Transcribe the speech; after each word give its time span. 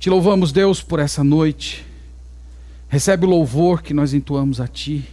Te 0.00 0.08
louvamos, 0.08 0.50
Deus, 0.50 0.80
por 0.80 0.98
essa 0.98 1.22
noite. 1.22 1.84
Recebe 2.88 3.26
o 3.26 3.28
louvor 3.28 3.82
que 3.82 3.92
nós 3.92 4.14
entoamos 4.14 4.58
a 4.58 4.66
Ti. 4.66 5.06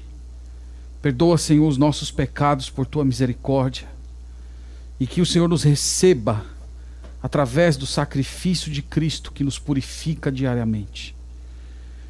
Perdoa, 1.01 1.37
Senhor, 1.37 1.67
os 1.67 1.77
nossos 1.77 2.09
pecados 2.09 2.69
por 2.69 2.85
Tua 2.85 3.03
misericórdia. 3.03 3.85
E 4.97 5.05
que 5.05 5.19
o 5.19 5.25
Senhor 5.25 5.49
nos 5.49 5.63
receba 5.63 6.45
através 7.21 7.75
do 7.75 7.85
sacrifício 7.85 8.71
de 8.71 8.81
Cristo 8.81 9.33
que 9.33 9.43
nos 9.43 9.59
purifica 9.59 10.31
diariamente. 10.31 11.13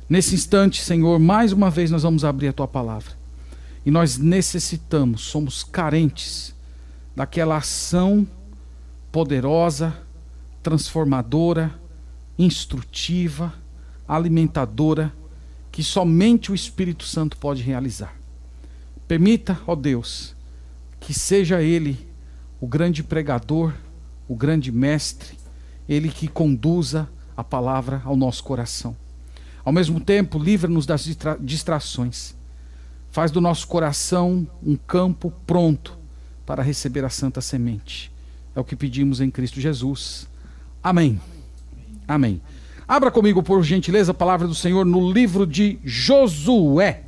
Nesse 0.08 0.36
instante, 0.36 0.80
Senhor, 0.80 1.18
mais 1.18 1.52
uma 1.52 1.72
vez 1.72 1.90
nós 1.90 2.04
vamos 2.04 2.24
abrir 2.24 2.50
a 2.50 2.54
Tua 2.54 2.68
palavra. 2.68 3.12
E 3.84 3.90
nós 3.90 4.20
necessitamos, 4.20 5.22
somos 5.22 5.64
carentes 5.64 6.54
daquela 7.16 7.58
ação 7.58 8.28
poderosa, 9.12 9.98
transformadora, 10.62 11.74
instrutiva, 12.38 13.54
alimentadora, 14.08 15.14
que 15.72 15.84
somente 15.84 16.52
o 16.52 16.56
Espírito 16.56 17.04
Santo 17.04 17.38
pode 17.38 17.62
realizar. 17.62 18.16
Permita, 19.08 19.60
ó 19.66 19.76
Deus, 19.76 20.36
que 21.00 21.14
seja 21.14 21.62
Ele 21.62 22.08
o 22.60 22.68
grande 22.68 23.04
pregador, 23.04 23.74
o 24.28 24.36
grande 24.36 24.72
mestre, 24.72 25.38
Ele 25.88 26.10
que 26.10 26.28
conduza 26.28 27.08
a 27.36 27.44
palavra 27.44 28.02
ao 28.04 28.16
nosso 28.16 28.44
coração. 28.44 28.96
Ao 29.64 29.72
mesmo 29.72 30.00
tempo, 30.00 30.40
livra-nos 30.40 30.86
das 30.86 31.04
distra 31.04 31.38
distrações. 31.40 32.36
Faz 33.12 33.32
do 33.32 33.42
nosso 33.42 33.68
coração 33.68 34.48
um 34.64 34.76
campo 34.76 35.32
pronto 35.46 35.98
para 36.46 36.64
receber 36.64 37.04
a 37.04 37.10
santa 37.10 37.42
semente. 37.42 38.12
É 38.56 38.60
o 38.60 38.64
que 38.64 38.76
pedimos 38.76 39.22
em 39.22 39.30
Cristo 39.30 39.60
Jesus. 39.60 40.28
Amém. 40.82 41.20
Amém. 42.08 42.42
Abra 42.88 43.12
comigo, 43.12 43.44
por 43.44 43.62
gentileza, 43.64 44.12
a 44.12 44.16
palavra 44.16 44.48
do 44.48 44.56
Senhor 44.56 44.86
no 44.86 45.12
livro 45.12 45.46
de 45.46 45.78
Josué, 45.84 47.04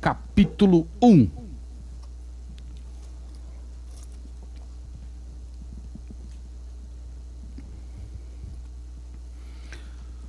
capítulo 0.00 0.86
1. 1.02 1.28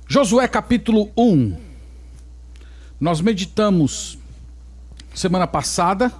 Josué 0.08 0.48
capítulo 0.48 1.10
1. 1.16 1.56
Nós 3.00 3.20
meditamos 3.20 4.18
semana 5.14 5.46
passada 5.46 6.12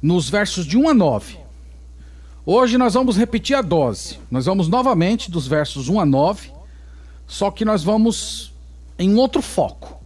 nos 0.00 0.28
versos 0.28 0.66
de 0.66 0.76
1 0.76 0.88
a 0.90 0.94
9. 0.94 1.38
Hoje 2.46 2.78
nós 2.78 2.94
vamos 2.94 3.16
repetir 3.16 3.56
a 3.56 3.62
dose. 3.62 4.18
Nós 4.30 4.46
vamos 4.46 4.68
novamente 4.68 5.30
dos 5.30 5.48
versos 5.48 5.88
1 5.88 6.00
a 6.00 6.06
9, 6.06 6.57
só 7.28 7.50
que 7.50 7.64
nós 7.64 7.84
vamos 7.84 8.54
em 8.98 9.14
outro 9.14 9.42
foco. 9.42 10.02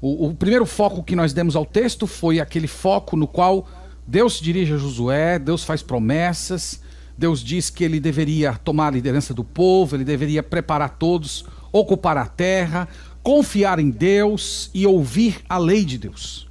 O, 0.00 0.28
o 0.28 0.34
primeiro 0.34 0.64
foco 0.66 1.04
que 1.04 1.14
nós 1.14 1.32
demos 1.32 1.54
ao 1.54 1.66
texto 1.66 2.06
foi 2.06 2.40
aquele 2.40 2.66
foco 2.66 3.16
no 3.16 3.28
qual 3.28 3.68
Deus 4.04 4.38
se 4.38 4.42
dirige 4.42 4.72
a 4.72 4.78
Josué, 4.78 5.38
Deus 5.38 5.62
faz 5.62 5.82
promessas, 5.82 6.80
Deus 7.16 7.44
diz 7.44 7.68
que 7.68 7.84
ele 7.84 8.00
deveria 8.00 8.54
tomar 8.54 8.88
a 8.88 8.92
liderança 8.92 9.34
do 9.34 9.44
povo, 9.44 9.94
ele 9.94 10.04
deveria 10.04 10.42
preparar 10.42 10.96
todos, 10.98 11.44
ocupar 11.70 12.16
a 12.16 12.26
terra, 12.26 12.88
confiar 13.22 13.78
em 13.78 13.90
Deus 13.90 14.70
e 14.74 14.86
ouvir 14.86 15.42
a 15.48 15.58
lei 15.58 15.84
de 15.84 15.98
Deus. 15.98 16.48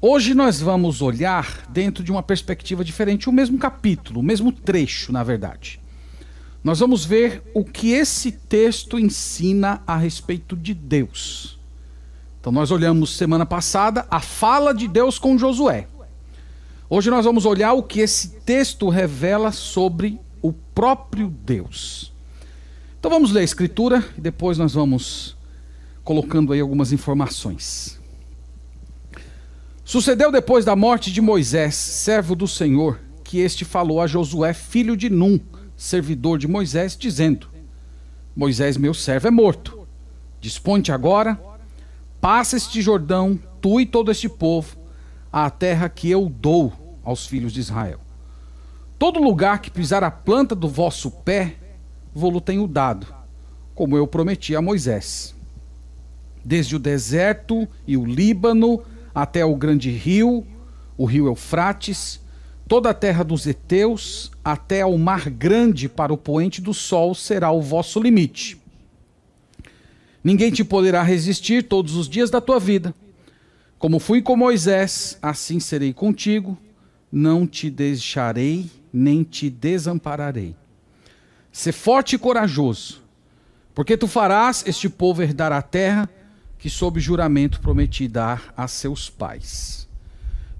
Hoje 0.00 0.34
nós 0.34 0.60
vamos 0.60 1.00
olhar 1.00 1.64
dentro 1.70 2.04
de 2.04 2.10
uma 2.10 2.22
perspectiva 2.22 2.84
diferente, 2.84 3.30
o 3.30 3.32
mesmo 3.32 3.56
capítulo, 3.56 4.20
o 4.20 4.22
mesmo 4.22 4.52
trecho, 4.52 5.12
na 5.12 5.22
verdade. 5.22 5.80
Nós 6.64 6.78
vamos 6.78 7.04
ver 7.04 7.42
o 7.52 7.62
que 7.62 7.92
esse 7.92 8.32
texto 8.32 8.98
ensina 8.98 9.82
a 9.86 9.98
respeito 9.98 10.56
de 10.56 10.72
Deus. 10.72 11.58
Então 12.40 12.50
nós 12.50 12.70
olhamos 12.70 13.14
semana 13.14 13.44
passada 13.44 14.06
a 14.10 14.18
fala 14.18 14.72
de 14.72 14.88
Deus 14.88 15.18
com 15.18 15.36
Josué. 15.36 15.86
Hoje 16.88 17.10
nós 17.10 17.26
vamos 17.26 17.44
olhar 17.44 17.74
o 17.74 17.82
que 17.82 18.00
esse 18.00 18.28
texto 18.46 18.88
revela 18.88 19.52
sobre 19.52 20.18
o 20.40 20.54
próprio 20.54 21.28
Deus. 21.28 22.10
Então 22.98 23.10
vamos 23.10 23.30
ler 23.30 23.40
a 23.40 23.44
escritura 23.44 24.02
e 24.16 24.20
depois 24.22 24.56
nós 24.56 24.72
vamos 24.72 25.36
colocando 26.02 26.50
aí 26.54 26.60
algumas 26.60 26.92
informações. 26.92 28.00
Sucedeu 29.84 30.32
depois 30.32 30.64
da 30.64 30.74
morte 30.74 31.12
de 31.12 31.20
Moisés, 31.20 31.74
servo 31.74 32.34
do 32.34 32.48
Senhor, 32.48 33.00
que 33.22 33.38
este 33.40 33.66
falou 33.66 34.00
a 34.00 34.06
Josué, 34.06 34.54
filho 34.54 34.96
de 34.96 35.10
Num, 35.10 35.38
servidor 35.84 36.38
de 36.38 36.48
Moisés, 36.48 36.96
dizendo: 36.96 37.48
Moisés, 38.34 38.76
meu 38.76 38.94
servo, 38.94 39.28
é 39.28 39.30
morto. 39.30 39.86
Disponte 40.40 40.90
agora, 40.90 41.40
passa 42.20 42.56
este 42.56 42.82
Jordão, 42.82 43.38
tu 43.60 43.80
e 43.80 43.86
todo 43.86 44.10
este 44.10 44.28
povo, 44.28 44.76
à 45.32 45.48
terra 45.50 45.88
que 45.88 46.10
eu 46.10 46.28
dou 46.28 46.98
aos 47.04 47.26
filhos 47.26 47.52
de 47.52 47.60
Israel. 47.60 48.00
Todo 48.98 49.22
lugar 49.22 49.60
que 49.60 49.70
pisar 49.70 50.02
a 50.02 50.10
planta 50.10 50.54
do 50.54 50.68
vosso 50.68 51.10
pé, 51.10 51.56
vou-lo 52.14 52.40
tenho 52.40 52.66
dado, 52.66 53.06
como 53.74 53.96
eu 53.96 54.06
prometi 54.06 54.56
a 54.56 54.62
Moisés. 54.62 55.34
Desde 56.44 56.76
o 56.76 56.78
deserto 56.78 57.68
e 57.86 57.96
o 57.96 58.04
Líbano, 58.04 58.82
até 59.14 59.44
o 59.44 59.56
grande 59.56 59.90
rio, 59.90 60.46
o 60.96 61.04
rio 61.04 61.26
Eufrates, 61.26 62.20
toda 62.66 62.90
a 62.90 62.94
terra 62.94 63.22
dos 63.22 63.46
heteus, 63.46 64.30
até 64.44 64.80
ao 64.80 64.96
mar 64.96 65.28
grande 65.30 65.88
para 65.88 66.12
o 66.12 66.16
poente 66.16 66.60
do 66.60 66.72
sol 66.72 67.14
será 67.14 67.50
o 67.50 67.60
vosso 67.60 68.00
limite. 68.00 68.60
Ninguém 70.22 70.50
te 70.50 70.64
poderá 70.64 71.02
resistir 71.02 71.64
todos 71.64 71.96
os 71.96 72.08
dias 72.08 72.30
da 72.30 72.40
tua 72.40 72.58
vida. 72.58 72.94
Como 73.78 73.98
fui 73.98 74.22
com 74.22 74.34
Moisés, 74.34 75.18
assim 75.20 75.60
serei 75.60 75.92
contigo, 75.92 76.56
não 77.12 77.46
te 77.46 77.68
deixarei, 77.68 78.70
nem 78.92 79.22
te 79.22 79.50
desampararei. 79.50 80.56
Sê 81.52 81.70
forte 81.70 82.16
e 82.16 82.18
corajoso, 82.18 83.02
porque 83.74 83.96
tu 83.96 84.08
farás 84.08 84.64
este 84.66 84.88
povo 84.88 85.22
herdar 85.22 85.52
a 85.52 85.60
terra 85.60 86.08
que 86.58 86.70
sob 86.70 86.98
juramento 86.98 87.60
prometi 87.60 88.08
dar 88.08 88.54
a 88.56 88.66
seus 88.66 89.10
pais. 89.10 89.86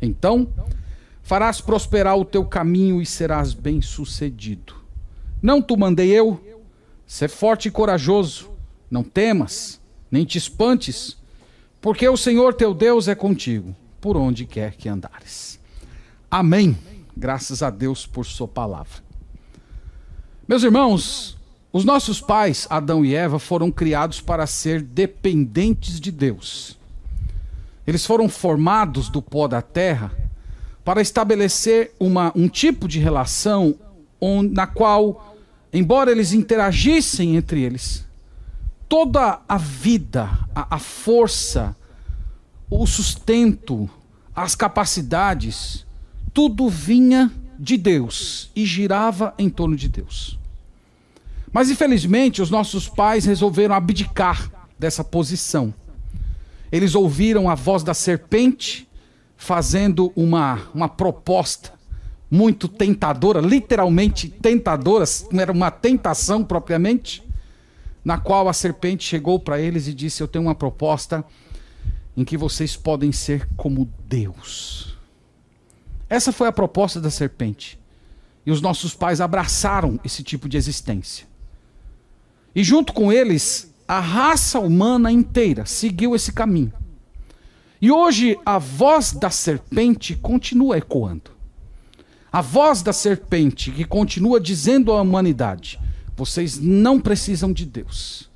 Então, 0.00 0.48
farás 1.22 1.60
prosperar 1.60 2.16
o 2.16 2.24
teu 2.24 2.44
caminho 2.44 3.00
e 3.00 3.06
serás 3.06 3.52
bem-sucedido. 3.54 4.74
Não 5.42 5.60
tu 5.60 5.76
mandei 5.76 6.10
eu? 6.10 6.40
Ser 7.06 7.28
forte 7.28 7.68
e 7.68 7.70
corajoso, 7.70 8.50
não 8.90 9.02
temas, 9.02 9.80
nem 10.10 10.24
te 10.24 10.38
espantes, 10.38 11.16
porque 11.80 12.08
o 12.08 12.16
Senhor 12.16 12.54
teu 12.54 12.74
Deus 12.74 13.06
é 13.06 13.14
contigo, 13.14 13.74
por 14.00 14.16
onde 14.16 14.44
quer 14.44 14.74
que 14.76 14.88
andares. 14.88 15.60
Amém. 16.30 16.76
Graças 17.16 17.62
a 17.62 17.70
Deus 17.70 18.06
por 18.06 18.26
sua 18.26 18.48
palavra. 18.48 19.04
Meus 20.48 20.62
irmãos, 20.62 21.36
os 21.72 21.84
nossos 21.84 22.20
pais, 22.20 22.66
Adão 22.70 23.04
e 23.04 23.14
Eva, 23.14 23.38
foram 23.38 23.70
criados 23.70 24.20
para 24.20 24.46
ser 24.46 24.82
dependentes 24.82 26.00
de 26.00 26.10
Deus. 26.10 26.75
Eles 27.86 28.04
foram 28.04 28.28
formados 28.28 29.08
do 29.08 29.22
pó 29.22 29.46
da 29.46 29.62
terra 29.62 30.12
para 30.84 31.00
estabelecer 31.00 31.92
uma, 31.98 32.32
um 32.34 32.48
tipo 32.48 32.88
de 32.88 32.98
relação 32.98 33.76
onde, 34.20 34.54
na 34.54 34.66
qual, 34.66 35.36
embora 35.72 36.10
eles 36.10 36.32
interagissem 36.32 37.36
entre 37.36 37.62
eles, 37.62 38.06
toda 38.88 39.40
a 39.48 39.56
vida, 39.56 40.28
a, 40.54 40.76
a 40.76 40.78
força, 40.78 41.76
o 42.70 42.86
sustento, 42.86 43.88
as 44.34 44.54
capacidades, 44.54 45.86
tudo 46.32 46.68
vinha 46.68 47.32
de 47.58 47.76
Deus 47.76 48.50
e 48.54 48.66
girava 48.66 49.34
em 49.38 49.48
torno 49.48 49.76
de 49.76 49.88
Deus. 49.88 50.38
Mas 51.52 51.70
infelizmente 51.70 52.42
os 52.42 52.50
nossos 52.50 52.88
pais 52.88 53.24
resolveram 53.24 53.74
abdicar 53.74 54.50
dessa 54.78 55.02
posição. 55.02 55.72
Eles 56.70 56.94
ouviram 56.94 57.48
a 57.48 57.54
voz 57.54 57.82
da 57.82 57.94
serpente 57.94 58.88
fazendo 59.36 60.12
uma, 60.16 60.68
uma 60.74 60.88
proposta 60.88 61.76
muito 62.30 62.66
tentadora, 62.68 63.40
literalmente 63.40 64.28
tentadora, 64.28 65.04
era 65.32 65.52
uma 65.52 65.70
tentação 65.70 66.44
propriamente, 66.44 67.22
na 68.04 68.18
qual 68.18 68.48
a 68.48 68.52
serpente 68.52 69.04
chegou 69.04 69.38
para 69.38 69.60
eles 69.60 69.86
e 69.86 69.94
disse: 69.94 70.22
Eu 70.22 70.28
tenho 70.28 70.44
uma 70.44 70.54
proposta 70.54 71.24
em 72.16 72.24
que 72.24 72.36
vocês 72.36 72.76
podem 72.76 73.12
ser 73.12 73.48
como 73.56 73.90
Deus. 74.08 74.96
Essa 76.08 76.32
foi 76.32 76.48
a 76.48 76.52
proposta 76.52 77.00
da 77.00 77.10
serpente. 77.10 77.78
E 78.44 78.50
os 78.50 78.60
nossos 78.60 78.94
pais 78.94 79.20
abraçaram 79.20 79.98
esse 80.04 80.22
tipo 80.22 80.48
de 80.48 80.56
existência. 80.56 81.26
E 82.54 82.62
junto 82.62 82.92
com 82.92 83.12
eles, 83.12 83.74
a 83.88 84.00
raça 84.00 84.58
humana 84.58 85.12
inteira 85.12 85.64
seguiu 85.64 86.14
esse 86.14 86.32
caminho. 86.32 86.72
E 87.80 87.90
hoje 87.90 88.38
a 88.44 88.58
voz 88.58 89.12
da 89.12 89.30
serpente 89.30 90.16
continua 90.16 90.78
ecoando. 90.78 91.30
A 92.32 92.40
voz 92.40 92.82
da 92.82 92.92
serpente 92.92 93.70
que 93.70 93.84
continua 93.84 94.40
dizendo 94.40 94.92
à 94.92 95.00
humanidade: 95.00 95.78
vocês 96.16 96.58
não 96.58 96.98
precisam 96.98 97.52
de 97.52 97.66
Deus. 97.66 98.30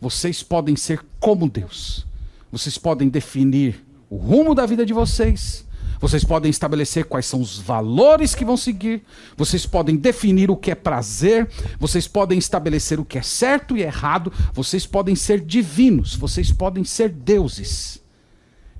Vocês 0.00 0.42
podem 0.42 0.76
ser 0.76 1.04
como 1.20 1.48
Deus. 1.48 2.06
Vocês 2.50 2.78
podem 2.78 3.08
definir 3.08 3.84
o 4.08 4.16
rumo 4.16 4.54
da 4.54 4.66
vida 4.66 4.84
de 4.84 4.92
vocês. 4.92 5.65
Vocês 6.00 6.24
podem 6.24 6.50
estabelecer 6.50 7.04
quais 7.04 7.26
são 7.26 7.40
os 7.40 7.58
valores 7.58 8.34
que 8.34 8.44
vão 8.44 8.56
seguir. 8.56 9.02
Vocês 9.36 9.66
podem 9.66 9.96
definir 9.96 10.50
o 10.50 10.56
que 10.56 10.70
é 10.70 10.74
prazer. 10.74 11.48
Vocês 11.78 12.06
podem 12.06 12.38
estabelecer 12.38 13.00
o 13.00 13.04
que 13.04 13.18
é 13.18 13.22
certo 13.22 13.76
e 13.76 13.82
errado. 13.82 14.32
Vocês 14.52 14.86
podem 14.86 15.14
ser 15.14 15.40
divinos. 15.40 16.14
Vocês 16.14 16.52
podem 16.52 16.84
ser 16.84 17.08
deuses. 17.08 18.02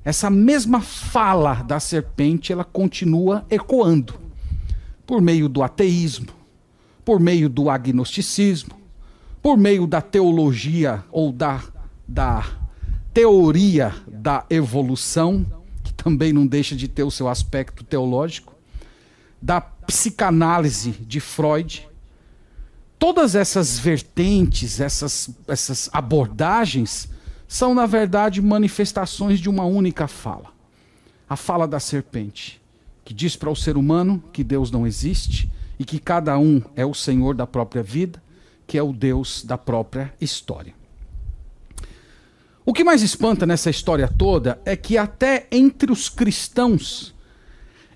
Essa 0.05 0.31
mesma 0.31 0.81
fala 0.81 1.55
da 1.63 1.81
serpente, 1.81 2.53
ela 2.53 2.63
continua 2.63 3.45
ecoando 3.51 4.15
por 5.05 5.21
meio 5.21 5.49
do 5.49 5.65
ateísmo, 5.65 6.29
por 7.05 7.19
meio 7.19 7.49
do 7.49 7.69
agnosticismo, 7.69 8.75
por 9.43 9.57
meio 9.57 9.87
da 9.87 10.01
teologia 10.01 11.03
ou 11.11 11.33
da, 11.33 11.61
da 12.07 12.45
teoria 13.13 13.95
da 14.07 14.45
evolução, 14.51 15.47
também 16.07 16.33
não 16.33 16.47
deixa 16.47 16.77
de 16.77 16.87
ter 16.87 17.03
o 17.03 17.11
seu 17.11 17.27
aspecto 17.27 17.83
teológico, 17.83 18.55
da 19.43 19.61
psicanálise 19.61 20.93
de 20.93 21.19
Freud. 21.19 21.89
Todas 22.97 23.35
essas 23.35 23.77
vertentes, 23.77 24.79
essas, 24.79 25.29
essas 25.49 25.91
abordagens, 25.93 27.09
são, 27.49 27.75
na 27.75 27.87
verdade, 27.87 28.41
manifestações 28.41 29.41
de 29.41 29.51
uma 29.51 29.65
única 29.65 30.07
fala. 30.07 30.53
A 31.29 31.35
fala 31.35 31.67
da 31.67 31.81
serpente, 31.81 32.63
que 33.05 33.13
diz 33.13 33.35
para 33.35 33.51
o 33.51 33.57
ser 33.57 33.77
humano 33.77 34.23
que 34.33 34.45
Deus 34.45 34.71
não 34.71 34.87
existe 34.87 35.51
e 35.77 35.85
que 35.85 35.99
cada 35.99 36.39
um 36.39 36.63
é 36.77 36.87
o 36.87 36.95
senhor 36.95 37.35
da 37.35 37.49
própria 37.49 37.83
vida, 37.83 38.23
que 38.65 38.79
é 38.79 38.83
o 38.83 38.93
Deus 38.93 39.43
da 39.45 39.59
própria 39.59 40.15
história. 40.21 40.73
O 42.69 42.73
que 42.73 42.83
mais 42.83 43.01
espanta 43.01 43.47
nessa 43.47 43.71
história 43.71 44.09
toda 44.09 44.61
é 44.65 44.75
que, 44.75 44.99
até 44.99 45.47
entre 45.53 45.93
os 45.93 46.09
cristãos, 46.09 47.15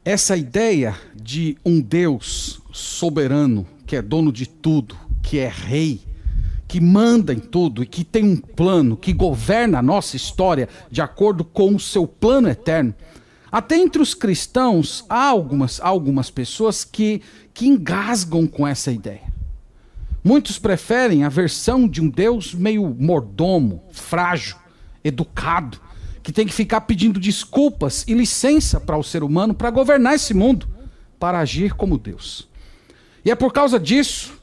essa 0.04 0.36
ideia 0.36 0.94
de 1.12 1.58
um 1.64 1.80
Deus 1.80 2.62
soberano, 2.72 3.66
que 3.84 3.96
é 3.96 4.00
dono 4.00 4.30
de 4.30 4.46
tudo, 4.46 4.96
que 5.24 5.40
é 5.40 5.48
rei, 5.48 6.00
que 6.68 6.80
manda 6.80 7.34
em 7.34 7.40
tudo 7.40 7.82
e 7.82 7.86
que 7.86 8.04
tem 8.04 8.22
um 8.22 8.36
plano, 8.36 8.96
que 8.96 9.12
governa 9.12 9.80
a 9.80 9.82
nossa 9.82 10.14
história 10.14 10.68
de 10.88 11.02
acordo 11.02 11.44
com 11.44 11.74
o 11.74 11.80
seu 11.80 12.06
plano 12.06 12.48
eterno. 12.48 12.94
Até 13.50 13.76
entre 13.76 14.00
os 14.00 14.14
cristãos, 14.14 15.04
há 15.08 15.26
algumas, 15.26 15.80
algumas 15.80 16.30
pessoas 16.30 16.84
que, 16.84 17.22
que 17.52 17.66
engasgam 17.66 18.46
com 18.46 18.64
essa 18.64 18.92
ideia. 18.92 19.30
Muitos 20.22 20.58
preferem 20.58 21.24
a 21.24 21.28
versão 21.28 21.88
de 21.88 22.00
um 22.00 22.08
Deus 22.08 22.54
meio 22.54 22.94
mordomo, 22.96 23.82
frágil, 23.90 24.59
educado, 25.02 25.80
que 26.22 26.32
tem 26.32 26.46
que 26.46 26.52
ficar 26.52 26.82
pedindo 26.82 27.18
desculpas 27.18 28.04
e 28.06 28.14
licença 28.14 28.80
para 28.80 28.96
o 28.96 29.02
ser 29.02 29.22
humano 29.22 29.54
para 29.54 29.70
governar 29.70 30.14
esse 30.14 30.34
mundo, 30.34 30.68
para 31.18 31.38
agir 31.38 31.74
como 31.74 31.98
Deus. 31.98 32.48
E 33.24 33.30
é 33.30 33.34
por 33.34 33.52
causa 33.52 33.78
disso 33.78 34.38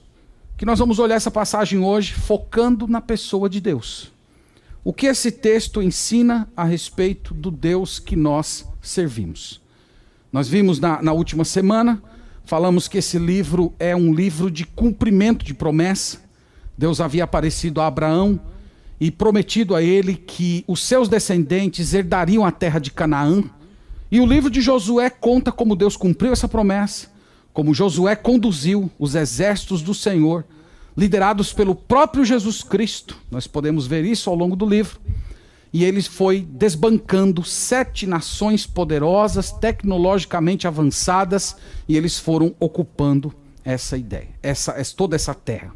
que 0.57 0.65
nós 0.65 0.79
vamos 0.79 0.97
olhar 0.97 1.15
essa 1.15 1.31
passagem 1.31 1.79
hoje 1.79 2.13
focando 2.13 2.87
na 2.87 3.01
pessoa 3.01 3.49
de 3.49 3.61
Deus. 3.61 4.11
O 4.83 4.91
que 4.91 5.05
esse 5.05 5.31
texto 5.31 5.81
ensina 5.81 6.47
a 6.55 6.63
respeito 6.63 7.33
do 7.33 7.51
Deus 7.51 7.99
que 7.99 8.15
nós 8.15 8.65
servimos? 8.81 9.61
Nós 10.31 10.47
vimos 10.47 10.79
na, 10.79 11.01
na 11.01 11.13
última 11.13 11.43
semana 11.45 12.01
Falamos 12.47 12.87
que 12.87 12.99
esse 12.99 13.19
livro 13.19 13.73
é 13.77 13.93
um 13.93 14.13
livro 14.13 14.49
de 14.49 14.65
cumprimento 14.65 15.43
de 15.43 15.53
promessa. 15.53 16.21
Deus 16.77 17.01
havia 17.01 17.25
aparecido 17.25 17.81
a 17.81 17.87
Abraão 17.87 18.39
e 18.99 19.11
prometido 19.11 19.75
a 19.75 19.81
ele 19.81 20.15
que 20.15 20.63
os 20.67 20.83
seus 20.83 21.07
descendentes 21.07 21.93
herdariam 21.93 22.45
a 22.45 22.51
terra 22.51 22.79
de 22.79 22.91
Canaã. 22.91 23.43
E 24.11 24.19
o 24.19 24.25
livro 24.25 24.49
de 24.49 24.61
Josué 24.61 25.09
conta 25.09 25.51
como 25.51 25.75
Deus 25.75 25.95
cumpriu 25.95 26.31
essa 26.31 26.47
promessa, 26.47 27.11
como 27.53 27.73
Josué 27.73 28.15
conduziu 28.15 28.89
os 28.97 29.15
exércitos 29.15 29.81
do 29.81 29.93
Senhor, 29.93 30.45
liderados 30.95 31.53
pelo 31.53 31.75
próprio 31.75 32.25
Jesus 32.25 32.63
Cristo. 32.63 33.17
Nós 33.29 33.45
podemos 33.45 33.85
ver 33.85 34.03
isso 34.05 34.29
ao 34.29 34.35
longo 34.35 34.55
do 34.55 34.65
livro 34.65 34.99
e 35.73 35.83
ele 35.83 36.01
foi 36.01 36.41
desbancando 36.41 37.43
sete 37.43 38.07
nações 38.07 38.65
poderosas, 38.65 39.51
tecnologicamente 39.51 40.67
avançadas, 40.67 41.55
e 41.87 41.97
eles 41.97 42.17
foram 42.17 42.55
ocupando 42.59 43.33
essa 43.63 43.97
ideia, 43.97 44.29
essa, 44.41 44.73
toda 44.95 45.15
essa 45.15 45.33
terra. 45.33 45.73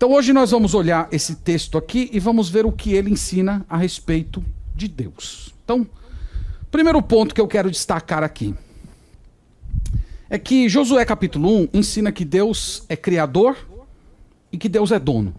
Então 0.00 0.12
hoje 0.12 0.32
nós 0.32 0.50
vamos 0.50 0.72
olhar 0.72 1.10
esse 1.12 1.34
texto 1.34 1.76
aqui 1.76 2.08
e 2.10 2.18
vamos 2.18 2.48
ver 2.48 2.64
o 2.64 2.72
que 2.72 2.94
ele 2.94 3.10
ensina 3.10 3.66
a 3.68 3.76
respeito 3.76 4.42
de 4.74 4.88
Deus. 4.88 5.54
Então, 5.62 5.86
primeiro 6.70 7.02
ponto 7.02 7.34
que 7.34 7.40
eu 7.40 7.46
quero 7.46 7.70
destacar 7.70 8.22
aqui 8.22 8.54
é 10.30 10.38
que 10.38 10.70
Josué 10.70 11.04
capítulo 11.04 11.64
1 11.64 11.68
ensina 11.74 12.10
que 12.10 12.24
Deus 12.24 12.82
é 12.88 12.96
criador 12.96 13.58
e 14.50 14.56
que 14.56 14.70
Deus 14.70 14.90
é 14.90 14.98
dono. 14.98 15.34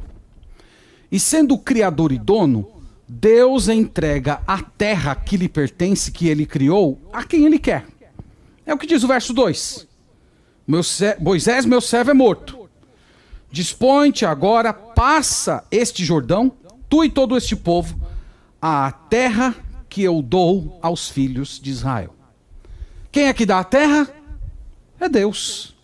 E 1.12 1.20
sendo 1.20 1.58
criador 1.58 2.12
e 2.12 2.20
dono, 2.20 2.70
Deus 3.10 3.68
entrega 3.68 4.44
a 4.46 4.62
terra 4.62 5.16
que 5.16 5.38
lhe 5.38 5.50
pertence, 5.50 6.12
que 6.12 6.28
ele 6.28 6.46
criou, 6.46 7.02
a 7.12 7.24
quem 7.24 7.48
ele 7.48 7.58
quer. 7.58 7.88
É 8.64 8.72
o 8.76 8.78
que 8.78 8.86
diz 8.86 9.04
o 9.04 9.08
verso 9.08 9.34
2. 9.34 9.88
Moisés, 11.20 11.66
meu 11.66 11.82
servo, 11.82 12.12
é 12.12 12.14
morto. 12.14 12.61
Dispõe-te 13.52 14.26
agora, 14.26 14.74
passa 14.74 15.64
este 15.70 16.06
Jordão, 16.06 16.54
tu 16.90 17.04
e 17.04 17.10
todo 17.10 17.36
este 17.36 17.56
povo, 17.56 18.00
à 18.62 18.92
terra 18.92 19.56
que 19.90 20.02
eu 20.02 20.22
dou 20.22 20.80
aos 20.82 21.10
filhos 21.10 21.60
de 21.60 21.70
Israel. 21.70 22.16
Quem 23.12 23.28
é 23.28 23.34
que 23.34 23.46
dá 23.46 23.60
a 23.60 23.64
terra? 23.64 24.10
É 25.00 25.10
Deus. 25.10 25.76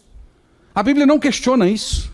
A 0.74 0.82
Bíblia 0.82 1.06
não 1.06 1.20
questiona 1.20 1.68
isso. 1.68 2.10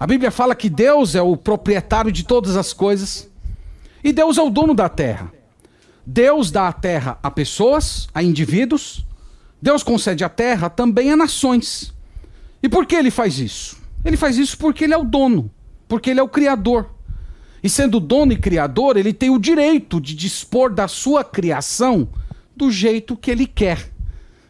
A 0.00 0.06
Bíblia 0.06 0.32
fala 0.32 0.54
que 0.54 0.68
Deus 0.68 1.14
é 1.14 1.22
o 1.22 1.36
proprietário 1.36 2.10
de 2.10 2.24
todas 2.24 2.56
as 2.56 2.72
coisas. 2.72 3.28
E 4.02 4.12
Deus 4.12 4.36
é 4.36 4.42
o 4.42 4.50
dono 4.50 4.74
da 4.74 4.88
terra. 4.88 5.32
Deus 6.04 6.50
dá 6.50 6.66
a 6.66 6.72
terra 6.72 7.18
a 7.22 7.30
pessoas, 7.30 8.08
a 8.12 8.20
indivíduos. 8.20 9.04
Deus 9.60 9.84
concede 9.84 10.24
a 10.24 10.28
terra 10.28 10.68
também 10.68 11.12
a 11.12 11.16
nações. 11.16 11.94
E 12.60 12.68
por 12.68 12.84
que 12.84 12.96
ele 12.96 13.12
faz 13.12 13.38
isso? 13.38 13.81
Ele 14.04 14.16
faz 14.16 14.36
isso 14.36 14.58
porque 14.58 14.84
ele 14.84 14.94
é 14.94 14.98
o 14.98 15.04
dono, 15.04 15.50
porque 15.86 16.10
ele 16.10 16.20
é 16.20 16.22
o 16.22 16.28
criador. 16.28 16.90
E 17.62 17.68
sendo 17.68 18.00
dono 18.00 18.32
e 18.32 18.36
criador, 18.36 18.96
ele 18.96 19.12
tem 19.12 19.30
o 19.30 19.38
direito 19.38 20.00
de 20.00 20.14
dispor 20.14 20.72
da 20.72 20.88
sua 20.88 21.22
criação 21.22 22.08
do 22.56 22.70
jeito 22.70 23.16
que 23.16 23.30
ele 23.30 23.46
quer. 23.46 23.90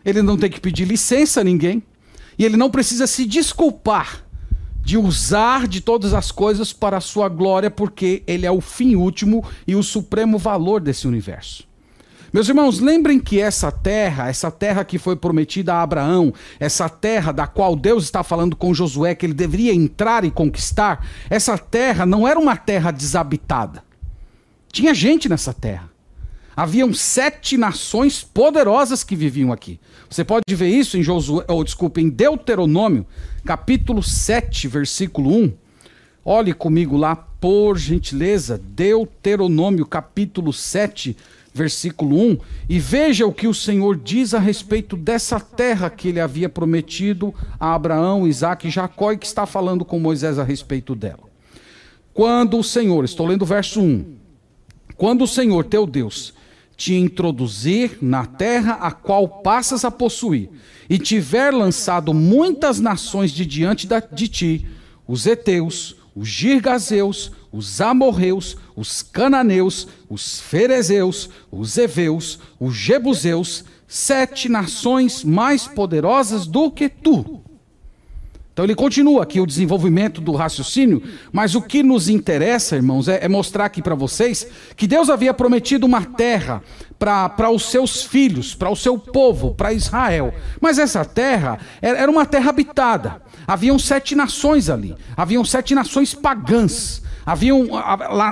Ele 0.04 0.22
não 0.22 0.36
tem 0.36 0.50
que 0.50 0.60
pedir 0.60 0.86
licença 0.86 1.40
a 1.40 1.44
ninguém. 1.44 1.82
E 2.38 2.44
ele 2.44 2.56
não 2.56 2.70
precisa 2.70 3.06
se 3.06 3.26
desculpar 3.26 4.24
de 4.82 4.96
usar 4.98 5.68
de 5.68 5.80
todas 5.80 6.12
as 6.12 6.32
coisas 6.32 6.72
para 6.72 6.96
a 6.96 7.00
sua 7.00 7.28
glória, 7.28 7.70
porque 7.70 8.22
ele 8.26 8.46
é 8.46 8.50
o 8.50 8.60
fim 8.60 8.96
último 8.96 9.44
e 9.66 9.76
o 9.76 9.82
supremo 9.82 10.38
valor 10.38 10.80
desse 10.80 11.06
universo. 11.06 11.68
Meus 12.32 12.48
irmãos, 12.48 12.78
lembrem 12.80 13.20
que 13.20 13.38
essa 13.38 13.70
terra, 13.70 14.30
essa 14.30 14.50
terra 14.50 14.86
que 14.86 14.96
foi 14.98 15.14
prometida 15.14 15.74
a 15.74 15.82
Abraão, 15.82 16.32
essa 16.58 16.88
terra 16.88 17.30
da 17.30 17.46
qual 17.46 17.76
Deus 17.76 18.04
está 18.04 18.24
falando 18.24 18.56
com 18.56 18.72
Josué 18.72 19.14
que 19.14 19.26
ele 19.26 19.34
deveria 19.34 19.74
entrar 19.74 20.24
e 20.24 20.30
conquistar, 20.30 21.06
essa 21.28 21.58
terra 21.58 22.06
não 22.06 22.26
era 22.26 22.40
uma 22.40 22.56
terra 22.56 22.90
desabitada. 22.90 23.84
Tinha 24.72 24.94
gente 24.94 25.28
nessa 25.28 25.52
terra. 25.52 25.90
Haviam 26.56 26.94
sete 26.94 27.58
nações 27.58 28.24
poderosas 28.24 29.04
que 29.04 29.14
viviam 29.14 29.52
aqui. 29.52 29.78
Você 30.08 30.24
pode 30.24 30.42
ver 30.54 30.68
isso 30.68 30.96
em 30.96 31.02
Josué, 31.02 31.44
ou 31.48 31.62
desculpa, 31.62 32.00
em 32.00 32.08
Deuteronômio, 32.08 33.06
capítulo 33.44 34.02
7, 34.02 34.68
versículo 34.68 35.36
1. 35.36 35.52
Olhe 36.24 36.54
comigo 36.54 36.96
lá, 36.96 37.14
por 37.14 37.76
gentileza, 37.76 38.56
Deuteronômio, 38.56 39.84
capítulo 39.84 40.50
7, 40.50 41.10
versículo 41.10 41.41
1, 41.54 42.38
e 42.68 42.78
veja 42.78 43.26
o 43.26 43.32
que 43.32 43.46
o 43.46 43.54
Senhor 43.54 43.96
diz 43.96 44.32
a 44.32 44.38
respeito 44.38 44.96
dessa 44.96 45.38
terra 45.38 45.90
que 45.90 46.08
ele 46.08 46.20
havia 46.20 46.48
prometido 46.48 47.34
a 47.60 47.74
Abraão, 47.74 48.26
Isaac 48.26 48.66
e 48.66 48.70
Jacó 48.70 49.12
e 49.12 49.18
que 49.18 49.26
está 49.26 49.44
falando 49.44 49.84
com 49.84 50.00
Moisés 50.00 50.38
a 50.38 50.44
respeito 50.44 50.94
dela. 50.94 51.30
Quando 52.14 52.58
o 52.58 52.64
Senhor, 52.64 53.04
estou 53.04 53.26
lendo 53.26 53.42
o 53.42 53.46
verso 53.46 53.80
1. 53.80 54.16
Quando 54.96 55.24
o 55.24 55.28
Senhor 55.28 55.64
teu 55.64 55.86
Deus 55.86 56.34
te 56.76 56.94
introduzir 56.94 57.98
na 58.00 58.24
terra 58.26 58.74
a 58.74 58.90
qual 58.90 59.28
passas 59.28 59.84
a 59.84 59.90
possuir, 59.90 60.50
e 60.88 60.98
tiver 60.98 61.52
lançado 61.52 62.12
muitas 62.12 62.80
nações 62.80 63.30
de 63.30 63.46
diante 63.46 63.88
de 64.12 64.28
ti, 64.28 64.66
os 65.06 65.26
heteus, 65.26 65.96
os 66.14 66.28
girgazeus, 66.28 67.32
os 67.52 67.80
amorreus, 67.80 68.56
os 68.74 69.02
cananeus, 69.02 69.86
os 70.08 70.40
ferezeus, 70.40 71.28
os 71.50 71.76
heveus, 71.76 72.38
os 72.58 72.74
jebuseus, 72.74 73.64
sete 73.86 74.48
nações 74.48 75.22
mais 75.22 75.66
poderosas 75.68 76.46
do 76.46 76.70
que 76.70 76.88
tu. 76.88 77.42
Então 78.52 78.66
ele 78.66 78.74
continua 78.74 79.22
aqui 79.22 79.40
o 79.40 79.46
desenvolvimento 79.46 80.20
do 80.20 80.32
raciocínio, 80.32 81.02
mas 81.32 81.54
o 81.54 81.62
que 81.62 81.82
nos 81.82 82.08
interessa, 82.08 82.76
irmãos, 82.76 83.08
é, 83.08 83.24
é 83.24 83.28
mostrar 83.28 83.64
aqui 83.64 83.80
para 83.80 83.94
vocês 83.94 84.46
que 84.76 84.86
Deus 84.86 85.08
havia 85.08 85.32
prometido 85.32 85.86
uma 85.86 86.04
terra 86.04 86.62
para 86.98 87.50
os 87.50 87.70
seus 87.70 88.04
filhos, 88.04 88.54
para 88.54 88.70
o 88.70 88.76
seu 88.76 88.98
povo, 88.98 89.54
para 89.54 89.72
Israel. 89.72 90.34
Mas 90.60 90.78
essa 90.78 91.04
terra 91.04 91.58
era 91.80 92.10
uma 92.10 92.26
terra 92.26 92.50
habitada. 92.50 93.22
Haviam 93.46 93.78
sete 93.78 94.14
nações 94.14 94.68
ali, 94.68 94.94
haviam 95.16 95.44
sete 95.44 95.74
nações 95.74 96.14
pagãs. 96.14 97.02
Haviam 97.24 97.68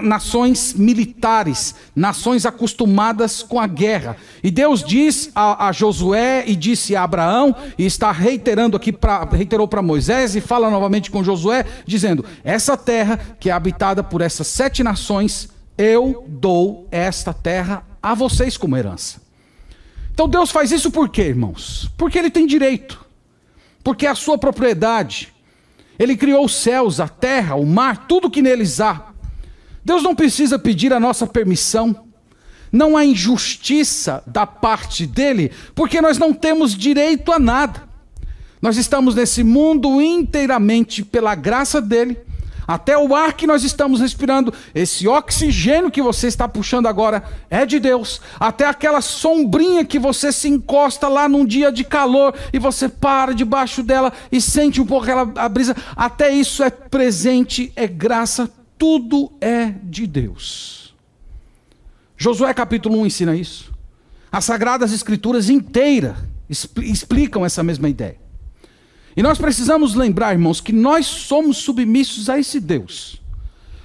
nações 0.03 0.75
militares, 0.75 1.75
nações 1.95 2.45
acostumadas 2.45 3.43
com 3.43 3.61
a 3.61 3.67
guerra. 3.67 4.17
E 4.43 4.51
Deus 4.51 4.83
diz 4.83 5.31
a, 5.35 5.69
a 5.69 5.73
Josué 5.73 6.45
e 6.47 6.57
disse 6.57 6.97
a 6.97 7.05
Abraão, 7.05 7.55
e 7.79 7.87
está 7.87 8.11
reiterando 8.11 8.77
aqui, 8.77 8.93
pra, 8.93 9.25
reiterou 9.25 9.69
para 9.69 9.81
Moisés 9.81 10.35
e 10.35 10.41
fala 10.41 10.71
novamente 10.71 11.11
com 11.11 11.23
Josué, 11.23 11.65
dizendo: 11.87 12.25
Essa 12.43 12.77
terra 12.77 13.19
que 13.39 13.49
é 13.49 13.53
habitada 13.53 14.03
por 14.03 14.21
essas 14.21 14.49
sete 14.49 14.83
nações, 14.83 15.49
eu 15.79 16.25
dou 16.29 16.89
esta 16.91 17.33
terra 17.33 17.85
a 18.03 18.15
vocês 18.15 18.57
como 18.57 18.77
herança. 18.77 19.21
Então 20.13 20.29
Deus 20.29 20.51
faz 20.51 20.73
isso 20.73 20.91
por 20.91 21.09
quê, 21.09 21.23
irmãos? 21.23 21.91
Porque 21.97 22.19
Ele 22.19 22.31
tem 22.31 22.47
direito, 22.47 23.07
porque 23.85 24.07
é 24.07 24.11
a 24.11 24.15
sua 24.15 24.37
propriedade. 24.37 25.33
Ele 26.01 26.17
criou 26.17 26.47
os 26.47 26.55
céus, 26.55 26.99
a 26.99 27.07
terra, 27.07 27.57
o 27.57 27.67
mar, 27.67 28.07
tudo 28.09 28.31
que 28.31 28.41
neles 28.41 28.81
há. 28.81 29.13
Deus 29.85 30.03
não 30.03 30.15
precisa 30.15 30.59
pedir 30.59 30.95
a 30.95 30.99
nossa 30.99 31.27
permissão. 31.27 32.05
Não 32.73 32.97
há 32.97 33.05
injustiça 33.05 34.23
da 34.27 34.47
parte 34.47 35.05
dele, 35.07 35.53
porque 35.75 36.01
nós 36.01 36.17
não 36.17 36.33
temos 36.33 36.75
direito 36.75 37.31
a 37.31 37.39
nada. 37.39 37.87
Nós 38.63 38.79
estamos 38.79 39.15
nesse 39.15 39.45
mundo 39.45 40.01
inteiramente 40.01 41.05
pela 41.05 41.35
graça 41.35 41.83
dele 41.83 42.17
até 42.71 42.97
o 42.97 43.17
ar 43.17 43.33
que 43.33 43.49
nós 43.49 43.65
estamos 43.65 44.01
respirando, 44.01 44.55
esse 44.73 45.09
oxigênio 45.09 45.91
que 45.91 46.01
você 46.01 46.29
está 46.29 46.47
puxando 46.47 46.87
agora 46.87 47.25
é 47.51 47.67
de 47.67 47.81
Deus. 47.81 48.21
Até 48.39 48.65
aquela 48.65 49.01
sombrinha 49.01 49.85
que 49.85 49.99
você 49.99 50.31
se 50.31 50.49
encosta 50.49 51.09
lá 51.09 51.29
num 51.29 51.45
dia 51.45 51.73
de 51.73 51.83
calor 51.83 52.33
e 52.53 52.61
você 52.61 52.89
para 52.89 53.35
debaixo 53.35 53.83
dela 53.83 54.13
e 54.31 54.41
sente 54.41 54.81
um 54.81 54.87
pouco 54.87 55.03
aquela 55.03 55.33
a 55.35 55.49
brisa, 55.49 55.75
até 55.97 56.31
isso 56.31 56.63
é 56.63 56.71
presente, 56.71 57.73
é 57.75 57.89
graça, 57.89 58.49
tudo 58.79 59.33
é 59.41 59.75
de 59.83 60.07
Deus. 60.07 60.95
Josué 62.17 62.55
capítulo 62.55 63.01
1 63.01 63.07
ensina 63.07 63.35
isso. 63.35 63.75
As 64.31 64.45
sagradas 64.45 64.93
escrituras 64.93 65.51
inteiras 65.51 66.17
explicam 66.49 67.45
essa 67.45 67.65
mesma 67.65 67.89
ideia. 67.89 68.30
E 69.21 69.23
nós 69.23 69.37
precisamos 69.37 69.95
lembrar, 69.95 70.33
irmãos, 70.33 70.63
que 70.63 70.73
nós 70.73 71.05
somos 71.05 71.59
submissos 71.59 72.31
a 72.31 72.39
esse 72.39 72.59
Deus. 72.59 73.21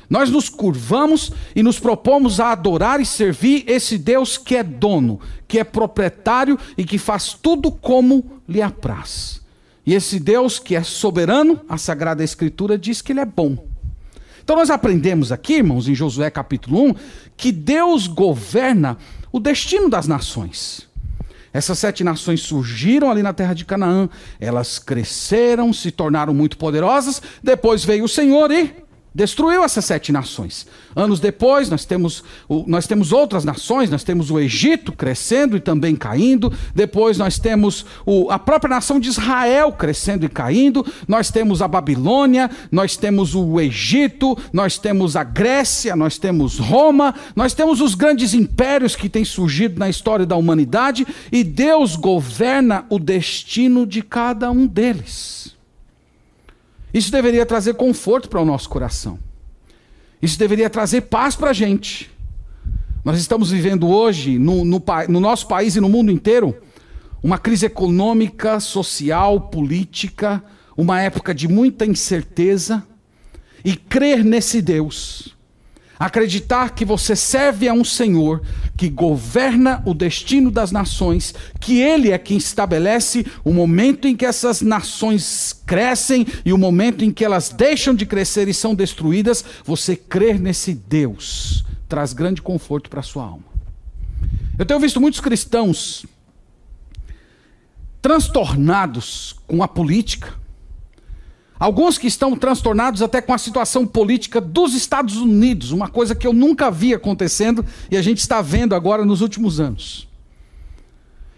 Nós 0.09 0.29
nos 0.29 0.47
curvamos 0.47 1.29
e 1.53 1.61
nos 1.61 1.77
propomos 1.77 2.39
a 2.39 2.53
adorar 2.53 3.01
e 3.01 3.05
servir 3.05 3.65
esse 3.67 3.97
Deus 3.97 4.37
que 4.37 4.55
é 4.55 4.63
dono, 4.63 5.19
que 5.45 5.59
é 5.59 5.65
proprietário 5.65 6.57
e 6.77 6.85
que 6.85 6.97
faz 6.97 7.33
tudo 7.33 7.69
como 7.69 8.39
lhe 8.47 8.61
apraz. 8.61 9.41
E 9.85 9.93
esse 9.93 10.21
Deus 10.21 10.57
que 10.57 10.73
é 10.73 10.83
soberano, 10.83 11.59
a 11.67 11.77
Sagrada 11.77 12.23
Escritura 12.23 12.77
diz 12.77 13.01
que 13.01 13.11
ele 13.11 13.19
é 13.19 13.25
bom. 13.25 13.57
Então 14.41 14.55
nós 14.55 14.69
aprendemos 14.69 15.33
aqui, 15.33 15.55
irmãos, 15.55 15.89
em 15.89 15.95
Josué 15.95 16.29
capítulo 16.29 16.81
1, 16.91 16.95
que 17.35 17.51
Deus 17.51 18.07
governa 18.07 18.97
o 19.33 19.41
destino 19.41 19.89
das 19.89 20.07
nações. 20.07 20.87
Essas 21.55 21.79
sete 21.79 22.03
nações 22.03 22.41
surgiram 22.41 23.09
ali 23.09 23.23
na 23.23 23.31
terra 23.31 23.53
de 23.53 23.63
Canaã, 23.63 24.09
elas 24.41 24.77
cresceram, 24.77 25.71
se 25.71 25.89
tornaram 25.89 26.33
muito 26.33 26.57
poderosas. 26.57 27.21
Depois 27.41 27.85
veio 27.85 28.03
o 28.03 28.09
Senhor 28.09 28.51
e 28.51 28.83
destruiu 29.15 29.63
essas 29.63 29.85
sete 29.85 30.11
nações. 30.11 30.67
Anos 30.93 31.21
depois, 31.21 31.69
nós 31.69 31.85
temos, 31.85 32.21
nós 32.67 32.85
temos 32.85 33.13
outras 33.13 33.45
nações, 33.45 33.89
nós 33.89 34.03
temos 34.03 34.29
o 34.29 34.37
Egito 34.37 34.91
crescendo 34.91 35.55
e 35.55 35.61
também 35.61 35.95
caindo, 35.95 36.51
depois 36.75 37.17
nós 37.17 37.39
temos 37.39 37.85
o, 38.05 38.29
a 38.29 38.37
própria 38.37 38.75
nação 38.75 38.99
de 38.99 39.07
Israel 39.07 39.71
crescendo 39.71 40.25
e 40.25 40.29
caindo, 40.29 40.85
nós 41.07 41.31
temos 41.31 41.61
a 41.61 41.67
Babilônia, 41.67 42.51
nós 42.69 42.97
temos 42.97 43.33
o 43.33 43.57
Egito, 43.61 44.37
nós 44.51 44.77
temos 44.77 45.15
a 45.15 45.23
Grécia, 45.23 45.95
nós 45.95 46.17
temos 46.17 46.59
Roma, 46.59 47.15
nós 47.33 47.53
temos 47.53 47.79
os 47.79 47.95
grandes 47.95 48.33
impérios 48.33 48.97
que 48.97 49.07
têm 49.07 49.23
surgido 49.23 49.79
na 49.79 49.89
história 49.89 50.25
da 50.25 50.35
humanidade 50.35 51.07
e 51.31 51.41
Deus 51.41 51.95
governa 51.95 52.85
o 52.89 52.99
destino 52.99 53.87
de 53.87 54.01
cada 54.01 54.51
um 54.51 54.67
deles. 54.67 55.44
Isso 56.95 57.11
deveria 57.11 57.45
trazer 57.45 57.73
conforto 57.73 58.29
para 58.29 58.39
o 58.39 58.45
nosso 58.45 58.69
coração. 58.69 59.19
Isso 60.21 60.39
deveria 60.39 60.69
trazer 60.69 61.01
paz 61.01 61.35
para 61.35 61.49
a 61.49 61.53
gente. 61.53 62.09
Nós 63.03 63.19
estamos 63.19 63.51
vivendo 63.51 63.89
hoje, 63.89 64.39
no, 64.39 64.63
no, 64.63 64.81
no 65.09 65.19
nosso 65.19 65.45
país 65.45 65.75
e 65.75 65.81
no 65.81 65.89
mundo 65.89 66.09
inteiro, 66.09 66.55
uma 67.21 67.37
crise 67.37 67.65
econômica, 67.65 68.61
social, 68.61 69.41
política, 69.41 70.41
uma 70.77 71.01
época 71.01 71.35
de 71.35 71.49
muita 71.49 71.85
incerteza. 71.85 72.81
E 73.65 73.75
crer 73.75 74.23
nesse 74.23 74.61
Deus 74.61 75.34
Acreditar 75.97 76.71
que 76.71 76.83
você 76.83 77.15
serve 77.15 77.67
a 77.67 77.73
um 77.73 77.83
Senhor 77.83 78.41
que 78.75 78.89
governa 78.89 79.81
o 79.85 79.93
destino 79.93 80.51
das 80.51 80.71
nações, 80.71 81.33
que 81.59 81.79
Ele 81.79 82.11
é 82.11 82.17
quem 82.17 82.37
estabelece 82.37 83.25
o 83.43 83.53
momento 83.53 84.07
em 84.07 84.15
que 84.15 84.25
essas 84.25 84.61
nações 84.61 85.61
crescem 85.65 86.27
e 86.43 86.51
o 86.51 86.57
momento 86.57 87.03
em 87.05 87.11
que 87.11 87.23
elas 87.23 87.49
deixam 87.49 87.95
de 87.95 88.05
crescer 88.05 88.47
e 88.47 88.53
são 88.53 88.75
destruídas, 88.75 89.43
você 89.63 89.95
crer 89.95 90.39
nesse 90.39 90.73
Deus 90.73 91.65
traz 91.87 92.13
grande 92.13 92.41
conforto 92.41 92.89
para 92.89 92.99
a 92.99 93.03
sua 93.03 93.23
alma. 93.23 93.45
Eu 94.57 94.65
tenho 94.65 94.79
visto 94.79 94.99
muitos 94.99 95.19
cristãos 95.19 96.05
transtornados 98.01 99.35
com 99.47 99.63
a 99.63 99.67
política, 99.67 100.33
Alguns 101.57 101.97
que 101.97 102.07
estão 102.07 102.35
transtornados 102.35 103.01
até 103.01 103.21
com 103.21 103.33
a 103.33 103.37
situação 103.37 103.87
política 103.87 104.41
dos 104.41 104.73
Estados 104.73 105.15
Unidos, 105.15 105.71
uma 105.71 105.87
coisa 105.87 106.13
que 106.13 106.27
eu 106.27 106.33
nunca 106.33 106.69
vi 106.69 106.93
acontecendo 106.93 107.65
e 107.89 107.95
a 107.95 108.01
gente 108.01 108.19
está 108.19 108.41
vendo 108.41 108.75
agora 108.75 109.05
nos 109.05 109.21
últimos 109.21 109.59
anos. 109.59 110.07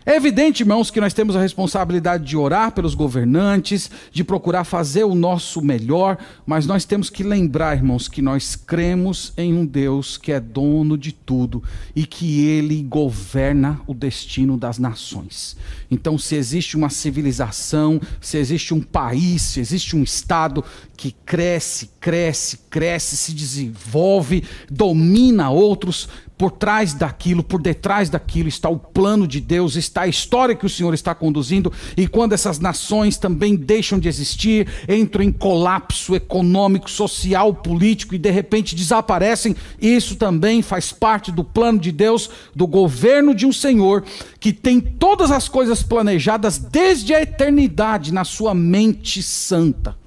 É 0.07 0.15
evidente, 0.15 0.63
irmãos, 0.63 0.89
que 0.89 1.01
nós 1.01 1.13
temos 1.13 1.35
a 1.35 1.41
responsabilidade 1.41 2.23
de 2.23 2.37
orar 2.37 2.71
pelos 2.71 2.95
governantes, 2.95 3.91
de 4.09 4.23
procurar 4.23 4.63
fazer 4.63 5.03
o 5.03 5.13
nosso 5.13 5.61
melhor, 5.61 6.17
mas 6.45 6.65
nós 6.65 6.85
temos 6.85 7.09
que 7.09 7.23
lembrar, 7.23 7.75
irmãos, 7.75 8.07
que 8.07 8.21
nós 8.21 8.55
cremos 8.55 9.33
em 9.35 9.53
um 9.53 9.65
Deus 9.65 10.15
que 10.15 10.31
é 10.31 10.39
dono 10.39 10.97
de 10.97 11.11
tudo 11.11 11.61
e 11.93 12.05
que 12.05 12.45
ele 12.45 12.81
governa 12.83 13.81
o 13.85 13.93
destino 13.93 14.55
das 14.55 14.79
nações. 14.79 15.57
Então, 15.91 16.17
se 16.17 16.35
existe 16.35 16.77
uma 16.77 16.89
civilização, 16.89 17.99
se 18.21 18.37
existe 18.37 18.73
um 18.73 18.81
país, 18.81 19.41
se 19.41 19.59
existe 19.59 19.93
um 19.93 20.03
Estado 20.03 20.63
que 20.97 21.11
cresce, 21.11 21.91
cresce, 22.01 22.57
cresce, 22.71 23.15
se 23.15 23.31
desenvolve, 23.31 24.43
domina 24.67 25.51
outros, 25.51 26.09
por 26.35 26.51
trás 26.51 26.93
daquilo, 26.93 27.43
por 27.43 27.61
detrás 27.61 28.09
daquilo 28.09 28.47
está 28.47 28.67
o 28.67 28.77
plano 28.77 29.27
de 29.27 29.39
Deus, 29.39 29.75
está 29.75 30.01
a 30.01 30.07
história 30.07 30.55
que 30.55 30.65
o 30.65 30.69
Senhor 30.69 30.93
está 30.93 31.13
conduzindo, 31.15 31.71
e 31.95 32.07
quando 32.07 32.33
essas 32.33 32.59
nações 32.59 33.17
também 33.17 33.55
deixam 33.55 33.99
de 33.99 34.07
existir, 34.07 34.67
entram 34.87 35.23
em 35.23 35.31
colapso 35.31 36.15
econômico, 36.15 36.89
social, 36.89 37.53
político 37.53 38.15
e 38.15 38.19
de 38.19 38.29
repente 38.29 38.75
desaparecem, 38.75 39.55
isso 39.79 40.15
também 40.15 40.61
faz 40.61 40.91
parte 40.91 41.31
do 41.31 41.43
plano 41.43 41.79
de 41.79 41.91
Deus, 41.91 42.29
do 42.55 42.67
governo 42.67 43.33
de 43.33 43.45
um 43.45 43.53
Senhor 43.53 44.03
que 44.39 44.51
tem 44.51 44.79
todas 44.79 45.31
as 45.31 45.47
coisas 45.47 45.83
planejadas 45.83 46.57
desde 46.57 47.13
a 47.13 47.21
eternidade 47.21 48.13
na 48.13 48.23
sua 48.23 48.53
mente 48.53 49.21
santa. 49.21 50.06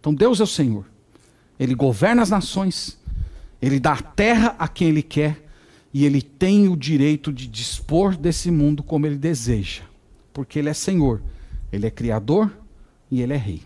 Então 0.00 0.14
Deus 0.14 0.40
é 0.40 0.44
o 0.44 0.46
Senhor, 0.46 0.84
Ele 1.58 1.74
governa 1.74 2.22
as 2.22 2.30
nações, 2.30 2.98
Ele 3.60 3.80
dá 3.80 3.92
a 3.92 4.02
terra 4.02 4.54
a 4.58 4.68
quem 4.68 4.88
Ele 4.88 5.02
quer 5.02 5.48
e 5.92 6.04
ele 6.04 6.20
tem 6.20 6.68
o 6.68 6.76
direito 6.76 7.32
de 7.32 7.46
dispor 7.46 8.16
desse 8.16 8.50
mundo 8.50 8.82
como 8.82 9.06
ele 9.06 9.16
deseja, 9.16 9.82
porque 10.32 10.58
ele 10.58 10.68
é 10.68 10.74
Senhor, 10.74 11.22
ele 11.72 11.86
é 11.86 11.90
Criador 11.90 12.52
e 13.10 13.22
ele 13.22 13.32
é 13.32 13.36
Rei. 13.36 13.62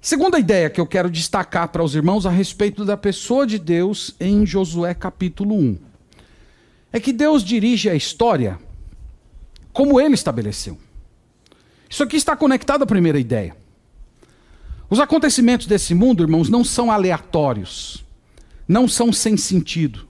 Segunda 0.00 0.38
ideia 0.38 0.70
que 0.70 0.80
eu 0.80 0.86
quero 0.86 1.10
destacar 1.10 1.68
para 1.68 1.82
os 1.82 1.94
irmãos 1.94 2.24
a 2.24 2.30
respeito 2.30 2.84
da 2.84 2.96
pessoa 2.96 3.46
de 3.46 3.58
Deus 3.58 4.14
em 4.18 4.46
Josué 4.46 4.94
capítulo 4.94 5.54
1 5.54 5.78
é 6.92 7.00
que 7.00 7.12
Deus 7.12 7.44
dirige 7.44 7.90
a 7.90 7.94
história 7.94 8.58
como 9.72 10.00
ele 10.00 10.14
estabeleceu. 10.14 10.78
Isso 11.88 12.02
aqui 12.02 12.16
está 12.16 12.34
conectado 12.34 12.82
à 12.82 12.86
primeira 12.86 13.18
ideia. 13.18 13.56
Os 14.90 15.00
acontecimentos 15.00 15.66
desse 15.66 15.94
mundo, 15.94 16.22
irmãos, 16.22 16.48
não 16.48 16.64
são 16.64 16.90
aleatórios, 16.90 18.04
não 18.66 18.88
são 18.88 19.12
sem 19.12 19.36
sentido. 19.36 20.06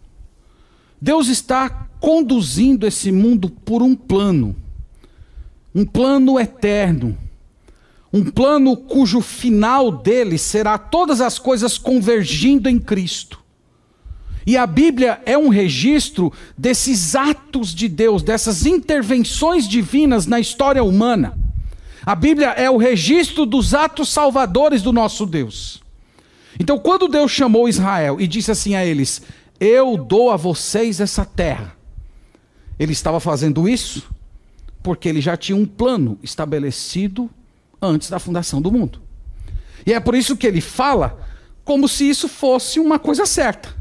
Deus 1.01 1.29
está 1.29 1.69
conduzindo 2.01 2.87
esse 2.87 3.11
mundo 3.11 3.51
por 3.51 3.83
um 3.83 3.95
plano, 3.95 4.55
um 5.75 5.85
plano 5.85 6.39
eterno, 6.39 7.17
um 8.13 8.25
plano 8.25 8.77
cujo 8.77 9.21
final 9.21 9.91
dele 9.91 10.39
será 10.39 10.79
todas 10.79 11.21
as 11.21 11.39
coisas 11.39 11.77
convergindo 11.77 12.69
em 12.69 12.79
Cristo. 12.79 13.39
E 14.47 14.57
a 14.57 14.67
Bíblia 14.67 15.21
é 15.27 15.37
um 15.37 15.49
registro 15.49 16.33
desses 16.57 17.15
atos 17.15 17.75
de 17.75 17.87
Deus, 17.87 18.23
dessas 18.23 18.65
intervenções 18.65 19.69
divinas 19.69 20.27
na 20.27 20.41
história 20.41 20.83
humana. 20.83 21.39
A 22.09 22.15
Bíblia 22.15 22.53
é 22.53 22.71
o 22.71 22.79
registro 22.79 23.45
dos 23.45 23.75
atos 23.75 24.09
salvadores 24.09 24.81
do 24.81 24.95
nosso 24.95 25.27
Deus. 25.27 25.83
Então, 26.59 26.79
quando 26.79 27.07
Deus 27.07 27.31
chamou 27.31 27.69
Israel 27.69 28.19
e 28.19 28.27
disse 28.27 28.51
assim 28.51 28.75
a 28.75 28.83
eles: 28.83 29.21
Eu 29.61 29.95
dou 29.95 30.31
a 30.31 30.37
vocês 30.39 31.03
essa 31.03 31.27
terra, 31.27 31.77
ele 32.79 32.93
estava 32.93 33.21
fazendo 33.21 33.69
isso 33.69 34.09
porque 34.83 35.07
ele 35.07 35.21
já 35.21 35.37
tinha 35.37 35.55
um 35.55 35.67
plano 35.67 36.19
estabelecido 36.23 37.29
antes 37.79 38.09
da 38.09 38.19
fundação 38.19 38.63
do 38.63 38.73
mundo. 38.73 39.03
E 39.85 39.93
é 39.93 40.01
por 40.01 40.15
isso 40.15 40.35
que 40.35 40.47
ele 40.47 40.63
fala 40.63 41.21
como 41.63 41.87
se 41.87 42.09
isso 42.09 42.27
fosse 42.27 42.81
uma 42.81 42.99
coisa 42.99 43.27
certa. 43.27 43.77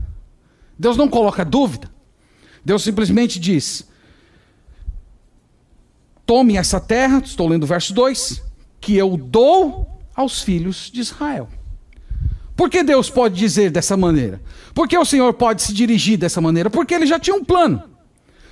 Deus 0.78 0.98
não 0.98 1.08
coloca 1.08 1.46
dúvida. 1.46 1.90
Deus 2.66 2.84
simplesmente 2.84 3.40
diz: 3.40 3.88
Tome 6.28 6.58
essa 6.58 6.78
terra, 6.78 7.22
estou 7.24 7.48
lendo 7.48 7.64
o 7.64 7.68
verso 7.68 7.94
2, 7.94 8.44
que 8.82 8.98
eu 8.98 9.16
dou 9.16 10.02
aos 10.14 10.42
filhos 10.42 10.92
de 10.92 11.00
Israel. 11.00 11.48
Por 12.54 12.70
que 12.70 12.84
Deus 12.84 13.10
pode 13.10 13.36
dizer 13.36 13.72
dessa 13.72 13.96
maneira? 13.96 14.42
Por 14.74 14.90
que 14.90 14.98
o 14.98 15.06
Senhor 15.06 15.34
pode 15.36 15.64
se 15.64 15.74
dirigir 15.74 16.18
dessa 16.18 16.42
maneira? 16.42 16.70
Porque 16.70 16.94
ele 16.94 17.06
já 17.06 17.18
tinha 17.18 17.36
um 17.36 17.46
plano. 17.46 17.82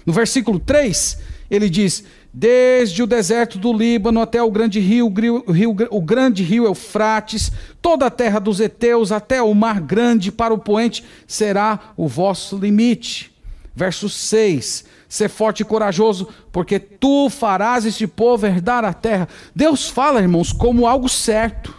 No 0.05 0.13
versículo 0.13 0.58
3, 0.58 1.17
ele 1.51 1.70
diz: 1.70 2.05
desde 2.34 3.03
o 3.03 3.08
deserto 3.08 3.58
do 3.58 3.74
Líbano 3.74 4.22
até 4.22 4.41
o 4.41 4.50
grande 4.50 4.79
rio, 4.79 5.08
o, 5.08 5.51
rio, 5.51 5.75
o 5.89 6.01
grande 6.01 6.44
rio 6.44 6.63
Eufrates, 6.63 7.51
toda 7.82 8.05
a 8.05 8.12
terra 8.12 8.39
dos 8.39 8.62
heteus 8.62 9.12
até 9.12 9.41
o 9.41 9.53
mar 9.53 9.82
grande 9.82 10.32
para 10.32 10.53
o 10.53 10.58
poente 10.58 11.03
será 11.27 11.94
o 11.98 12.08
vosso 12.08 12.58
limite. 12.58 13.36
Verso 13.75 14.08
6: 14.08 14.86
Ser 15.15 15.29
forte 15.29 15.62
e 15.62 15.65
corajoso, 15.65 16.27
porque 16.51 16.77
tu 16.77 17.29
farás 17.29 17.86
este 17.86 18.05
povo 18.05 18.45
herdar 18.45 18.84
a 18.84 18.91
terra. 18.91 19.29
Deus 19.55 19.89
fala, 19.89 20.19
irmãos, 20.19 20.51
como 20.51 20.86
algo 20.86 21.07
certo. 21.07 21.74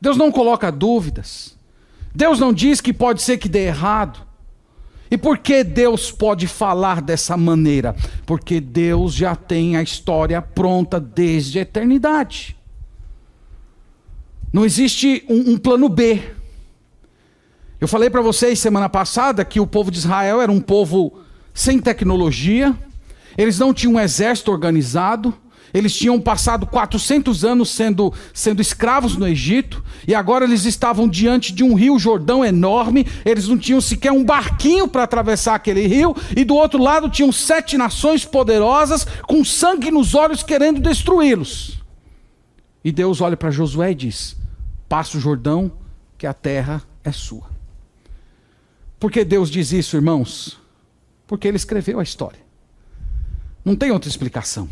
Deus 0.00 0.16
não 0.16 0.30
coloca 0.30 0.70
dúvidas. 0.70 1.56
Deus 2.14 2.38
não 2.38 2.52
diz 2.52 2.80
que 2.80 2.92
pode 2.92 3.20
ser 3.20 3.38
que 3.38 3.48
dê 3.48 3.66
errado. 3.66 4.20
E 5.10 5.18
por 5.18 5.38
que 5.38 5.64
Deus 5.64 6.12
pode 6.12 6.46
falar 6.46 7.02
dessa 7.02 7.36
maneira? 7.36 7.96
Porque 8.24 8.60
Deus 8.60 9.12
já 9.12 9.34
tem 9.34 9.76
a 9.76 9.82
história 9.82 10.40
pronta 10.40 11.00
desde 11.00 11.58
a 11.58 11.62
eternidade. 11.62 12.56
Não 14.52 14.64
existe 14.64 15.24
um, 15.28 15.54
um 15.54 15.58
plano 15.58 15.88
B. 15.88 16.22
Eu 17.80 17.88
falei 17.88 18.08
para 18.08 18.22
vocês 18.22 18.60
semana 18.60 18.88
passada 18.88 19.44
que 19.44 19.58
o 19.58 19.66
povo 19.66 19.90
de 19.90 19.98
Israel 19.98 20.40
era 20.40 20.52
um 20.52 20.60
povo 20.60 21.25
sem 21.56 21.78
tecnologia, 21.78 22.76
eles 23.36 23.58
não 23.58 23.72
tinham 23.72 23.94
um 23.94 24.00
exército 24.00 24.52
organizado, 24.52 25.34
eles 25.72 25.96
tinham 25.96 26.20
passado 26.20 26.66
400 26.66 27.46
anos 27.46 27.70
sendo, 27.70 28.12
sendo 28.34 28.60
escravos 28.60 29.16
no 29.16 29.26
Egito, 29.26 29.82
e 30.06 30.14
agora 30.14 30.44
eles 30.44 30.66
estavam 30.66 31.08
diante 31.08 31.54
de 31.54 31.64
um 31.64 31.74
rio 31.74 31.98
Jordão 31.98 32.44
enorme, 32.44 33.06
eles 33.24 33.48
não 33.48 33.56
tinham 33.56 33.80
sequer 33.80 34.12
um 34.12 34.22
barquinho 34.22 34.86
para 34.86 35.04
atravessar 35.04 35.54
aquele 35.54 35.86
rio, 35.86 36.14
e 36.36 36.44
do 36.44 36.54
outro 36.54 36.80
lado 36.80 37.08
tinham 37.08 37.32
sete 37.32 37.78
nações 37.78 38.22
poderosas 38.22 39.06
com 39.26 39.42
sangue 39.42 39.90
nos 39.90 40.14
olhos 40.14 40.42
querendo 40.42 40.78
destruí-los. 40.78 41.82
E 42.84 42.92
Deus 42.92 43.22
olha 43.22 43.36
para 43.36 43.50
Josué 43.50 43.92
e 43.92 43.94
diz: 43.94 44.36
Passa 44.90 45.16
o 45.16 45.20
Jordão, 45.20 45.72
que 46.18 46.26
a 46.26 46.34
terra 46.34 46.82
é 47.02 47.10
sua. 47.10 47.48
Por 49.00 49.10
que 49.10 49.24
Deus 49.24 49.50
diz 49.50 49.72
isso, 49.72 49.96
irmãos? 49.96 50.65
Porque 51.26 51.48
ele 51.48 51.56
escreveu 51.56 51.98
a 51.98 52.02
história. 52.02 52.38
Não 53.64 53.74
tem 53.74 53.90
outra 53.90 54.08
explicação. 54.08 54.68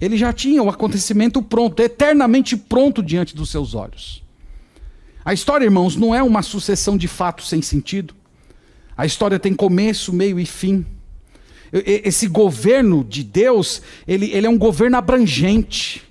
Ele 0.00 0.16
já 0.16 0.32
tinha 0.32 0.62
o 0.62 0.68
acontecimento 0.68 1.42
pronto, 1.42 1.80
eternamente 1.80 2.56
pronto 2.56 3.02
diante 3.02 3.36
dos 3.36 3.50
seus 3.50 3.74
olhos. 3.74 4.22
A 5.24 5.34
história, 5.34 5.64
irmãos, 5.64 5.94
não 5.94 6.14
é 6.14 6.22
uma 6.22 6.42
sucessão 6.42 6.96
de 6.96 7.06
fatos 7.06 7.48
sem 7.48 7.60
sentido. 7.60 8.14
A 8.96 9.04
história 9.04 9.38
tem 9.38 9.54
começo, 9.54 10.12
meio 10.12 10.40
e 10.40 10.46
fim. 10.46 10.84
Esse 11.72 12.26
governo 12.26 13.04
de 13.04 13.22
Deus, 13.22 13.82
ele, 14.08 14.30
ele 14.32 14.46
é 14.46 14.50
um 14.50 14.58
governo 14.58 14.96
abrangente. 14.96 16.02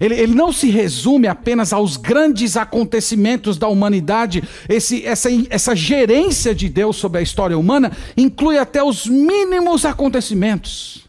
Ele, 0.00 0.14
ele, 0.14 0.34
não 0.34 0.50
se 0.50 0.70
resume 0.70 1.28
apenas 1.28 1.74
aos 1.74 1.98
grandes 1.98 2.56
acontecimentos 2.56 3.58
da 3.58 3.68
humanidade. 3.68 4.42
Esse, 4.66 5.04
essa, 5.04 5.28
essa 5.50 5.76
gerência 5.76 6.54
de 6.54 6.70
Deus 6.70 6.96
sobre 6.96 7.18
a 7.18 7.22
história 7.22 7.58
humana 7.58 7.92
inclui 8.16 8.56
até 8.56 8.82
os 8.82 9.06
mínimos 9.06 9.84
acontecimentos. 9.84 11.06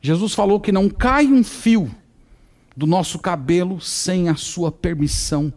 Jesus 0.00 0.32
falou 0.32 0.58
que 0.58 0.72
não 0.72 0.88
cai 0.88 1.26
um 1.26 1.44
fio 1.44 1.94
do 2.74 2.86
nosso 2.86 3.18
cabelo 3.18 3.78
sem 3.78 4.30
a 4.30 4.36
sua 4.36 4.72
permissão. 4.72 5.52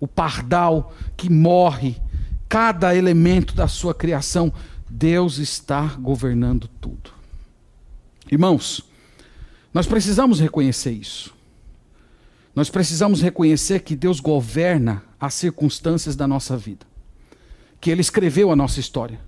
O 0.00 0.08
pardal 0.08 0.94
que 1.18 1.30
morre, 1.30 1.96
cada 2.48 2.94
elemento 2.94 3.54
da 3.54 3.68
sua 3.68 3.92
criação, 3.94 4.50
Deus 4.88 5.36
está 5.36 5.96
governando 6.00 6.66
tudo. 6.80 7.10
Irmãos, 8.32 8.82
nós 9.72 9.86
precisamos 9.86 10.40
reconhecer 10.40 10.92
isso. 10.92 11.35
Nós 12.56 12.70
precisamos 12.70 13.20
reconhecer 13.20 13.80
que 13.80 13.94
Deus 13.94 14.18
governa 14.18 15.02
as 15.20 15.34
circunstâncias 15.34 16.16
da 16.16 16.26
nossa 16.26 16.56
vida, 16.56 16.86
que 17.78 17.90
Ele 17.90 18.00
escreveu 18.00 18.50
a 18.50 18.56
nossa 18.56 18.80
história. 18.80 19.20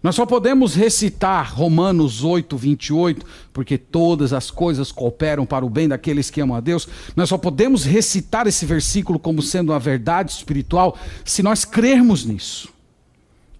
Nós 0.00 0.14
só 0.14 0.24
podemos 0.24 0.74
recitar 0.74 1.52
Romanos 1.52 2.22
8, 2.22 2.56
28, 2.56 3.26
porque 3.52 3.76
todas 3.76 4.32
as 4.32 4.50
coisas 4.52 4.92
cooperam 4.92 5.44
para 5.44 5.64
o 5.64 5.70
bem 5.70 5.88
daqueles 5.88 6.30
que 6.30 6.40
amam 6.40 6.56
a 6.56 6.60
Deus. 6.60 6.86
Nós 7.16 7.28
só 7.30 7.38
podemos 7.38 7.84
recitar 7.84 8.46
esse 8.46 8.64
versículo 8.64 9.18
como 9.18 9.42
sendo 9.42 9.72
uma 9.72 9.80
verdade 9.80 10.30
espiritual 10.30 10.96
se 11.24 11.42
nós 11.42 11.64
crermos 11.64 12.24
nisso. 12.24 12.73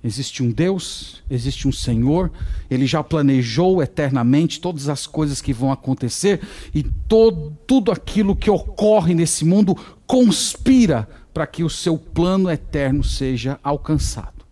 Existe 0.05 0.43
um 0.43 0.51
Deus, 0.51 1.23
existe 1.31 1.67
um 1.67 1.73
Senhor, 1.73 2.31
Ele 2.71 2.87
já 2.87 3.03
planejou 3.03 3.83
eternamente 3.83 4.61
todas 4.61 4.91
as 4.91 5.07
coisas 5.07 5.41
que 5.41 5.51
vão 5.51 5.73
acontecer 5.73 6.47
e 6.75 6.83
todo, 6.83 7.57
tudo 7.67 7.91
aquilo 7.91 8.37
que 8.37 8.51
ocorre 8.51 9.15
nesse 9.15 9.47
mundo 9.47 9.75
conspira 10.07 11.09
para 11.33 11.47
que 11.47 11.65
o 11.65 11.71
seu 11.71 11.97
plano 11.97 12.51
eterno 12.51 13.03
seja 13.03 13.59
alcançado. 13.65 14.45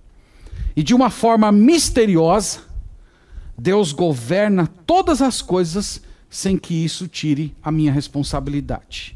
E 0.75 0.83
de 0.83 0.95
uma 0.95 1.11
forma 1.11 1.53
misteriosa, 1.53 2.61
Deus 3.57 3.93
governa 3.93 4.67
todas 4.87 5.21
as 5.21 5.43
coisas 5.43 6.01
sem 6.31 6.57
que 6.57 6.73
isso 6.83 7.07
tire 7.07 7.55
a 7.63 7.71
minha 7.71 7.93
responsabilidade. 7.93 9.15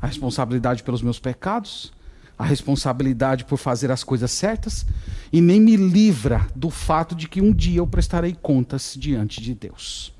A 0.00 0.06
responsabilidade 0.06 0.82
pelos 0.82 1.02
meus 1.02 1.18
pecados, 1.18 1.92
a 2.38 2.44
responsabilidade 2.44 3.44
por 3.44 3.56
fazer 3.56 3.90
as 3.90 4.04
coisas 4.04 4.30
certas 4.30 4.84
e 5.32 5.40
nem 5.40 5.60
me 5.60 5.76
livra 5.76 6.46
do 6.54 6.70
fato 6.70 7.14
de 7.14 7.28
que 7.28 7.40
um 7.40 7.52
dia 7.52 7.78
eu 7.78 7.86
prestarei 7.86 8.36
contas 8.40 8.94
diante 8.98 9.40
de 9.40 9.54
Deus. 9.54 10.12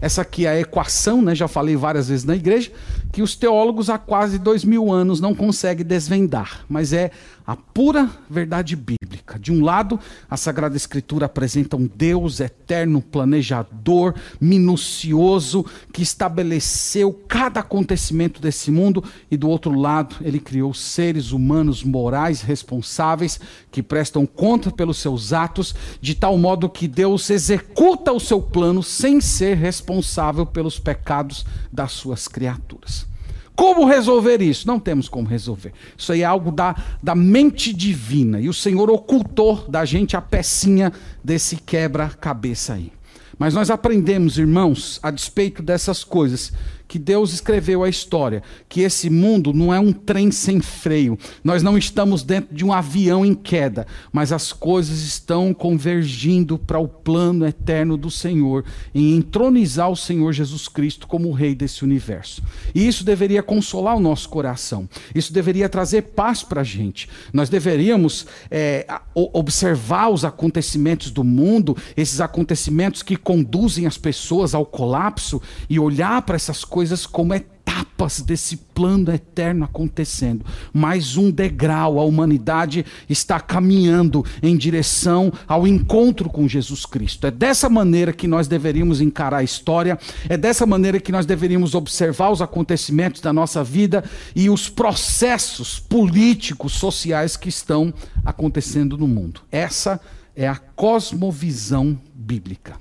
Essa 0.00 0.22
aqui 0.22 0.46
é 0.46 0.50
a 0.50 0.60
equação, 0.60 1.22
né? 1.22 1.32
já 1.32 1.46
falei 1.46 1.76
várias 1.76 2.08
vezes 2.08 2.24
na 2.24 2.34
igreja, 2.34 2.72
que 3.12 3.22
os 3.22 3.36
teólogos 3.36 3.88
há 3.88 3.96
quase 3.96 4.36
dois 4.36 4.64
mil 4.64 4.92
anos 4.92 5.20
não 5.20 5.32
conseguem 5.32 5.86
desvendar, 5.86 6.64
mas 6.68 6.92
é 6.92 7.12
a 7.46 7.56
pura 7.56 8.10
verdade 8.28 8.76
bíblica. 8.76 9.38
De 9.38 9.52
um 9.52 9.64
lado, 9.64 9.98
a 10.30 10.36
Sagrada 10.36 10.76
Escritura 10.76 11.26
apresenta 11.26 11.76
um 11.76 11.86
Deus 11.86 12.40
eterno, 12.40 13.02
planejador, 13.02 14.14
minucioso, 14.40 15.64
que 15.92 16.02
estabeleceu 16.02 17.12
cada 17.28 17.60
acontecimento 17.60 18.40
desse 18.40 18.70
mundo, 18.70 19.04
e 19.30 19.36
do 19.36 19.48
outro 19.48 19.78
lado, 19.78 20.16
ele 20.20 20.38
criou 20.38 20.72
seres 20.72 21.32
humanos 21.32 21.82
morais, 21.82 22.42
responsáveis, 22.42 23.40
que 23.70 23.82
prestam 23.82 24.24
conta 24.26 24.70
pelos 24.70 24.98
seus 24.98 25.32
atos, 25.32 25.74
de 26.00 26.14
tal 26.14 26.38
modo 26.38 26.68
que 26.68 26.86
Deus 26.86 27.28
executa 27.30 28.12
o 28.12 28.20
seu 28.20 28.40
plano 28.40 28.82
sem 28.82 29.20
ser 29.20 29.56
responsável 29.56 30.46
pelos 30.46 30.78
pecados 30.78 31.44
das 31.72 31.92
suas 31.92 32.28
criaturas. 32.28 33.11
Como 33.54 33.84
resolver 33.84 34.40
isso? 34.40 34.66
Não 34.66 34.80
temos 34.80 35.08
como 35.08 35.28
resolver. 35.28 35.72
Isso 35.96 36.12
aí 36.12 36.22
é 36.22 36.24
algo 36.24 36.50
da, 36.50 36.74
da 37.02 37.14
mente 37.14 37.72
divina. 37.72 38.40
E 38.40 38.48
o 38.48 38.54
Senhor 38.54 38.90
ocultou 38.90 39.66
da 39.68 39.84
gente 39.84 40.16
a 40.16 40.22
pecinha 40.22 40.92
desse 41.22 41.56
quebra-cabeça 41.56 42.74
aí. 42.74 42.92
Mas 43.38 43.54
nós 43.54 43.70
aprendemos, 43.70 44.38
irmãos, 44.38 45.00
a 45.02 45.10
despeito 45.10 45.62
dessas 45.62 46.04
coisas, 46.04 46.52
que 46.92 46.98
Deus 46.98 47.32
escreveu 47.32 47.82
a 47.82 47.88
história, 47.88 48.42
que 48.68 48.82
esse 48.82 49.08
mundo 49.08 49.50
não 49.54 49.72
é 49.72 49.80
um 49.80 49.94
trem 49.94 50.30
sem 50.30 50.60
freio. 50.60 51.18
Nós 51.42 51.62
não 51.62 51.78
estamos 51.78 52.22
dentro 52.22 52.54
de 52.54 52.66
um 52.66 52.70
avião 52.70 53.24
em 53.24 53.34
queda, 53.34 53.86
mas 54.12 54.30
as 54.30 54.52
coisas 54.52 55.00
estão 55.00 55.54
convergindo 55.54 56.58
para 56.58 56.78
o 56.78 56.86
plano 56.86 57.46
eterno 57.46 57.96
do 57.96 58.10
Senhor, 58.10 58.62
em 58.94 59.16
entronizar 59.16 59.90
o 59.90 59.96
Senhor 59.96 60.34
Jesus 60.34 60.68
Cristo 60.68 61.06
como 61.06 61.30
o 61.30 61.32
rei 61.32 61.54
desse 61.54 61.82
universo. 61.82 62.42
E 62.74 62.86
isso 62.86 63.04
deveria 63.04 63.42
consolar 63.42 63.96
o 63.96 64.00
nosso 64.00 64.28
coração. 64.28 64.86
Isso 65.14 65.32
deveria 65.32 65.70
trazer 65.70 66.02
paz 66.02 66.42
para 66.42 66.60
a 66.60 66.64
gente. 66.64 67.08
Nós 67.32 67.48
deveríamos 67.48 68.26
é, 68.50 68.86
observar 69.14 70.10
os 70.10 70.26
acontecimentos 70.26 71.10
do 71.10 71.24
mundo, 71.24 71.74
esses 71.96 72.20
acontecimentos 72.20 73.02
que 73.02 73.16
conduzem 73.16 73.86
as 73.86 73.96
pessoas 73.96 74.54
ao 74.54 74.66
colapso 74.66 75.40
e 75.70 75.78
olhar 75.78 76.20
para 76.20 76.36
essas 76.36 76.66
coisas 76.66 76.81
coisas 76.82 77.06
como 77.06 77.32
etapas 77.32 78.20
desse 78.20 78.56
plano 78.56 79.12
eterno 79.12 79.64
acontecendo. 79.64 80.44
Mais 80.72 81.16
um 81.16 81.30
degrau, 81.30 82.00
a 82.00 82.02
humanidade 82.02 82.84
está 83.08 83.38
caminhando 83.38 84.24
em 84.42 84.56
direção 84.56 85.32
ao 85.46 85.64
encontro 85.64 86.28
com 86.28 86.48
Jesus 86.48 86.84
Cristo. 86.84 87.24
É 87.24 87.30
dessa 87.30 87.68
maneira 87.68 88.12
que 88.12 88.26
nós 88.26 88.48
deveríamos 88.48 89.00
encarar 89.00 89.36
a 89.36 89.42
história, 89.44 89.96
é 90.28 90.36
dessa 90.36 90.66
maneira 90.66 90.98
que 90.98 91.12
nós 91.12 91.24
deveríamos 91.24 91.76
observar 91.76 92.30
os 92.30 92.42
acontecimentos 92.42 93.20
da 93.20 93.32
nossa 93.32 93.62
vida 93.62 94.02
e 94.34 94.50
os 94.50 94.68
processos 94.68 95.78
políticos, 95.78 96.72
sociais 96.72 97.36
que 97.36 97.48
estão 97.48 97.94
acontecendo 98.24 98.98
no 98.98 99.06
mundo. 99.06 99.42
Essa 99.52 100.00
é 100.34 100.48
a 100.48 100.56
cosmovisão 100.56 101.96
bíblica. 102.12 102.74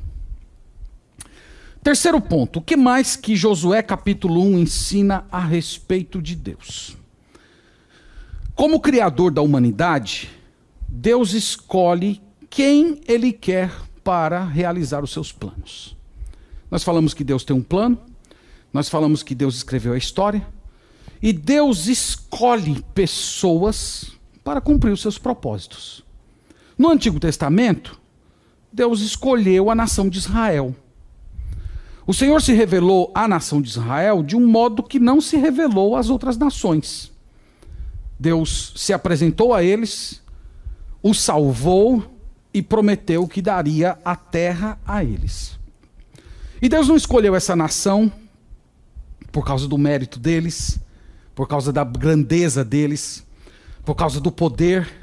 Terceiro 1.83 2.21
ponto, 2.21 2.59
o 2.59 2.61
que 2.61 2.77
mais 2.77 3.15
que 3.15 3.35
Josué 3.35 3.81
capítulo 3.81 4.43
1 4.43 4.59
ensina 4.59 5.25
a 5.31 5.39
respeito 5.39 6.21
de 6.21 6.35
Deus? 6.35 6.95
Como 8.53 8.79
criador 8.79 9.31
da 9.31 9.41
humanidade, 9.41 10.29
Deus 10.87 11.33
escolhe 11.33 12.21
quem 12.51 13.01
ele 13.07 13.33
quer 13.33 13.71
para 14.03 14.45
realizar 14.45 15.03
os 15.03 15.11
seus 15.11 15.31
planos. 15.31 15.97
Nós 16.69 16.83
falamos 16.83 17.15
que 17.15 17.23
Deus 17.23 17.43
tem 17.43 17.55
um 17.55 17.63
plano, 17.63 17.97
nós 18.71 18.87
falamos 18.87 19.23
que 19.23 19.33
Deus 19.33 19.55
escreveu 19.55 19.93
a 19.93 19.97
história, 19.97 20.47
e 21.19 21.33
Deus 21.33 21.87
escolhe 21.87 22.79
pessoas 22.93 24.11
para 24.43 24.61
cumprir 24.61 24.91
os 24.91 25.01
seus 25.01 25.17
propósitos. 25.17 26.05
No 26.77 26.91
Antigo 26.91 27.19
Testamento, 27.19 27.99
Deus 28.71 29.01
escolheu 29.01 29.71
a 29.71 29.75
nação 29.75 30.07
de 30.07 30.19
Israel 30.19 30.75
o 32.11 32.13
Senhor 32.13 32.41
se 32.41 32.51
revelou 32.51 33.09
à 33.15 33.25
nação 33.25 33.61
de 33.61 33.69
Israel 33.69 34.21
de 34.21 34.35
um 34.35 34.45
modo 34.45 34.83
que 34.83 34.99
não 34.99 35.21
se 35.21 35.37
revelou 35.37 35.95
às 35.95 36.09
outras 36.09 36.37
nações. 36.37 37.09
Deus 38.19 38.73
se 38.75 38.91
apresentou 38.91 39.53
a 39.53 39.63
eles, 39.63 40.21
os 41.01 41.21
salvou 41.21 42.03
e 42.53 42.61
prometeu 42.61 43.25
que 43.29 43.41
daria 43.41 43.97
a 44.03 44.13
terra 44.13 44.77
a 44.85 45.01
eles. 45.05 45.57
E 46.61 46.67
Deus 46.67 46.89
não 46.89 46.97
escolheu 46.97 47.33
essa 47.33 47.55
nação 47.55 48.11
por 49.31 49.45
causa 49.45 49.65
do 49.65 49.77
mérito 49.77 50.19
deles, 50.19 50.81
por 51.33 51.47
causa 51.47 51.71
da 51.71 51.85
grandeza 51.85 52.65
deles, 52.65 53.25
por 53.85 53.95
causa 53.95 54.19
do 54.19 54.33
poder 54.33 55.00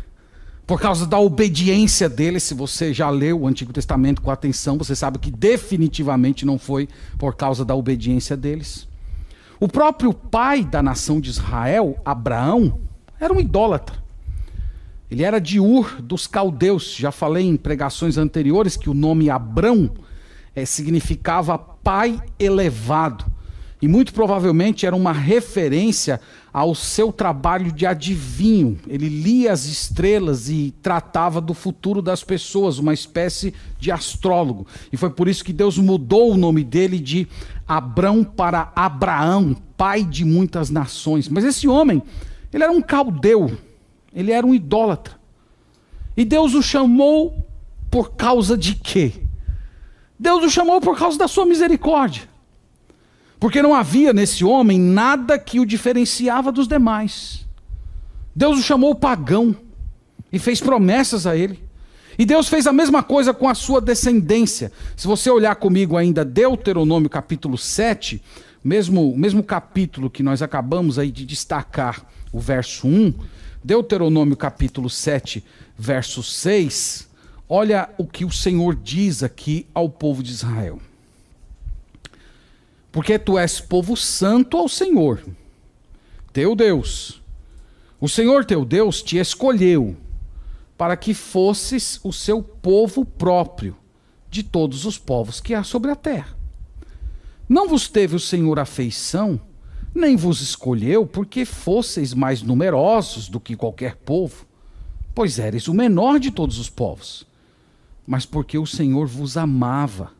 por 0.68 0.78
causa 0.78 1.06
da 1.06 1.18
obediência 1.18 2.10
dele. 2.10 2.38
Se 2.38 2.52
você 2.52 2.92
já 2.92 3.08
leu 3.08 3.40
o 3.40 3.46
Antigo 3.46 3.72
Testamento 3.72 4.20
com 4.20 4.30
atenção, 4.30 4.76
você 4.76 4.94
sabe 4.94 5.18
que 5.18 5.30
definitivamente 5.30 6.44
não 6.44 6.58
foi 6.58 6.86
por 7.16 7.34
causa 7.34 7.64
da 7.64 7.74
obediência 7.74 8.36
deles. 8.36 8.86
O 9.58 9.66
próprio 9.66 10.12
pai 10.12 10.62
da 10.62 10.82
nação 10.82 11.22
de 11.22 11.30
Israel, 11.30 11.98
Abraão, 12.04 12.80
era 13.18 13.32
um 13.32 13.40
idólatra. 13.40 13.96
Ele 15.10 15.22
era 15.22 15.40
de 15.40 15.58
Ur 15.58 16.02
dos 16.02 16.26
caldeus. 16.26 16.94
Já 16.94 17.10
falei 17.10 17.46
em 17.46 17.56
pregações 17.56 18.18
anteriores 18.18 18.76
que 18.76 18.90
o 18.90 18.94
nome 18.94 19.30
Abrão 19.30 19.90
é, 20.54 20.66
significava 20.66 21.56
pai 21.56 22.20
elevado. 22.38 23.24
E 23.80 23.88
muito 23.88 24.12
provavelmente 24.12 24.84
era 24.84 24.94
uma 24.94 25.12
referência 25.12 26.20
ao 26.58 26.74
seu 26.74 27.12
trabalho 27.12 27.70
de 27.70 27.86
adivinho. 27.86 28.76
Ele 28.88 29.08
lia 29.08 29.52
as 29.52 29.66
estrelas 29.66 30.48
e 30.48 30.74
tratava 30.82 31.40
do 31.40 31.54
futuro 31.54 32.02
das 32.02 32.24
pessoas, 32.24 32.80
uma 32.80 32.92
espécie 32.92 33.54
de 33.78 33.92
astrólogo. 33.92 34.66
E 34.92 34.96
foi 34.96 35.08
por 35.08 35.28
isso 35.28 35.44
que 35.44 35.52
Deus 35.52 35.78
mudou 35.78 36.32
o 36.32 36.36
nome 36.36 36.64
dele 36.64 36.98
de 36.98 37.28
Abrão 37.66 38.24
para 38.24 38.72
Abraão, 38.74 39.54
pai 39.76 40.02
de 40.02 40.24
muitas 40.24 40.68
nações. 40.68 41.28
Mas 41.28 41.44
esse 41.44 41.68
homem, 41.68 42.02
ele 42.52 42.64
era 42.64 42.72
um 42.72 42.82
caldeu, 42.82 43.56
ele 44.12 44.32
era 44.32 44.44
um 44.44 44.52
idólatra. 44.52 45.14
E 46.16 46.24
Deus 46.24 46.54
o 46.54 46.62
chamou 46.62 47.46
por 47.88 48.16
causa 48.16 48.58
de 48.58 48.74
quê? 48.74 49.12
Deus 50.18 50.42
o 50.42 50.50
chamou 50.50 50.80
por 50.80 50.98
causa 50.98 51.16
da 51.16 51.28
sua 51.28 51.46
misericórdia. 51.46 52.27
Porque 53.38 53.62
não 53.62 53.74
havia 53.74 54.12
nesse 54.12 54.44
homem 54.44 54.80
nada 54.80 55.38
que 55.38 55.60
o 55.60 55.66
diferenciava 55.66 56.50
dos 56.50 56.66
demais. 56.66 57.46
Deus 58.34 58.58
o 58.58 58.62
chamou 58.62 58.94
pagão 58.94 59.54
e 60.32 60.38
fez 60.38 60.60
promessas 60.60 61.26
a 61.26 61.36
ele. 61.36 61.62
E 62.18 62.26
Deus 62.26 62.48
fez 62.48 62.66
a 62.66 62.72
mesma 62.72 63.00
coisa 63.00 63.32
com 63.32 63.48
a 63.48 63.54
sua 63.54 63.80
descendência. 63.80 64.72
Se 64.96 65.06
você 65.06 65.30
olhar 65.30 65.54
comigo 65.54 65.96
ainda 65.96 66.24
Deuteronômio 66.24 67.08
capítulo 67.08 67.56
7, 67.56 68.20
mesmo, 68.62 69.16
mesmo 69.16 69.42
capítulo 69.42 70.10
que 70.10 70.22
nós 70.22 70.42
acabamos 70.42 70.98
aí 70.98 71.12
de 71.12 71.24
destacar, 71.24 72.04
o 72.32 72.40
verso 72.40 72.88
1, 72.88 73.14
Deuteronômio 73.62 74.36
capítulo 74.36 74.90
7, 74.90 75.44
verso 75.78 76.22
6, 76.24 77.08
olha 77.48 77.88
o 77.96 78.04
que 78.04 78.24
o 78.24 78.32
Senhor 78.32 78.74
diz 78.74 79.22
aqui 79.22 79.66
ao 79.72 79.88
povo 79.88 80.20
de 80.20 80.32
Israel 80.32 80.80
porque 82.90 83.18
tu 83.18 83.38
és 83.38 83.60
povo 83.60 83.96
santo 83.96 84.56
ao 84.56 84.68
Senhor, 84.68 85.22
teu 86.32 86.54
Deus. 86.54 87.22
O 88.00 88.08
Senhor 88.08 88.44
teu 88.44 88.64
Deus 88.64 89.02
te 89.02 89.18
escolheu 89.18 89.96
para 90.76 90.96
que 90.96 91.12
fosses 91.12 92.00
o 92.04 92.12
seu 92.12 92.42
povo 92.42 93.04
próprio 93.04 93.76
de 94.30 94.42
todos 94.42 94.84
os 94.84 94.96
povos 94.96 95.40
que 95.40 95.54
há 95.54 95.64
sobre 95.64 95.90
a 95.90 95.96
terra. 95.96 96.36
Não 97.48 97.68
vos 97.68 97.88
teve 97.88 98.14
o 98.14 98.20
Senhor 98.20 98.58
afeição, 98.58 99.40
nem 99.94 100.16
vos 100.16 100.40
escolheu 100.40 101.06
porque 101.06 101.44
fosseis 101.44 102.14
mais 102.14 102.42
numerosos 102.42 103.28
do 103.28 103.40
que 103.40 103.56
qualquer 103.56 103.96
povo, 103.96 104.46
pois 105.14 105.38
eres 105.38 105.66
o 105.66 105.74
menor 105.74 106.20
de 106.20 106.30
todos 106.30 106.58
os 106.58 106.70
povos, 106.70 107.26
mas 108.06 108.24
porque 108.24 108.58
o 108.58 108.66
Senhor 108.66 109.06
vos 109.06 109.36
amava 109.36 110.12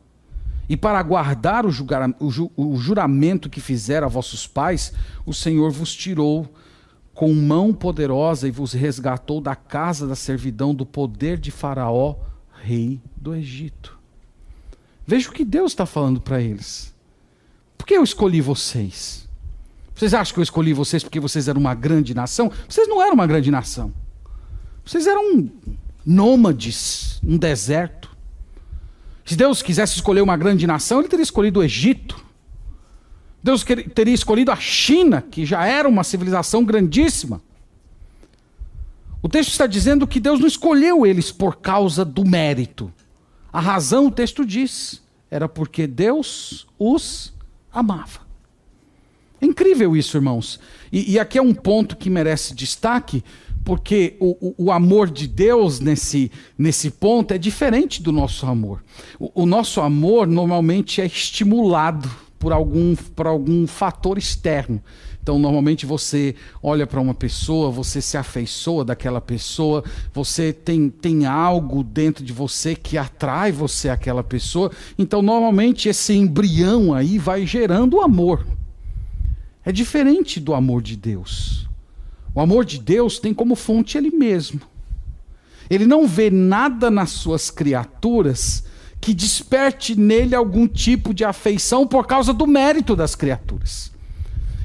e 0.69 0.77
para 0.77 1.01
guardar 1.01 1.65
o, 1.65 1.69
o, 1.69 2.29
ju 2.29 2.51
o 2.55 2.77
juramento 2.77 3.49
que 3.49 3.59
fizera 3.59 4.05
a 4.05 4.09
vossos 4.09 4.45
pais, 4.45 4.93
o 5.25 5.33
Senhor 5.33 5.71
vos 5.71 5.95
tirou 5.95 6.47
com 7.13 7.33
mão 7.33 7.73
poderosa 7.73 8.47
e 8.47 8.51
vos 8.51 8.71
resgatou 8.71 9.41
da 9.41 9.55
casa 9.55 10.07
da 10.07 10.15
servidão 10.15 10.73
do 10.73 10.85
poder 10.85 11.39
de 11.39 11.49
Faraó, 11.49 12.15
rei 12.61 13.01
do 13.17 13.35
Egito. 13.35 13.97
Veja 15.05 15.27
o 15.27 15.33
que 15.33 15.43
Deus 15.43 15.71
está 15.71 15.87
falando 15.87 16.21
para 16.21 16.39
eles. 16.39 16.93
Por 17.75 17.87
que 17.87 17.95
eu 17.95 18.03
escolhi 18.03 18.39
vocês? 18.39 19.27
Vocês 19.95 20.13
acham 20.13 20.33
que 20.35 20.39
eu 20.39 20.43
escolhi 20.43 20.71
vocês 20.71 21.03
porque 21.03 21.19
vocês 21.19 21.47
eram 21.47 21.59
uma 21.59 21.73
grande 21.73 22.13
nação? 22.13 22.51
Vocês 22.69 22.87
não 22.87 23.01
eram 23.01 23.15
uma 23.15 23.27
grande 23.27 23.49
nação. 23.49 23.91
Vocês 24.85 25.07
eram 25.07 25.49
nômades, 26.05 27.19
um 27.23 27.37
deserto. 27.37 27.98
Se 29.29 29.35
Deus 29.35 29.61
quisesse 29.61 29.93
escolher 29.93 30.21
uma 30.21 30.35
grande 30.35 30.65
nação, 30.65 30.97
ele 30.97 31.07
teria 31.07 31.21
escolhido 31.21 31.59
o 31.59 31.63
Egito. 31.63 32.19
Deus 33.43 33.63
teria 33.93 34.15
escolhido 34.15 34.51
a 34.51 34.55
China, 34.55 35.21
que 35.21 35.45
já 35.45 35.63
era 35.67 35.87
uma 35.87 36.03
civilização 36.03 36.65
grandíssima. 36.65 37.39
O 39.21 39.29
texto 39.29 39.51
está 39.51 39.67
dizendo 39.67 40.07
que 40.07 40.19
Deus 40.19 40.39
não 40.39 40.47
escolheu 40.47 41.05
eles 41.05 41.31
por 41.31 41.57
causa 41.57 42.03
do 42.03 42.25
mérito. 42.25 42.91
A 43.53 43.59
razão, 43.59 44.07
o 44.07 44.11
texto 44.11 44.43
diz, 44.43 44.99
era 45.29 45.47
porque 45.47 45.85
Deus 45.85 46.65
os 46.79 47.31
amava. 47.71 48.21
É 49.39 49.45
incrível 49.45 49.95
isso, 49.95 50.17
irmãos. 50.17 50.59
E, 50.91 51.11
e 51.11 51.19
aqui 51.19 51.37
é 51.37 51.41
um 51.41 51.53
ponto 51.53 51.95
que 51.95 52.09
merece 52.09 52.55
destaque, 52.55 53.23
porque 53.63 54.15
o, 54.19 54.65
o, 54.65 54.71
amor 54.71 55.09
de 55.09 55.27
Deus 55.27 55.79
nesse, 55.79 56.31
nesse 56.57 56.89
ponto 56.89 57.33
é 57.33 57.37
diferente 57.37 58.01
do 58.01 58.11
nosso 58.11 58.45
amor. 58.45 58.83
O, 59.19 59.43
o 59.43 59.45
nosso 59.45 59.81
amor 59.81 60.27
normalmente 60.27 61.01
é 61.01 61.05
estimulado 61.05 62.09
por 62.39 62.53
algum, 62.53 62.95
por 62.95 63.27
algum 63.27 63.67
fator 63.67 64.17
externo. 64.17 64.81
Então, 65.21 65.37
normalmente 65.37 65.85
você 65.85 66.33
olha 66.63 66.87
para 66.87 66.99
uma 66.99 67.13
pessoa, 67.13 67.69
você 67.69 68.01
se 68.01 68.17
afeiçoa 68.17 68.83
daquela 68.83 69.21
pessoa, 69.21 69.83
você 70.11 70.51
tem, 70.51 70.89
tem 70.89 71.25
algo 71.25 71.83
dentro 71.83 72.23
de 72.23 72.33
você 72.33 72.73
que 72.73 72.97
atrai 72.97 73.51
você 73.51 73.89
àquela 73.89 74.23
pessoa. 74.23 74.71
Então, 74.97 75.21
normalmente 75.21 75.87
esse 75.89 76.13
embrião 76.13 76.93
aí 76.93 77.19
vai 77.19 77.45
gerando 77.45 78.01
amor. 78.01 78.43
É 79.63 79.71
diferente 79.71 80.39
do 80.39 80.55
amor 80.55 80.81
de 80.81 80.95
Deus. 80.95 81.68
O 82.33 82.39
amor 82.39 82.65
de 82.65 82.79
Deus 82.79 83.19
tem 83.19 83.33
como 83.33 83.55
fonte 83.55 83.97
Ele 83.97 84.11
mesmo. 84.11 84.61
Ele 85.69 85.85
não 85.85 86.07
vê 86.07 86.29
nada 86.29 86.89
nas 86.89 87.11
suas 87.11 87.51
criaturas 87.51 88.63
que 88.99 89.13
desperte 89.13 89.97
nele 89.97 90.35
algum 90.35 90.67
tipo 90.67 91.13
de 91.13 91.23
afeição 91.23 91.87
por 91.87 92.05
causa 92.05 92.33
do 92.33 92.45
mérito 92.45 92.95
das 92.95 93.15
criaturas. 93.15 93.91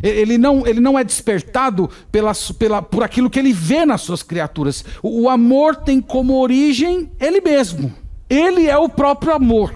Ele 0.03 0.37
não, 0.37 0.66
ele 0.66 0.81
não 0.81 0.98
é 0.98 1.05
despertado 1.05 1.88
pela, 2.12 2.33
pela, 2.59 2.83
por 2.83 3.03
aquilo 3.03 3.31
que 3.31 3.38
ele 3.38 3.53
vê 3.53 3.87
nas 3.87 4.03
suas 4.03 4.22
criaturas. 4.22 4.85
O, 5.03 5.22
o 5.22 5.29
amor 5.31 5.77
tem 5.77 6.00
como 6.00 6.38
origem 6.38 7.11
ele 7.18 7.40
mesmo. 7.40 7.92
Ele 8.29 8.66
é 8.66 8.77
o 8.77 8.88
próprio 8.88 9.33
amor. 9.33 9.74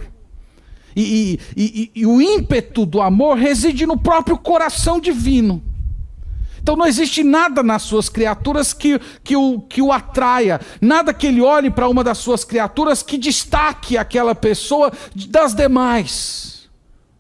E, 0.95 1.39
e, 1.57 1.63
e, 1.63 1.91
e, 1.95 2.07
o 2.07 2.21
ímpeto 2.21 2.85
do 2.85 3.01
amor 3.01 3.39
reside 3.39 3.87
no 3.87 3.97
próprio 3.97 4.37
coração 4.37 5.01
divino. 5.01 5.63
Então 6.61 6.77
não 6.77 6.87
existe 6.87 7.23
nada 7.23 7.63
nas 7.63 7.83
suas 7.83 8.09
criaturas 8.09 8.73
que, 8.73 8.99
que, 9.23 9.37
o, 9.37 9.61
que 9.61 9.81
o 9.81 9.93
atraia, 9.93 10.61
nada 10.81 11.15
que 11.15 11.27
ele 11.27 11.41
olhe 11.41 11.71
para 11.71 11.89
uma 11.89 12.05
das 12.05 12.19
suas 12.19 12.45
criaturas 12.45 13.03
que 13.03 13.17
destaque 13.17 13.97
aquela 13.97 14.35
pessoa 14.35 14.93
das 15.29 15.55
demais. 15.55 16.69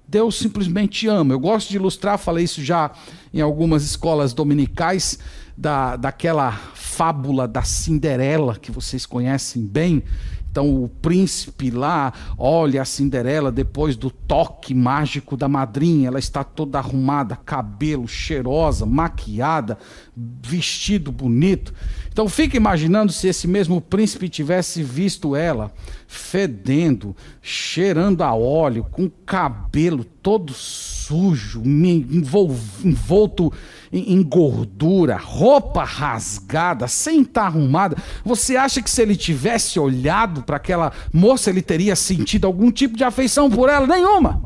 Deus 0.07 0.39
simplesmente 0.39 1.07
ama. 1.07 1.35
Eu 1.35 1.41
gosto 1.41 1.69
de 1.69 1.77
ilustrar, 1.77 2.19
falei 2.19 2.45
isso 2.45 2.65
já 2.65 2.91
em 3.33 3.43
algumas 3.43 3.85
escolas 3.85 4.33
dominicais, 4.33 5.19
da, 5.57 5.97
daquela 5.97 6.53
fábula 6.75 7.47
da 7.47 7.63
Cinderela, 7.63 8.57
que 8.57 8.71
vocês 8.71 9.05
conhecem 9.05 9.67
bem, 9.67 10.03
então 10.51 10.83
o 10.83 10.89
príncipe 10.89 11.71
lá 11.71 12.13
olha 12.37 12.83
a 12.83 12.85
Cinderela 12.85 13.53
depois 13.53 13.97
do 13.97 14.11
toque 14.11 14.75
mágico 14.75 15.37
da 15.37 15.49
madrinha. 15.49 16.09
Ela 16.09 16.19
está 16.19 16.43
toda 16.43 16.79
arrumada, 16.79 17.37
cabelo 17.37 18.09
cheirosa, 18.09 18.85
maquiada, 18.85 19.79
vestido 20.17 21.13
bonito. 21.13 21.73
Então 22.11 22.29
fica 22.29 22.57
imaginando 22.57 23.13
se 23.13 23.29
esse 23.29 23.47
mesmo 23.47 23.81
príncipe 23.81 24.29
tivesse 24.29 24.83
visto 24.83 25.37
ela 25.37 25.73
fedendo, 26.09 27.15
cheirando 27.41 28.23
a 28.23 28.35
óleo, 28.35 28.85
com 28.91 29.09
cabelo 29.09 30.03
todo 30.03 30.53
sujo, 30.53 31.63
envolto 31.65 33.53
em 33.93 34.23
gordura, 34.23 35.17
roupa 35.17 35.85
rasgada, 35.85 36.89
sem 36.89 37.23
estar 37.23 37.47
arrumada. 37.47 37.97
Você 38.25 38.57
acha 38.57 38.83
que 38.83 38.91
se 38.91 39.01
ele 39.03 39.17
tivesse 39.17 39.79
olhado 39.79 40.38
para 40.43 40.57
aquela 40.57 40.93
moça, 41.13 41.51
ele 41.51 41.63
teria 41.63 41.97
sentido 41.97 42.47
algum 42.47 42.71
tipo 42.71 42.97
de 42.97 43.05
afeição 43.05 43.51
por 43.51 43.69
ela? 43.69 43.87
Nenhuma. 43.87 44.43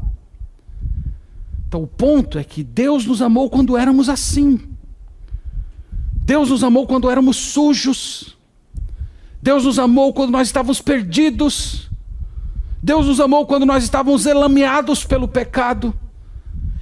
Então 1.69 1.83
o 1.83 1.87
ponto 1.87 2.39
é 2.39 2.45
que 2.45 2.63
Deus 2.63 3.07
nos 3.07 3.23
amou 3.23 3.49
quando 3.49 3.77
éramos 3.77 4.09
assim. 4.09 4.61
Deus 6.25 6.51
nos 6.51 6.63
amou 6.63 6.87
quando 6.87 7.11
éramos 7.11 7.37
sujos. 7.37 8.37
Deus 9.41 9.65
nos 9.65 9.79
amou 9.79 10.13
quando 10.13 10.31
nós 10.31 10.49
estávamos 10.49 10.81
perdidos. 10.81 11.91
Deus 12.83 13.07
nos 13.07 13.21
amou 13.21 13.47
quando 13.47 13.65
nós 13.65 13.85
estávamos 13.85 14.27
elameados 14.27 15.05
pelo 15.05 15.27
pecado. 15.27 15.95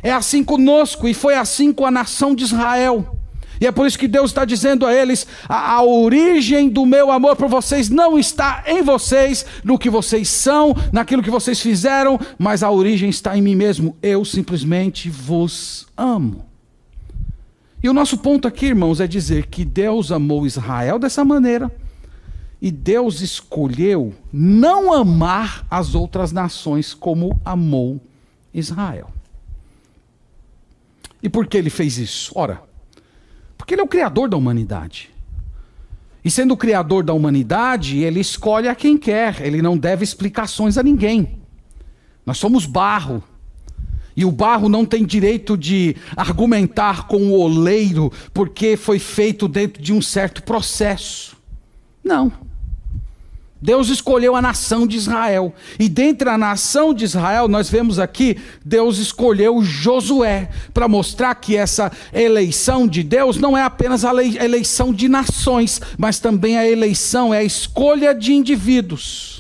É 0.02 0.12
assim 0.12 0.42
conosco 0.42 1.06
e 1.06 1.14
foi 1.14 1.34
assim 1.34 1.72
com 1.72 1.86
a 1.86 1.90
nação 1.90 2.34
de 2.34 2.44
Israel. 2.44 3.19
E 3.60 3.66
é 3.66 3.72
por 3.72 3.86
isso 3.86 3.98
que 3.98 4.08
Deus 4.08 4.30
está 4.30 4.44
dizendo 4.44 4.86
a 4.86 4.94
eles: 4.94 5.26
a, 5.48 5.74
a, 5.74 5.82
origem 5.82 6.70
do 6.70 6.86
meu 6.86 7.10
amor 7.10 7.36
por 7.36 7.48
vocês 7.48 7.90
não 7.90 8.18
está 8.18 8.64
em 8.66 8.82
vocês, 8.82 9.44
no 9.62 9.78
que 9.78 9.90
vocês 9.90 10.28
são, 10.28 10.74
naquilo 10.90 11.22
que 11.22 11.30
vocês 11.30 11.60
fizeram, 11.60 12.18
mas 12.38 12.62
a 12.62 12.70
origem 12.70 13.10
está 13.10 13.36
em 13.36 13.42
mim 13.42 13.54
mesmo. 13.54 13.94
Eu 14.02 14.24
simplesmente 14.24 15.10
vos 15.10 15.86
amo. 15.96 16.46
E 17.82 17.88
o 17.88 17.92
nosso 17.92 18.18
ponto 18.18 18.48
aqui, 18.48 18.66
irmãos, 18.66 19.00
é 19.00 19.06
dizer 19.06 19.46
que 19.46 19.64
Deus 19.64 20.10
amou 20.10 20.46
Israel 20.46 20.98
dessa 20.98 21.24
maneira 21.24 21.70
e 22.60 22.70
Deus 22.70 23.20
escolheu 23.20 24.14
não 24.32 24.92
amar 24.92 25.66
as 25.70 25.94
outras 25.94 26.30
nações 26.30 26.92
como 26.92 27.40
amou 27.44 28.00
Israel. 28.52 29.10
E 31.22 31.28
por 31.28 31.46
que 31.46 31.56
ele 31.56 31.70
fez 31.70 31.96
isso? 31.96 32.32
Ora, 32.34 32.62
porque 33.60 33.74
ele 33.74 33.82
é 33.82 33.84
o 33.84 33.88
criador 33.88 34.26
da 34.26 34.38
humanidade. 34.38 35.10
E 36.24 36.30
sendo 36.30 36.54
o 36.54 36.56
criador 36.56 37.04
da 37.04 37.12
humanidade, 37.12 37.98
ele 37.98 38.18
escolhe 38.18 38.66
a 38.66 38.74
quem 38.74 38.96
quer, 38.96 39.42
ele 39.42 39.60
não 39.60 39.76
deve 39.76 40.02
explicações 40.02 40.78
a 40.78 40.82
ninguém. 40.82 41.38
Nós 42.24 42.38
somos 42.38 42.64
barro. 42.64 43.22
E 44.16 44.24
o 44.24 44.32
barro 44.32 44.66
não 44.66 44.86
tem 44.86 45.04
direito 45.04 45.58
de 45.58 45.94
argumentar 46.16 47.06
com 47.06 47.28
o 47.28 47.38
oleiro 47.38 48.10
porque 48.32 48.78
foi 48.78 48.98
feito 48.98 49.46
dentro 49.46 49.82
de 49.82 49.92
um 49.92 50.00
certo 50.00 50.42
processo. 50.42 51.36
Não. 52.02 52.32
Deus 53.60 53.88
escolheu 53.88 54.34
a 54.34 54.42
nação 54.42 54.86
de 54.86 54.96
Israel. 54.96 55.54
E 55.78 55.88
dentre 55.88 56.28
a 56.28 56.38
nação 56.38 56.94
de 56.94 57.04
Israel, 57.04 57.46
nós 57.48 57.68
vemos 57.68 57.98
aqui, 57.98 58.36
Deus 58.64 58.98
escolheu 58.98 59.62
Josué 59.62 60.48
para 60.72 60.88
mostrar 60.88 61.34
que 61.34 61.56
essa 61.56 61.92
eleição 62.12 62.88
de 62.88 63.02
Deus 63.02 63.36
não 63.36 63.56
é 63.56 63.62
apenas 63.62 64.04
a 64.04 64.12
eleição 64.24 64.92
de 64.92 65.08
nações, 65.08 65.80
mas 65.98 66.18
também 66.18 66.56
a 66.56 66.68
eleição, 66.68 67.34
é 67.34 67.38
a 67.38 67.44
escolha 67.44 68.14
de 68.14 68.32
indivíduos. 68.32 69.39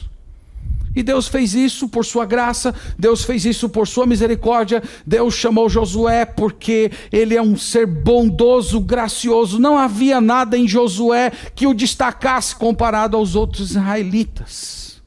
E 1.00 1.02
Deus 1.02 1.28
fez 1.28 1.54
isso 1.54 1.88
por 1.88 2.04
sua 2.04 2.26
graça, 2.26 2.74
Deus 2.98 3.24
fez 3.24 3.46
isso 3.46 3.70
por 3.70 3.88
sua 3.88 4.06
misericórdia. 4.06 4.82
Deus 5.06 5.32
chamou 5.32 5.66
Josué 5.66 6.26
porque 6.26 6.92
ele 7.10 7.34
é 7.34 7.40
um 7.40 7.56
ser 7.56 7.86
bondoso, 7.86 8.78
gracioso. 8.78 9.58
Não 9.58 9.78
havia 9.78 10.20
nada 10.20 10.58
em 10.58 10.68
Josué 10.68 11.32
que 11.54 11.66
o 11.66 11.72
destacasse 11.72 12.54
comparado 12.54 13.16
aos 13.16 13.34
outros 13.34 13.70
israelitas. 13.70 15.00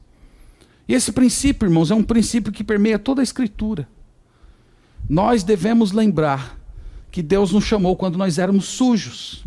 E 0.88 0.94
esse 0.94 1.12
princípio, 1.12 1.66
irmãos, 1.66 1.92
é 1.92 1.94
um 1.94 2.02
princípio 2.02 2.52
que 2.52 2.64
permeia 2.64 2.98
toda 2.98 3.22
a 3.22 3.24
Escritura. 3.24 3.88
Nós 5.08 5.44
devemos 5.44 5.92
lembrar 5.92 6.58
que 7.12 7.22
Deus 7.22 7.52
nos 7.52 7.62
chamou 7.62 7.94
quando 7.94 8.18
nós 8.18 8.36
éramos 8.36 8.64
sujos. 8.64 9.44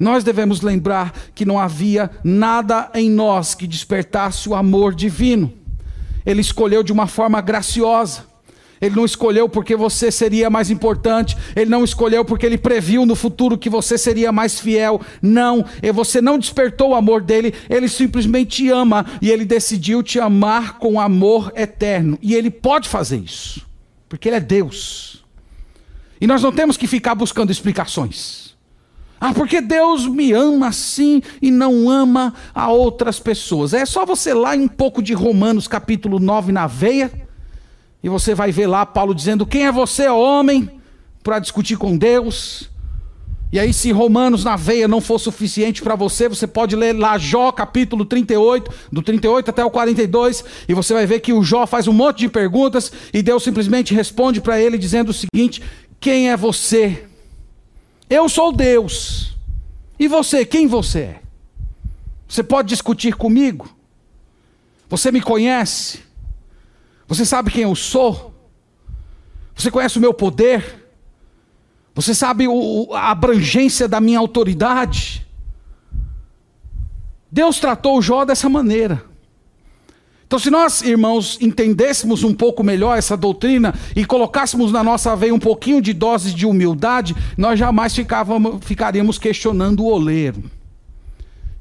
Nós 0.00 0.24
devemos 0.24 0.62
lembrar 0.62 1.12
que 1.34 1.44
não 1.44 1.58
havia 1.58 2.10
nada 2.24 2.90
em 2.94 3.10
nós 3.10 3.54
que 3.54 3.66
despertasse 3.66 4.48
o 4.48 4.54
amor 4.54 4.94
divino. 4.94 5.52
Ele 6.24 6.40
escolheu 6.40 6.82
de 6.82 6.90
uma 6.90 7.06
forma 7.06 7.38
graciosa. 7.42 8.24
Ele 8.80 8.96
não 8.96 9.04
escolheu 9.04 9.46
porque 9.46 9.76
você 9.76 10.10
seria 10.10 10.48
mais 10.48 10.70
importante. 10.70 11.36
Ele 11.54 11.68
não 11.68 11.84
escolheu 11.84 12.24
porque 12.24 12.46
ele 12.46 12.56
previu 12.56 13.04
no 13.04 13.14
futuro 13.14 13.58
que 13.58 13.68
você 13.68 13.98
seria 13.98 14.32
mais 14.32 14.58
fiel. 14.58 15.02
Não, 15.20 15.66
e 15.82 15.92
você 15.92 16.22
não 16.22 16.38
despertou 16.38 16.90
o 16.90 16.94
amor 16.94 17.20
dele. 17.20 17.52
Ele 17.68 17.86
simplesmente 17.86 18.56
te 18.56 18.70
ama 18.70 19.04
e 19.20 19.30
ele 19.30 19.44
decidiu 19.44 20.02
te 20.02 20.18
amar 20.18 20.78
com 20.78 20.98
amor 20.98 21.52
eterno. 21.54 22.18
E 22.22 22.34
ele 22.34 22.50
pode 22.50 22.88
fazer 22.88 23.18
isso, 23.18 23.66
porque 24.08 24.30
ele 24.30 24.36
é 24.36 24.40
Deus. 24.40 25.22
E 26.18 26.26
nós 26.26 26.42
não 26.42 26.52
temos 26.52 26.78
que 26.78 26.86
ficar 26.86 27.14
buscando 27.14 27.52
explicações. 27.52 28.49
Ah, 29.20 29.34
porque 29.34 29.60
Deus 29.60 30.06
me 30.06 30.32
ama 30.32 30.68
assim 30.68 31.22
e 31.42 31.50
não 31.50 31.90
ama 31.90 32.32
a 32.54 32.70
outras 32.70 33.20
pessoas. 33.20 33.74
É 33.74 33.84
só 33.84 34.06
você 34.06 34.32
lá 34.32 34.56
em 34.56 34.62
um 34.62 34.68
pouco 34.68 35.02
de 35.02 35.12
Romanos 35.12 35.68
capítulo 35.68 36.18
9 36.18 36.50
na 36.52 36.66
veia, 36.66 37.12
e 38.02 38.08
você 38.08 38.34
vai 38.34 38.50
ver 38.50 38.66
lá 38.66 38.86
Paulo 38.86 39.14
dizendo: 39.14 39.44
Quem 39.44 39.66
é 39.66 39.72
você, 39.72 40.08
homem, 40.08 40.70
para 41.22 41.38
discutir 41.38 41.76
com 41.76 41.98
Deus? 41.98 42.70
E 43.52 43.58
aí, 43.58 43.74
se 43.74 43.90
Romanos 43.90 44.44
na 44.44 44.54
veia 44.56 44.86
não 44.86 45.00
for 45.00 45.18
suficiente 45.18 45.82
para 45.82 45.96
você, 45.96 46.28
você 46.28 46.46
pode 46.46 46.74
ler 46.74 46.96
lá 46.96 47.18
Jó 47.18 47.50
capítulo 47.50 48.04
38, 48.04 48.72
do 48.92 49.02
38 49.02 49.50
até 49.50 49.64
o 49.64 49.70
42, 49.70 50.44
e 50.68 50.72
você 50.72 50.94
vai 50.94 51.04
ver 51.04 51.20
que 51.20 51.32
o 51.32 51.42
Jó 51.42 51.66
faz 51.66 51.88
um 51.88 51.92
monte 51.92 52.20
de 52.20 52.28
perguntas, 52.28 52.92
e 53.12 53.20
Deus 53.22 53.42
simplesmente 53.42 53.92
responde 53.92 54.40
para 54.40 54.58
ele 54.58 54.78
dizendo 54.78 55.10
o 55.10 55.12
seguinte: 55.12 55.60
Quem 55.98 56.30
é 56.30 56.36
você? 56.36 57.09
Eu 58.10 58.28
sou 58.28 58.52
Deus. 58.52 59.36
E 59.96 60.08
você, 60.08 60.44
quem 60.44 60.66
você 60.66 61.00
é? 61.00 61.22
Você 62.28 62.42
pode 62.42 62.68
discutir 62.68 63.14
comigo? 63.14 63.68
Você 64.88 65.12
me 65.12 65.20
conhece? 65.20 66.00
Você 67.06 67.24
sabe 67.24 67.52
quem 67.52 67.62
eu 67.62 67.76
sou? 67.76 68.34
Você 69.54 69.70
conhece 69.70 69.98
o 69.98 70.00
meu 70.00 70.12
poder? 70.12 70.88
Você 71.94 72.14
sabe 72.14 72.48
o, 72.48 72.92
a 72.92 73.10
abrangência 73.10 73.86
da 73.86 74.00
minha 74.00 74.18
autoridade? 74.18 75.26
Deus 77.30 77.60
tratou 77.60 78.02
Jó 78.02 78.24
dessa 78.24 78.48
maneira. 78.48 79.04
Então, 80.30 80.38
se 80.38 80.48
nós, 80.48 80.80
irmãos, 80.82 81.38
entendêssemos 81.40 82.22
um 82.22 82.32
pouco 82.32 82.62
melhor 82.62 82.96
essa 82.96 83.16
doutrina 83.16 83.74
e 83.96 84.04
colocássemos 84.04 84.70
na 84.70 84.80
nossa 84.80 85.16
veia 85.16 85.34
um 85.34 85.40
pouquinho 85.40 85.82
de 85.82 85.92
doses 85.92 86.32
de 86.32 86.46
humildade, 86.46 87.16
nós 87.36 87.58
jamais 87.58 87.92
ficávamos, 87.96 88.64
ficaríamos 88.64 89.18
questionando 89.18 89.80
o 89.80 89.86
oleiro. 89.86 90.44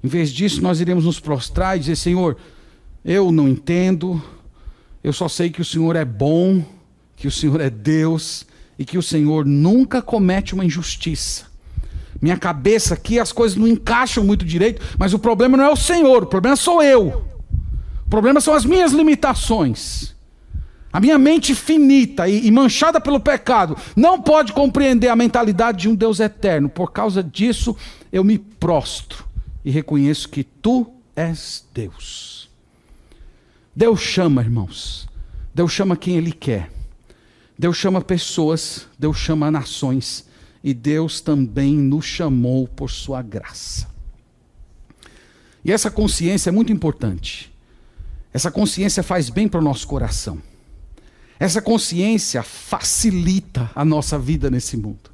Em 0.04 0.08
vez 0.08 0.30
disso, 0.30 0.62
nós 0.62 0.80
iremos 0.80 1.06
nos 1.06 1.20
prostrar 1.20 1.78
e 1.78 1.80
dizer: 1.80 1.96
Senhor, 1.96 2.38
eu 3.04 3.32
não 3.32 3.50
entendo, 3.50 4.22
eu 5.04 5.14
só 5.14 5.28
sei 5.28 5.50
que 5.50 5.62
o 5.62 5.66
Senhor 5.66 5.96
é 5.96 6.06
bom, 6.06 6.64
que 7.16 7.28
o 7.28 7.32
Senhor 7.32 7.60
é 7.62 7.72
Deus 7.72 8.46
e 8.78 8.86
que 8.86 9.00
o 9.00 9.02
Senhor 9.02 9.48
nunca 9.48 10.00
comete 10.00 10.54
uma 10.54 10.64
injustiça. 10.64 11.46
Minha 12.22 12.38
cabeça 12.38 12.94
aqui, 12.94 13.18
as 13.18 13.32
coisas 13.32 13.58
não 13.58 13.68
encaixam 13.68 14.24
muito 14.24 14.46
direito, 14.46 14.80
mas 14.96 15.12
o 15.12 15.18
problema 15.18 15.58
não 15.58 15.64
é 15.64 15.72
o 15.72 15.76
Senhor, 15.76 16.22
o 16.22 16.28
problema 16.28 16.56
sou 16.56 16.84
eu. 16.84 17.39
O 18.10 18.16
problema 18.20 18.42
são 18.42 18.56
as 18.56 18.66
minhas 18.66 18.92
limitações. 18.92 20.16
A 20.92 21.00
minha 21.00 21.20
mente 21.20 21.54
finita 21.54 22.28
e, 22.28 22.50
manchada 22.50 23.00
pelo 23.00 23.20
pecado 23.20 23.78
não 23.96 24.20
pode 24.20 24.52
compreender 24.52 25.10
a 25.10 25.16
mentalidade 25.16 25.82
de 25.82 25.90
um 25.90 25.94
Deus 25.94 26.20
eterno. 26.20 26.68
Por 26.68 26.92
causa 26.92 27.22
disso, 27.22 27.78
eu 28.12 28.24
me 28.24 28.40
prostro 28.40 29.28
e 29.64 29.70
reconheço 29.70 30.28
que 30.28 30.44
tu 30.44 30.92
és 31.16 31.64
Deus. 31.72 32.50
Deus 33.76 34.00
chama, 34.00 34.42
irmãos. 34.42 35.08
Deus 35.54 35.72
chama 35.72 35.96
quem 35.96 36.18
Ele 36.18 36.32
quer. 36.32 36.72
Deus 37.60 37.78
chama 37.78 38.02
pessoas, 38.02 38.88
Deus 38.98 39.18
chama 39.18 39.52
nações. 39.52 40.28
E 40.64 40.74
Deus 40.74 41.22
também 41.22 41.76
nos 41.76 42.06
chamou 42.06 42.68
por 42.68 42.90
Sua 42.90 43.22
graça. 43.22 43.88
E 45.64 45.72
essa 45.72 45.92
consciência 45.92 46.50
é 46.50 46.52
muito 46.52 46.74
importante. 46.74 47.54
Essa 48.34 48.52
consciência 48.52 49.02
faz 49.02 49.30
bem 49.30 49.48
para 49.48 49.60
o 49.60 49.64
nosso 49.64 49.88
coração. 49.88 50.40
Essa 51.40 51.62
consciência 51.62 52.44
facilita 52.44 53.72
a 53.74 53.86
nossa 53.86 54.20
vida 54.20 54.50
nesse 54.50 54.76
mundo. 54.76 55.10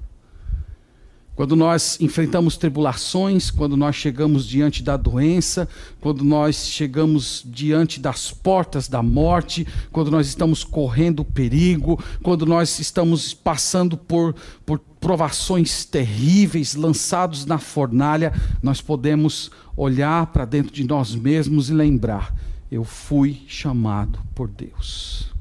Quando 1.35 1.53
nós 1.53 1.97
enfrentamos 1.99 2.55
tribulações, 2.55 3.51
quando 3.51 3.75
nós 3.75 3.93
chegamos 3.95 4.47
diante 4.47 4.81
da 4.81 4.95
doença, 4.95 5.67
quando 5.99 6.23
nós 6.23 6.67
chegamos 6.69 7.43
diante 7.45 7.99
das 7.99 8.31
portas 8.31 8.87
da 8.87 9.03
morte, 9.03 9.67
quando 9.91 10.09
nós 10.09 10.27
estamos 10.27 10.63
correndo 10.63 11.25
perigo, 11.25 12.01
quando 12.23 12.45
nós 12.45 12.79
estamos 12.79 13.33
passando 13.33 13.97
por, 13.97 14.33
por 14.65 14.79
provações 14.79 15.83
terríveis, 15.83 16.73
lançados 16.73 17.45
na 17.45 17.57
fornalha, 17.57 18.33
nós 18.63 18.79
podemos 18.79 19.51
olhar 19.75 20.27
para 20.27 20.45
dentro 20.45 20.73
de 20.73 20.85
nós 20.85 21.13
mesmos 21.13 21.69
e 21.69 21.73
lembrar: 21.73 22.33
eu 22.71 22.83
fui 22.83 23.43
chamado 23.47 24.19
por 24.33 24.47
Deus. 24.47 25.33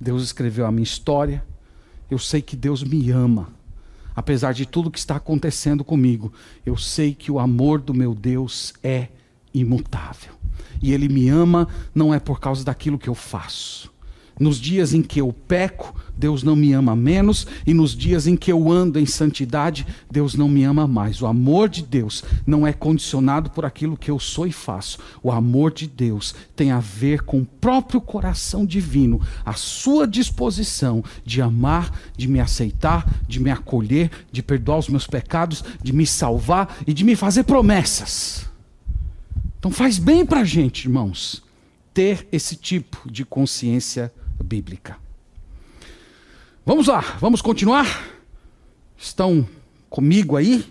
Deus 0.00 0.22
escreveu 0.22 0.66
a 0.66 0.72
minha 0.72 0.82
história. 0.82 1.44
Eu 2.10 2.18
sei 2.18 2.40
que 2.40 2.56
Deus 2.56 2.82
me 2.82 3.10
ama. 3.10 3.48
Apesar 4.14 4.52
de 4.52 4.66
tudo 4.66 4.90
que 4.90 4.98
está 4.98 5.16
acontecendo 5.16 5.84
comigo, 5.84 6.32
eu 6.66 6.76
sei 6.76 7.14
que 7.14 7.30
o 7.30 7.38
amor 7.38 7.80
do 7.80 7.94
meu 7.94 8.14
Deus 8.14 8.74
é 8.82 9.08
imutável. 9.54 10.32
E 10.82 10.92
Ele 10.92 11.08
me 11.08 11.28
ama 11.28 11.68
não 11.94 12.12
é 12.12 12.18
por 12.18 12.40
causa 12.40 12.64
daquilo 12.64 12.98
que 12.98 13.08
eu 13.08 13.14
faço 13.14 13.92
nos 14.38 14.58
dias 14.58 14.94
em 14.94 15.02
que 15.02 15.20
eu 15.20 15.32
peco, 15.32 15.94
Deus 16.16 16.42
não 16.42 16.56
me 16.56 16.72
ama 16.72 16.96
menos, 16.96 17.46
e 17.66 17.72
nos 17.72 17.94
dias 17.94 18.26
em 18.26 18.36
que 18.36 18.50
eu 18.50 18.70
ando 18.70 18.98
em 18.98 19.06
santidade, 19.06 19.86
Deus 20.10 20.34
não 20.34 20.48
me 20.48 20.64
ama 20.64 20.86
mais. 20.86 21.22
O 21.22 21.26
amor 21.26 21.68
de 21.68 21.82
Deus 21.82 22.24
não 22.46 22.66
é 22.66 22.72
condicionado 22.72 23.50
por 23.50 23.64
aquilo 23.64 23.96
que 23.96 24.10
eu 24.10 24.18
sou 24.18 24.46
e 24.46 24.52
faço. 24.52 24.98
O 25.22 25.30
amor 25.30 25.72
de 25.72 25.86
Deus 25.86 26.34
tem 26.56 26.70
a 26.72 26.80
ver 26.80 27.22
com 27.22 27.40
o 27.40 27.46
próprio 27.46 28.00
coração 28.00 28.66
divino, 28.66 29.20
a 29.44 29.52
sua 29.52 30.06
disposição 30.06 31.04
de 31.24 31.40
amar, 31.40 31.92
de 32.16 32.26
me 32.26 32.40
aceitar, 32.40 33.08
de 33.28 33.40
me 33.40 33.50
acolher, 33.50 34.10
de 34.32 34.42
perdoar 34.42 34.78
os 34.78 34.88
meus 34.88 35.06
pecados, 35.06 35.62
de 35.82 35.92
me 35.92 36.06
salvar 36.06 36.78
e 36.86 36.92
de 36.92 37.04
me 37.04 37.14
fazer 37.14 37.44
promessas. 37.44 38.46
Então 39.58 39.70
faz 39.70 39.98
bem 39.98 40.24
para 40.24 40.40
a 40.40 40.44
gente, 40.44 40.84
irmãos, 40.84 41.42
ter 41.92 42.28
esse 42.30 42.54
tipo 42.54 43.10
de 43.10 43.24
consciência 43.24 44.12
bíblica. 44.42 44.96
Vamos 46.64 46.86
lá, 46.86 47.00
vamos 47.20 47.40
continuar? 47.40 48.06
Estão 48.96 49.48
comigo 49.88 50.36
aí? 50.36 50.64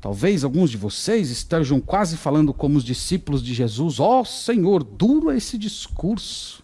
Talvez 0.00 0.44
alguns 0.44 0.70
de 0.70 0.76
vocês 0.76 1.30
estejam 1.30 1.80
quase 1.80 2.16
falando 2.16 2.54
como 2.54 2.78
os 2.78 2.84
discípulos 2.84 3.42
de 3.42 3.52
Jesus: 3.52 3.98
Ó 3.98 4.20
oh, 4.20 4.24
Senhor, 4.24 4.84
duro 4.84 5.32
esse 5.32 5.58
discurso. 5.58 6.62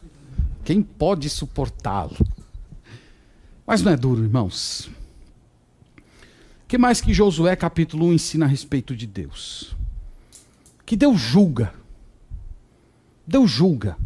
Quem 0.64 0.80
pode 0.80 1.28
suportá-lo? 1.28 2.16
Mas 3.66 3.82
não 3.82 3.90
é 3.90 3.96
duro, 3.96 4.22
irmãos. 4.22 4.88
O 5.98 6.68
que 6.68 6.78
mais 6.78 7.00
que 7.00 7.12
Josué 7.12 7.56
capítulo 7.56 8.06
1 8.06 8.12
ensina 8.12 8.46
a 8.46 8.48
respeito 8.48 8.94
de 8.94 9.06
Deus? 9.06 9.74
Que 10.86 10.96
Deus 10.96 11.20
julga. 11.20 11.74
Deus 13.26 13.50
julga. 13.50 13.96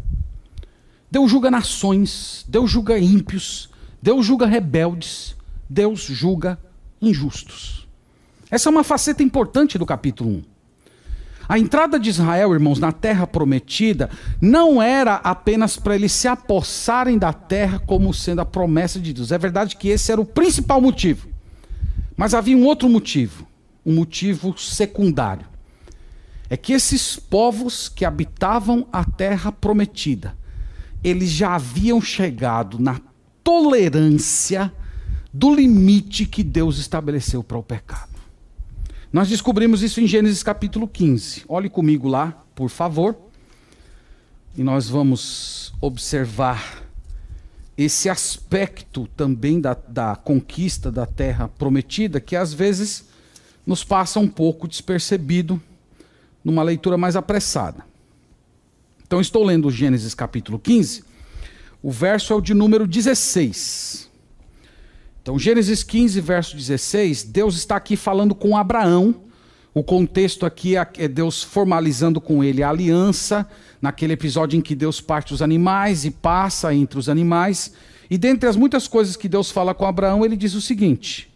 Deus 1.09 1.31
julga 1.31 1.49
nações, 1.49 2.45
Deus 2.49 2.69
julga 2.69 2.99
ímpios, 2.99 3.69
Deus 4.01 4.25
julga 4.25 4.45
rebeldes, 4.45 5.35
Deus 5.69 6.01
julga 6.01 6.59
injustos. 7.01 7.87
Essa 8.51 8.67
é 8.67 8.71
uma 8.71 8.83
faceta 8.83 9.23
importante 9.23 9.77
do 9.77 9.85
capítulo 9.85 10.29
1. 10.29 10.43
A 11.49 11.57
entrada 11.57 11.97
de 11.97 12.09
Israel, 12.09 12.53
irmãos, 12.53 12.77
na 12.77 12.91
terra 12.91 13.25
prometida, 13.25 14.09
não 14.41 14.81
era 14.81 15.15
apenas 15.15 15.77
para 15.77 15.95
eles 15.95 16.11
se 16.11 16.27
apossarem 16.27 17.17
da 17.17 17.31
terra 17.31 17.79
como 17.79 18.13
sendo 18.13 18.41
a 18.41 18.45
promessa 18.45 18.99
de 18.99 19.13
Deus. 19.13 19.31
É 19.31 19.37
verdade 19.37 19.77
que 19.77 19.87
esse 19.87 20.11
era 20.11 20.19
o 20.19 20.25
principal 20.25 20.81
motivo. 20.81 21.29
Mas 22.17 22.33
havia 22.33 22.57
um 22.57 22.65
outro 22.65 22.89
motivo, 22.89 23.47
um 23.85 23.95
motivo 23.95 24.57
secundário. 24.57 25.45
É 26.49 26.57
que 26.57 26.73
esses 26.73 27.15
povos 27.15 27.87
que 27.87 28.03
habitavam 28.03 28.85
a 28.91 29.05
terra 29.05 29.49
prometida, 29.49 30.35
eles 31.07 31.29
já 31.29 31.55
haviam 31.55 32.01
chegado 32.01 32.79
na 32.79 32.99
tolerância 33.41 34.73
do 35.31 35.55
limite 35.55 36.25
que 36.25 36.43
Deus 36.43 36.77
estabeleceu 36.77 37.41
para 37.41 37.57
o 37.57 37.63
pecado. 37.63 38.17
Nós 39.11 39.29
descobrimos 39.29 39.81
isso 39.81 40.01
em 40.01 40.07
Gênesis 40.07 40.43
capítulo 40.43 40.85
15. 40.85 41.45
Olhe 41.47 41.69
comigo 41.69 42.09
lá, 42.09 42.43
por 42.53 42.69
favor. 42.69 43.15
E 44.57 44.63
nós 44.63 44.89
vamos 44.89 45.73
observar 45.79 46.83
esse 47.77 48.09
aspecto 48.09 49.07
também 49.15 49.61
da, 49.61 49.77
da 49.87 50.13
conquista 50.15 50.91
da 50.91 51.05
terra 51.05 51.47
prometida, 51.47 52.19
que 52.19 52.35
às 52.35 52.53
vezes 52.53 53.05
nos 53.65 53.81
passa 53.81 54.19
um 54.19 54.27
pouco 54.27 54.67
despercebido 54.67 55.61
numa 56.43 56.63
leitura 56.63 56.97
mais 56.97 57.15
apressada. 57.15 57.86
Então, 59.07 59.21
estou 59.21 59.41
lendo 59.41 59.71
Gênesis 59.71 60.13
capítulo 60.13 60.59
15, 60.59 61.01
o 61.81 61.89
verso 61.89 62.33
é 62.33 62.35
o 62.35 62.41
de 62.41 62.53
número 62.53 62.85
16. 62.85 64.09
Então, 65.21 65.39
Gênesis 65.39 65.81
15, 65.81 66.19
verso 66.19 66.57
16, 66.57 67.23
Deus 67.23 67.55
está 67.55 67.77
aqui 67.77 67.95
falando 67.95 68.35
com 68.35 68.57
Abraão. 68.57 69.15
O 69.73 69.81
contexto 69.81 70.45
aqui 70.45 70.75
é, 70.75 70.85
é 70.97 71.07
Deus 71.07 71.41
formalizando 71.41 72.19
com 72.19 72.43
ele 72.43 72.61
a 72.61 72.69
aliança, 72.69 73.47
naquele 73.81 74.11
episódio 74.11 74.57
em 74.57 74.61
que 74.61 74.75
Deus 74.75 74.99
parte 74.99 75.33
os 75.33 75.41
animais 75.41 76.03
e 76.03 76.11
passa 76.11 76.73
entre 76.73 76.99
os 76.99 77.07
animais. 77.07 77.71
E 78.09 78.17
dentre 78.17 78.49
as 78.49 78.57
muitas 78.57 78.89
coisas 78.89 79.15
que 79.15 79.29
Deus 79.29 79.49
fala 79.49 79.73
com 79.73 79.85
Abraão, 79.85 80.25
ele 80.25 80.35
diz 80.35 80.53
o 80.53 80.59
seguinte: 80.59 81.31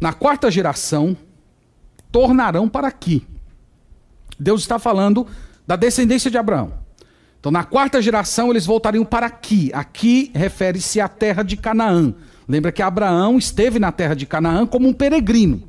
Na 0.00 0.12
quarta 0.12 0.48
geração, 0.48 1.16
tornarão 2.12 2.68
para 2.68 2.86
aqui. 2.86 3.26
Deus 4.38 4.60
está 4.60 4.78
falando 4.78 5.26
da 5.66 5.76
descendência 5.76 6.30
de 6.30 6.38
Abraão. 6.38 6.72
Então, 7.40 7.52
na 7.52 7.64
quarta 7.64 8.02
geração, 8.02 8.50
eles 8.50 8.66
voltariam 8.66 9.04
para 9.04 9.26
aqui. 9.26 9.70
Aqui 9.72 10.30
refere-se 10.34 11.00
à 11.00 11.08
terra 11.08 11.42
de 11.42 11.56
Canaã. 11.56 12.14
Lembra 12.48 12.72
que 12.72 12.82
Abraão 12.82 13.38
esteve 13.38 13.78
na 13.78 13.92
terra 13.92 14.14
de 14.14 14.26
Canaã 14.26 14.66
como 14.66 14.88
um 14.88 14.92
peregrino. 14.92 15.62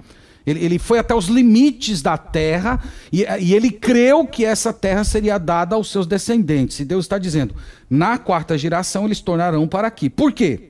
Ele, 0.48 0.64
ele 0.64 0.80
foi 0.80 0.98
até 0.98 1.14
os 1.14 1.28
limites 1.28 2.02
da 2.02 2.18
terra 2.18 2.82
e, 3.12 3.26
e, 3.42 3.54
ele 3.54 3.70
creu 3.70 4.26
que 4.26 4.46
essa 4.46 4.72
terra 4.72 5.04
seria 5.04 5.38
dada 5.38 5.76
aos 5.76 5.92
seus 5.92 6.08
descendentes. 6.08 6.80
E 6.80 6.86
Deus 6.86 7.04
está 7.04 7.18
dizendo: 7.18 7.54
na 7.90 8.18
quarta 8.18 8.58
geração 8.58 9.06
eles 9.06 9.20
tornarão 9.20 9.68
para 9.68 9.90
aqui. 9.90 10.10
Por 10.10 10.32
quê? 10.32 10.70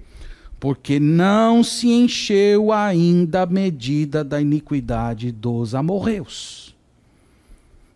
Porque 0.59 0.99
não 0.99 1.63
se 1.63 1.87
encheu 1.89 2.71
ainda 2.73 3.43
a 3.43 3.45
medida 3.45 4.23
da 4.23 4.41
iniquidade 4.41 5.31
dos 5.31 5.75
amorreus. 5.75 6.75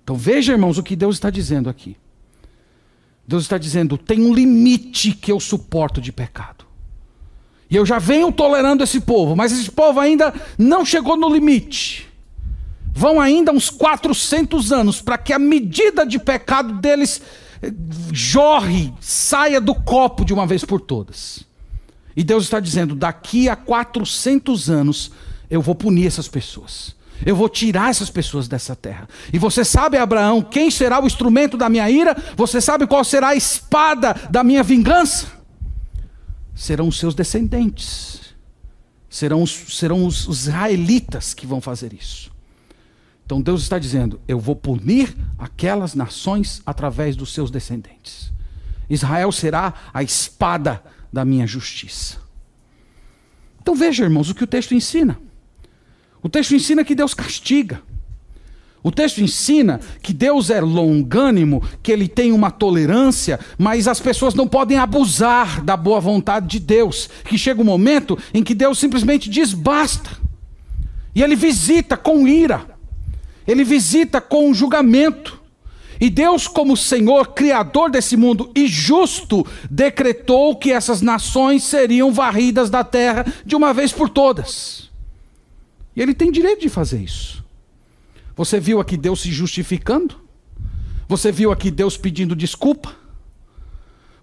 Então 0.04 0.16
veja, 0.16 0.54
irmãos, 0.54 0.78
o 0.78 0.84
que 0.84 0.96
Deus 0.96 1.16
está 1.16 1.30
dizendo 1.30 1.70
aqui. 1.70 1.96
Deus 3.28 3.44
está 3.44 3.58
dizendo: 3.58 3.98
tem 3.98 4.22
um 4.22 4.34
limite 4.34 5.14
que 5.14 5.32
eu 5.32 5.40
suporto 5.40 6.02
de 6.02 6.12
pecado. 6.12 6.66
E 7.70 7.76
eu 7.76 7.86
já 7.86 8.00
venho 8.00 8.32
tolerando 8.32 8.84
esse 8.84 9.00
povo, 9.00 9.36
mas 9.36 9.54
esse 9.54 9.72
povo 9.72 10.00
ainda 10.00 10.34
não 10.58 10.86
chegou 10.86 11.16
no 11.16 11.30
limite. 11.30 12.10
vão 12.94 13.22
ainda 13.22 13.54
uns 13.54 13.70
400 13.70 14.74
anos 14.74 15.02
para 15.02 15.18
que 15.18 15.32
a 15.32 15.40
medida 15.40 16.06
de 16.06 16.20
pecado 16.20 16.74
deles 16.74 17.22
eh, 17.62 17.72
jorre, 18.12 18.94
saia 19.00 19.62
do 19.62 19.74
copo 19.74 20.26
de 20.26 20.34
uma 20.34 20.46
vez 20.46 20.66
por 20.66 20.82
todas. 20.82 21.46
E 22.14 22.24
Deus 22.24 22.44
está 22.44 22.60
dizendo: 22.60 22.94
daqui 22.94 23.48
a 23.48 23.56
400 23.56 24.70
anos 24.70 25.12
eu 25.50 25.62
vou 25.62 25.74
punir 25.74 26.08
essas 26.08 26.28
pessoas. 26.28 26.94
Eu 27.26 27.36
vou 27.36 27.48
tirar 27.48 27.90
essas 27.90 28.10
pessoas 28.10 28.48
dessa 28.48 28.76
terra. 28.76 29.08
E 29.32 29.38
você 29.38 29.64
sabe, 29.64 29.98
Abraão, 29.98 30.42
quem 30.42 30.72
será 30.72 31.02
o 31.02 31.06
instrumento 31.06 31.58
da 31.58 31.70
minha 31.70 31.90
ira? 31.90 32.16
Você 32.36 32.60
sabe 32.60 32.88
qual 32.88 33.04
será 33.04 33.30
a 33.30 33.36
espada 33.36 34.16
da 34.30 34.44
minha 34.44 34.64
vingança? 34.64 35.28
Serão 36.56 36.88
os 36.88 36.98
seus 37.00 37.14
descendentes. 37.14 38.22
Serão 39.10 39.44
os, 39.44 39.52
serão 39.78 40.06
os, 40.06 40.28
israelitas 40.28 41.34
que 41.34 41.46
vão 41.46 41.60
fazer 41.60 41.94
isso. 41.94 42.32
Então 43.26 43.42
Deus 43.42 43.62
está 43.62 43.78
dizendo: 43.78 44.20
Eu 44.28 44.40
vou 44.40 44.56
punir 44.56 45.16
aquelas 45.38 45.94
nações 45.94 46.62
através 46.66 47.16
dos 47.16 47.34
seus 47.34 47.52
descendentes. 47.52 48.32
Israel 48.90 49.32
será 49.32 49.74
a 49.94 50.02
espada 50.02 50.84
da 51.12 51.24
minha 51.26 51.46
justiça. 51.46 52.18
Então 53.62 53.76
veja, 53.76 54.04
irmãos, 54.04 54.30
o 54.30 54.36
que 54.36 54.44
o 54.44 54.48
texto 54.48 54.74
ensina. 54.74 55.20
O 56.24 56.30
texto 56.30 56.56
ensina 56.56 56.84
que 56.84 56.96
Deus 56.96 57.14
castiga. 57.14 57.82
O 58.84 58.92
texto 58.92 59.22
ensina 59.22 59.80
que 60.02 60.12
Deus 60.12 60.50
é 60.50 60.60
longânimo, 60.60 61.64
que 61.84 61.92
ele 61.92 62.08
tem 62.08 62.32
uma 62.32 62.50
tolerância, 62.50 63.40
mas 63.58 63.88
as 63.88 64.00
pessoas 64.00 64.34
não 64.34 64.48
podem 64.48 64.78
abusar 64.78 65.64
da 65.64 65.78
boa 65.78 66.00
vontade 66.00 66.48
de 66.48 66.60
Deus. 66.60 67.10
Que 67.26 67.38
chega 67.38 67.62
um 67.62 67.66
momento 67.66 68.18
em 68.34 68.44
que 68.44 68.56
Deus 68.56 68.80
simplesmente 68.80 69.30
diz 69.30 69.54
basta. 69.54 70.10
E 71.14 71.22
ele 71.22 71.36
visita 71.36 71.96
com 71.96 72.28
ira, 72.28 72.66
ele 73.48 73.64
visita 73.64 74.20
com 74.20 74.54
julgamento. 74.54 75.40
E 76.00 76.10
Deus, 76.10 76.48
como 76.48 76.76
Senhor, 76.76 77.28
Criador 77.34 77.92
desse 77.92 78.18
mundo 78.18 78.50
e 78.56 78.66
justo, 78.66 79.46
decretou 79.70 80.56
que 80.56 80.72
essas 80.72 81.00
nações 81.00 81.62
seriam 81.64 82.12
varridas 82.12 82.72
da 82.72 82.84
terra 82.84 83.24
de 83.46 83.56
uma 83.56 83.72
vez 83.72 83.92
por 83.92 84.10
todas. 84.10 84.91
E 85.96 86.02
ele 86.02 86.14
tem 86.14 86.32
direito 86.32 86.62
de 86.62 86.70
fazer 86.70 87.02
isso. 87.02 87.44
Você 88.36 88.60
viu 88.60 88.80
aqui 88.80 88.98
Deus 88.98 89.22
se 89.22 89.32
justificando? 89.32 90.16
Você 91.08 91.32
viu 91.32 91.52
aqui 91.52 91.70
Deus 91.70 91.98
pedindo 91.98 92.36
desculpa? 92.36 92.96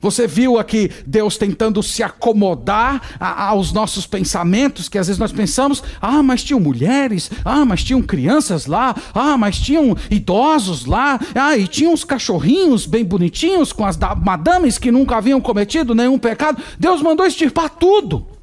Você 0.01 0.29
viu 0.29 0.59
aqui 0.59 0.91
Deus 1.05 1.37
tentando 1.37 1.83
se 1.83 2.05
acomodar 2.05 3.03
aos 3.19 3.73
nossos 3.73 4.07
pensamentos, 4.07 4.89
que 4.89 4.97
às 4.97 5.09
vezes 5.09 5.19
nós 5.19 5.33
pensamos, 5.33 5.83
ah, 6.01 6.23
mas 6.23 6.45
tinham 6.45 6.61
mulheres, 6.61 7.31
ah, 7.45 7.65
mas 7.65 7.83
tinham 7.83 8.01
crianças 8.01 8.67
lá, 8.67 8.95
ah, 9.13 9.37
mas 9.37 9.59
tinham 9.59 9.97
idosos 10.09 10.87
lá, 10.87 11.19
ah, 11.35 11.57
e 11.57 11.67
tinham 11.67 11.93
uns 11.93 12.05
cachorrinhos 12.05 12.87
bem 12.87 13.05
bonitinhos 13.05 13.73
com 13.73 13.85
as 13.85 13.99
madames 14.25 14.79
que 14.79 14.93
nunca 14.93 15.17
haviam 15.17 15.41
cometido 15.41 15.97
nenhum 15.97 16.19
pecado. 16.19 16.63
Deus 16.79 17.03
mandou 17.03 17.27
extirpar 17.27 17.69
tudo. 17.71 18.38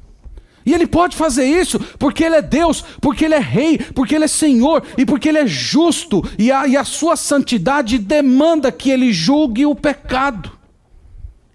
E 0.66 0.74
ele 0.74 0.86
pode 0.86 1.16
fazer 1.16 1.44
isso 1.44 1.78
porque 1.96 2.24
ele 2.24 2.34
é 2.34 2.42
Deus, 2.42 2.82
porque 3.00 3.24
ele 3.24 3.36
é 3.36 3.38
rei, 3.38 3.78
porque 3.78 4.16
ele 4.16 4.24
é 4.24 4.28
Senhor 4.28 4.82
e 4.98 5.06
porque 5.06 5.28
ele 5.28 5.38
é 5.38 5.46
justo. 5.46 6.28
E 6.36 6.50
a, 6.50 6.66
e 6.66 6.76
a 6.76 6.82
sua 6.82 7.14
santidade 7.14 7.96
demanda 7.98 8.72
que 8.72 8.90
ele 8.90 9.12
julgue 9.12 9.64
o 9.64 9.76
pecado. 9.76 10.50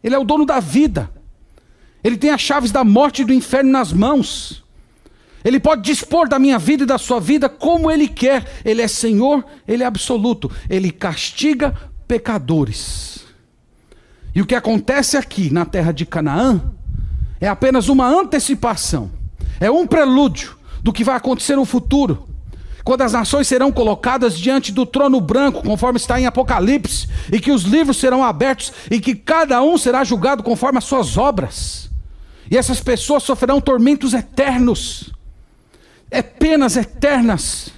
Ele 0.01 0.15
é 0.15 0.17
o 0.17 0.23
dono 0.23 0.45
da 0.45 0.61
vida. 0.61 1.11
Ele 2.01 2.15
tem 2.15 2.29
as 2.29 2.39
chaves 2.39 2.71
da 2.71 2.85
morte 2.85 3.21
e 3.21 3.25
do 3.25 3.33
inferno 3.33 3.69
nas 3.69 3.91
mãos. 3.91 4.63
Ele 5.43 5.59
pode 5.59 5.81
dispor 5.81 6.29
da 6.29 6.39
minha 6.39 6.57
vida 6.57 6.83
e 6.83 6.87
da 6.87 6.97
sua 6.97 7.19
vida 7.19 7.49
como 7.49 7.91
ele 7.91 8.07
quer. 8.07 8.61
Ele 8.63 8.81
é 8.81 8.87
Senhor, 8.87 9.43
ele 9.67 9.83
é 9.83 9.85
absoluto. 9.85 10.49
Ele 10.69 10.89
castiga 10.89 11.75
pecadores. 12.07 13.25
E 14.33 14.41
o 14.41 14.45
que 14.45 14.55
acontece 14.55 15.17
aqui 15.17 15.51
na 15.51 15.65
terra 15.65 15.91
de 15.91 16.05
Canaã 16.05 16.61
é 17.41 17.47
apenas 17.47 17.89
uma 17.89 18.07
antecipação, 18.07 19.11
é 19.59 19.69
um 19.69 19.87
prelúdio 19.87 20.55
do 20.81 20.93
que 20.93 21.03
vai 21.03 21.15
acontecer 21.15 21.55
no 21.55 21.65
futuro. 21.65 22.27
Quando 22.83 23.01
as 23.01 23.13
nações 23.13 23.47
serão 23.47 23.71
colocadas 23.71 24.37
diante 24.37 24.71
do 24.71 24.85
trono 24.85 25.19
branco, 25.19 25.61
conforme 25.61 25.97
está 25.97 26.19
em 26.19 26.25
Apocalipse, 26.25 27.07
e 27.31 27.39
que 27.39 27.51
os 27.51 27.63
livros 27.63 27.97
serão 27.97 28.23
abertos 28.23 28.71
e 28.89 28.99
que 28.99 29.13
cada 29.13 29.61
um 29.61 29.77
será 29.77 30.03
julgado 30.03 30.41
conforme 30.41 30.77
as 30.77 30.83
suas 30.83 31.17
obras. 31.17 31.89
E 32.49 32.57
essas 32.57 32.81
pessoas 32.81 33.23
sofrerão 33.23 33.61
tormentos 33.61 34.13
eternos, 34.13 35.11
é 36.09 36.21
penas 36.21 36.75
eternas 36.75 37.71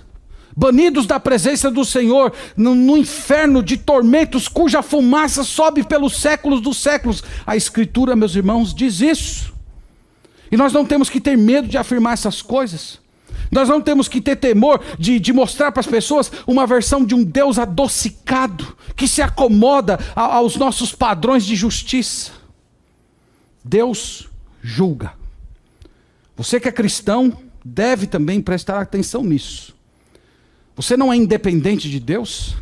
banidos 0.56 1.06
da 1.06 1.20
presença 1.20 1.70
do 1.70 1.84
Senhor, 1.84 2.32
no, 2.56 2.76
no, 2.76 2.98
inferno 2.98 3.64
de 3.64 3.78
tormentos, 3.78 4.48
cuja 4.48 4.82
fumaça 4.82 5.44
sobe 5.44 5.84
pelos 5.84 6.22
séculos 6.22 6.62
dos 6.62 6.78
séculos. 6.78 7.24
A 7.46 7.56
Escritura, 7.56 8.16
meus 8.16 8.36
irmãos, 8.36 8.74
diz 8.74 9.02
isso. 9.02 9.53
E 10.54 10.56
nós 10.56 10.72
não 10.72 10.86
temos 10.86 11.10
que 11.10 11.20
ter 11.20 11.36
medo 11.36 11.68
de 11.68 11.80
afirmar 11.80 12.14
essas 12.14 12.40
coisas. 12.40 13.00
Nós 13.50 13.68
não 13.68 13.82
temos 13.82 14.08
que 14.08 14.22
ter 14.22 14.36
temor 14.36 14.80
de, 15.00 15.20
de 15.20 15.34
mostrar 15.34 15.72
para 15.72 15.80
as 15.80 15.88
pessoas 15.88 16.32
uma 16.46 16.68
versão 16.68 17.04
de 17.04 17.16
um 17.16 17.24
Deus 17.24 17.58
adocicado, 17.58 18.78
que 18.96 19.08
se 19.08 19.20
acomoda 19.20 20.00
a, 20.16 20.22
aos 20.22 20.56
nossos 20.56 20.94
padrões 20.94 21.44
de 21.44 21.56
justiça. 21.56 22.34
Deus 23.66 24.30
julga. 24.62 25.14
Você 26.38 26.60
que 26.60 26.70
é 26.70 26.72
cristão 26.72 27.36
deve 27.66 28.06
também 28.06 28.40
prestar 28.40 28.80
atenção 28.80 29.24
nisso. 29.24 29.76
Você 30.76 30.96
não 30.96 31.12
é 31.12 31.16
independente 31.16 31.90
de 31.90 32.00
Deus? 32.00 32.56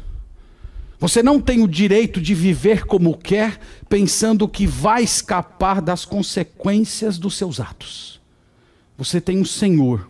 Você 1.01 1.23
não 1.23 1.41
tem 1.41 1.63
o 1.63 1.67
direito 1.67 2.21
de 2.21 2.35
viver 2.35 2.85
como 2.85 3.17
quer, 3.17 3.59
pensando 3.89 4.47
que 4.47 4.67
vai 4.67 5.01
escapar 5.01 5.81
das 5.81 6.05
consequências 6.05 7.17
dos 7.17 7.35
seus 7.35 7.59
atos. 7.59 8.21
Você 8.99 9.19
tem 9.19 9.39
um 9.39 9.43
Senhor, 9.43 10.07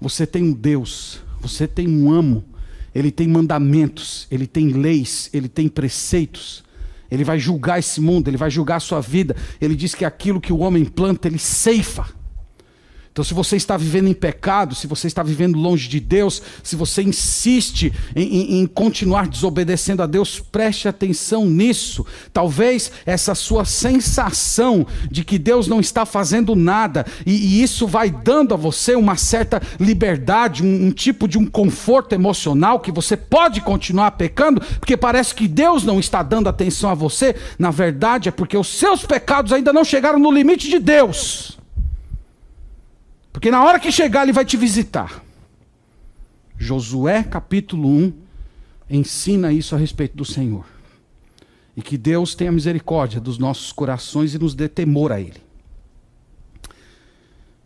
você 0.00 0.26
tem 0.26 0.42
um 0.42 0.52
Deus, 0.52 1.22
você 1.40 1.68
tem 1.68 1.86
um 1.86 2.12
amo, 2.12 2.44
ele 2.92 3.12
tem 3.12 3.28
mandamentos, 3.28 4.26
ele 4.28 4.48
tem 4.48 4.70
leis, 4.70 5.30
ele 5.32 5.48
tem 5.48 5.68
preceitos. 5.68 6.64
Ele 7.08 7.22
vai 7.22 7.38
julgar 7.38 7.78
esse 7.78 8.00
mundo, 8.00 8.26
ele 8.26 8.36
vai 8.36 8.50
julgar 8.50 8.78
a 8.78 8.80
sua 8.80 9.00
vida. 9.00 9.36
Ele 9.60 9.76
diz 9.76 9.94
que 9.94 10.04
aquilo 10.04 10.40
que 10.40 10.52
o 10.52 10.58
homem 10.58 10.84
planta, 10.84 11.28
ele 11.28 11.38
ceifa. 11.38 12.04
Então, 13.16 13.24
se 13.24 13.32
você 13.32 13.56
está 13.56 13.78
vivendo 13.78 14.08
em 14.08 14.12
pecado, 14.12 14.74
se 14.74 14.86
você 14.86 15.06
está 15.06 15.22
vivendo 15.22 15.58
longe 15.58 15.88
de 15.88 15.98
Deus, 15.98 16.42
se 16.62 16.76
você 16.76 17.02
insiste 17.02 17.90
em, 18.14 18.22
em, 18.22 18.60
em, 18.60 18.66
continuar 18.66 19.26
desobedecendo 19.26 20.02
a 20.02 20.06
Deus, 20.06 20.38
preste 20.38 20.86
atenção 20.86 21.46
nisso. 21.46 22.04
Talvez 22.30 22.92
essa 23.06 23.34
sua 23.34 23.64
sensação 23.64 24.86
de 25.10 25.24
que 25.24 25.38
Deus 25.38 25.66
não 25.66 25.80
está 25.80 26.04
fazendo 26.04 26.54
nada, 26.54 27.06
e, 27.24 27.32
e 27.32 27.62
isso 27.62 27.86
vai 27.86 28.10
dando 28.10 28.52
a 28.52 28.56
você 28.58 28.94
uma 28.94 29.16
certa 29.16 29.62
liberdade, 29.80 30.62
um, 30.62 30.88
um 30.88 30.90
tipo 30.90 31.26
de 31.26 31.38
um 31.38 31.46
conforto 31.46 32.14
emocional 32.14 32.80
que 32.80 32.92
você 32.92 33.16
pode 33.16 33.62
continuar 33.62 34.10
pecando, 34.10 34.60
porque 34.78 34.94
parece 34.94 35.34
que 35.34 35.48
Deus 35.48 35.84
não 35.84 35.98
está 35.98 36.22
dando 36.22 36.50
atenção 36.50 36.90
a 36.90 36.94
você. 36.94 37.34
Na 37.58 37.70
verdade, 37.70 38.28
é 38.28 38.32
porque 38.32 38.58
os 38.58 38.68
seus 38.68 39.06
pecados 39.06 39.54
ainda 39.54 39.72
não 39.72 39.86
chegaram 39.86 40.18
no 40.18 40.30
limite 40.30 40.68
de 40.68 40.78
Deus. 40.78 41.55
Porque 43.36 43.50
na 43.50 43.62
hora 43.62 43.78
que 43.78 43.92
chegar, 43.92 44.22
ele 44.22 44.32
vai 44.32 44.46
te 44.46 44.56
visitar. 44.56 45.22
Josué 46.56 47.22
capítulo 47.22 47.86
1 47.86 48.12
ensina 48.88 49.52
isso 49.52 49.74
a 49.74 49.78
respeito 49.78 50.16
do 50.16 50.24
Senhor. 50.24 50.64
E 51.76 51.82
que 51.82 51.98
Deus 51.98 52.34
tenha 52.34 52.50
misericórdia 52.50 53.20
dos 53.20 53.36
nossos 53.36 53.72
corações 53.72 54.32
e 54.32 54.38
nos 54.38 54.54
dê 54.54 54.70
temor 54.70 55.12
a 55.12 55.20
Ele. 55.20 55.38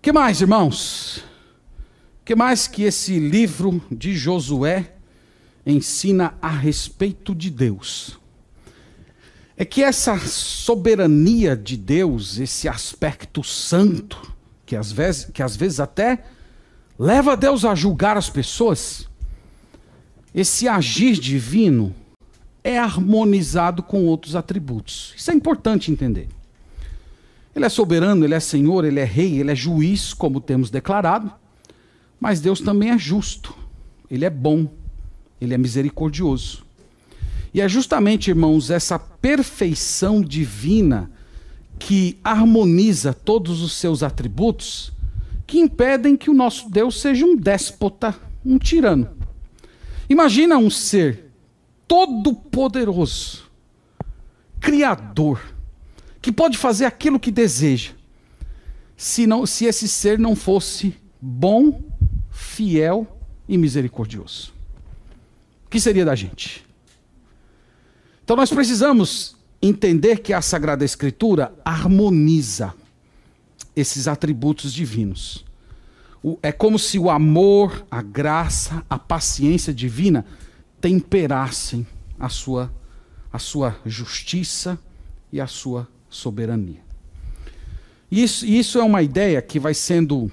que 0.03 0.11
mais, 0.11 0.41
irmãos? 0.41 1.23
que 2.25 2.35
mais 2.35 2.67
que 2.67 2.83
esse 2.83 3.21
livro 3.21 3.81
de 3.93 4.17
Josué 4.17 4.95
ensina 5.65 6.35
a 6.43 6.51
respeito 6.51 7.33
de 7.33 7.49
Deus? 7.49 8.19
É 9.57 9.65
que 9.65 9.85
essa 9.85 10.19
soberania 10.19 11.57
de 11.57 11.77
Deus, 11.77 12.39
esse 12.39 12.69
aspecto 12.69 13.45
santo, 13.45 14.40
que 14.71 14.77
às 14.77 14.93
vezes, 14.93 15.25
que 15.25 15.43
às 15.43 15.57
vezes 15.57 15.81
até 15.81 16.23
leva 16.97 17.37
Deus 17.37 17.65
a 17.65 17.75
julgar 17.75 18.17
as 18.17 18.31
pessoas, 18.31 19.09
esse 20.33 20.69
agir 20.69 21.19
divino 21.19 21.93
é 22.63 22.79
harmonizado 22.79 23.83
com 23.83 24.07
outros 24.07 24.37
atributos. 24.37 25.13
Isso 25.17 25.29
é 25.29 25.35
importante 25.35 25.91
entender. 25.91 26.29
Ele 27.53 27.65
é 27.65 27.69
soberano, 27.69 28.25
ele 28.25 28.33
é 28.33 28.39
senhor, 28.39 28.85
ele 28.85 29.01
é 29.01 29.05
rei, 29.05 29.41
ele 29.41 29.51
é 29.51 29.57
juiz, 29.57 30.15
como 30.15 30.41
temos 30.41 30.71
declarado, 30.71 31.33
mas 32.21 32.41
Deus 32.41 32.61
também 32.61 32.91
é 32.91 32.99
justo, 32.99 33.53
ele 34.09 34.25
é 34.25 34.31
bom, 34.31 34.69
ele 35.41 35.53
é 35.53 35.59
misericordioso. 35.59 36.65
E 37.53 37.61
é 37.61 37.69
justamente, 37.69 38.31
irmãos, 38.31 38.71
essa 38.71 39.01
perfeição 39.01 40.23
divina 40.23 41.11
que 41.81 42.19
harmoniza 42.23 43.15
todos 43.15 43.63
os 43.63 43.73
seus 43.73 44.03
atributos, 44.03 44.93
que 45.47 45.59
impedem 45.59 46.15
que 46.15 46.31
o 46.31 46.35
nosso 46.35 46.69
Deus 46.69 47.01
seja 47.01 47.25
um 47.25 47.35
déspota, 47.35 48.15
um 48.45 48.59
tirano. 48.59 49.09
Imagina 50.09 50.59
um 50.59 50.69
ser 50.69 51.33
todo-poderoso, 51.89 53.51
criador, 54.61 55.41
que 56.21 56.31
pode 56.31 56.59
fazer 56.59 56.85
aquilo 56.85 57.19
que 57.19 57.31
deseja, 57.31 57.93
se, 58.95 59.27
não, 59.27 59.47
se 59.47 59.65
esse 59.65 59.89
ser 59.89 60.19
não 60.19 60.37
fosse 60.37 60.95
bom, 61.21 61.83
fiel 62.31 63.19
e 63.49 63.57
misericordioso. 63.57 64.53
O 65.67 65.71
que 65.71 65.81
seria 65.81 66.05
da 66.05 66.15
gente? 66.15 66.65
Então 68.23 68.37
nós 68.37 68.51
precisamos 68.51 69.40
entender 69.63 70.19
que 70.19 70.33
a 70.33 70.41
Sagrada 70.41 70.85
Escritura 70.85 71.53
harmoniza 71.65 72.75
esses 73.75 74.09
atributos 74.09 74.73
divinos. 74.73 75.45
é 76.43 76.53
como 76.53 76.79
se 76.79 76.99
o 76.99 77.09
amor, 77.09 77.85
a 77.91 78.03
graça, 78.03 78.85
a 78.91 78.99
paciência 78.99 79.73
divina 79.73 80.25
temperassem 80.81 81.87
a 82.19 82.29
sua, 82.29 82.71
a 83.33 83.39
sua 83.39 83.77
justiça 83.87 84.79
e 85.33 85.41
a 85.41 85.47
sua 85.47 85.89
soberania. 86.09 86.81
Isso, 88.11 88.45
isso 88.45 88.79
é 88.79 88.83
uma 88.83 89.03
ideia 89.03 89.41
que 89.41 89.59
vai 89.59 89.73
sendo 89.73 90.31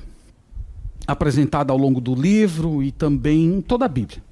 apresentada 1.05 1.71
ao 1.71 1.77
longo 1.77 2.01
do 2.01 2.15
livro 2.15 2.83
e 2.83 2.91
também 2.91 3.45
em 3.45 3.61
toda 3.61 3.85
a 3.85 3.87
Bíblia. 3.87 4.26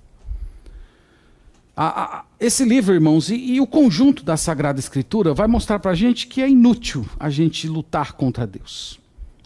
A, 1.75 2.19
a, 2.19 2.25
esse 2.39 2.63
livro, 2.63 2.93
irmãos, 2.93 3.29
e, 3.29 3.35
e, 3.35 3.61
o 3.61 3.67
conjunto 3.67 4.23
da 4.23 4.37
Sagrada 4.37 4.79
Escritura 4.79 5.33
vai 5.33 5.45
mostrar 5.45 5.77
para 5.79 5.91
a 5.91 5.95
gente 5.95 6.25
que 6.25 6.41
é 6.41 6.49
inútil 6.49 7.05
a 7.19 7.29
gente 7.29 7.67
lutar 7.67 8.13
contra 8.13 8.47
Deus. 8.47 8.97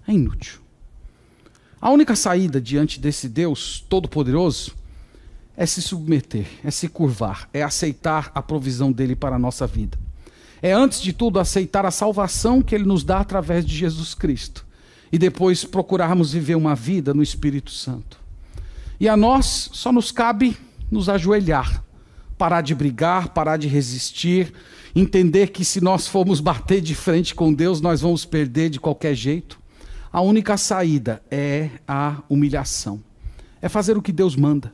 É 0.07 0.13
inútil. 0.13 0.59
A 1.81 1.89
única 1.89 2.15
saída 2.15 2.61
diante 2.61 2.99
desse 2.99 3.27
Deus 3.27 3.83
Todo-Poderoso 3.89 4.75
é 5.57 5.65
se 5.65 5.81
submeter, 5.81 6.45
é 6.63 6.69
se 6.69 6.87
curvar, 6.87 7.49
é 7.51 7.63
aceitar 7.63 8.31
a 8.35 8.43
provisão 8.43 8.91
dele 8.91 9.15
para 9.15 9.37
a 9.37 9.39
nossa 9.39 9.65
vida. 9.65 9.97
É, 10.61 10.71
antes 10.71 11.01
de 11.01 11.13
tudo, 11.13 11.39
aceitar 11.39 11.85
a 11.85 11.91
salvação 11.91 12.61
que 12.61 12.75
ele 12.75 12.83
nos 12.83 13.03
dá 13.03 13.19
através 13.19 13.65
de 13.65 13.75
Jesus 13.75 14.13
Cristo. 14.13 14.65
E 15.11 15.17
depois 15.17 15.65
procurarmos 15.65 16.33
viver 16.33 16.55
uma 16.55 16.75
vida 16.75 17.13
no 17.13 17.23
Espírito 17.23 17.71
Santo. 17.71 18.19
E 18.99 19.09
a 19.09 19.17
nós 19.17 19.69
só 19.73 19.91
nos 19.91 20.11
cabe 20.11 20.55
nos 20.91 21.09
ajoelhar 21.09 21.83
parar 22.39 22.61
de 22.61 22.73
brigar, 22.73 23.33
parar 23.33 23.57
de 23.57 23.67
resistir, 23.67 24.53
entender 24.95 25.47
que 25.47 25.65
se 25.65 25.81
nós 25.81 26.07
formos 26.07 26.39
bater 26.39 26.79
de 26.79 26.95
frente 26.95 27.35
com 27.35 27.53
Deus, 27.53 27.81
nós 27.81 27.99
vamos 27.99 28.23
perder 28.23 28.69
de 28.69 28.79
qualquer 28.79 29.13
jeito. 29.13 29.59
A 30.09 30.21
única 30.21 30.55
saída 30.55 31.21
é 31.29 31.69
a 31.85 32.23
humilhação. 32.29 33.03
É 33.61 33.67
fazer 33.67 33.97
o 33.97 34.01
que 34.01 34.13
Deus 34.13 34.37
manda. 34.37 34.73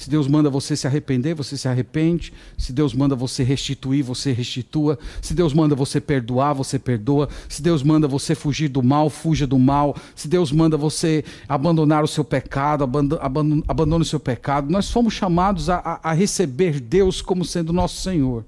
Se 0.00 0.08
Deus 0.08 0.26
manda 0.26 0.48
você 0.48 0.74
se 0.74 0.86
arrepender, 0.86 1.34
você 1.34 1.58
se 1.58 1.68
arrepende. 1.68 2.32
Se 2.56 2.72
Deus 2.72 2.94
manda 2.94 3.14
você 3.14 3.42
restituir, 3.42 4.02
você 4.02 4.32
restitua. 4.32 4.98
Se 5.20 5.34
Deus 5.34 5.52
manda 5.52 5.74
você 5.74 6.00
perdoar, 6.00 6.54
você 6.54 6.78
perdoa. 6.78 7.28
Se 7.50 7.60
Deus 7.60 7.82
manda 7.82 8.08
você 8.08 8.34
fugir 8.34 8.68
do 8.68 8.82
mal, 8.82 9.10
fuja 9.10 9.46
do 9.46 9.58
mal. 9.58 9.94
Se 10.16 10.26
Deus 10.26 10.50
manda 10.52 10.74
você 10.74 11.22
abandonar 11.46 12.02
o 12.02 12.08
seu 12.08 12.24
pecado, 12.24 12.82
abandone, 12.82 14.02
o 14.02 14.04
seu 14.06 14.18
pecado. 14.18 14.70
Nós 14.70 14.90
fomos 14.90 15.12
chamados 15.12 15.68
a, 15.68 16.00
a 16.02 16.14
receber 16.14 16.80
Deus 16.80 17.20
como 17.20 17.44
sendo 17.44 17.70
nosso 17.70 18.00
Senhor. 18.00 18.42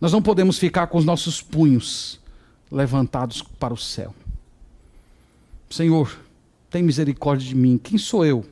Nós 0.00 0.12
não 0.12 0.20
podemos 0.20 0.58
ficar 0.58 0.88
com 0.88 0.98
os 0.98 1.04
nossos 1.04 1.40
punhos 1.40 2.18
levantados 2.72 3.40
para 3.40 3.72
o 3.72 3.78
céu. 3.78 4.12
Senhor, 5.70 6.18
tem 6.68 6.82
misericórdia 6.82 7.46
de 7.46 7.54
mim. 7.54 7.78
Quem 7.80 7.96
sou 7.96 8.26
eu 8.26 8.44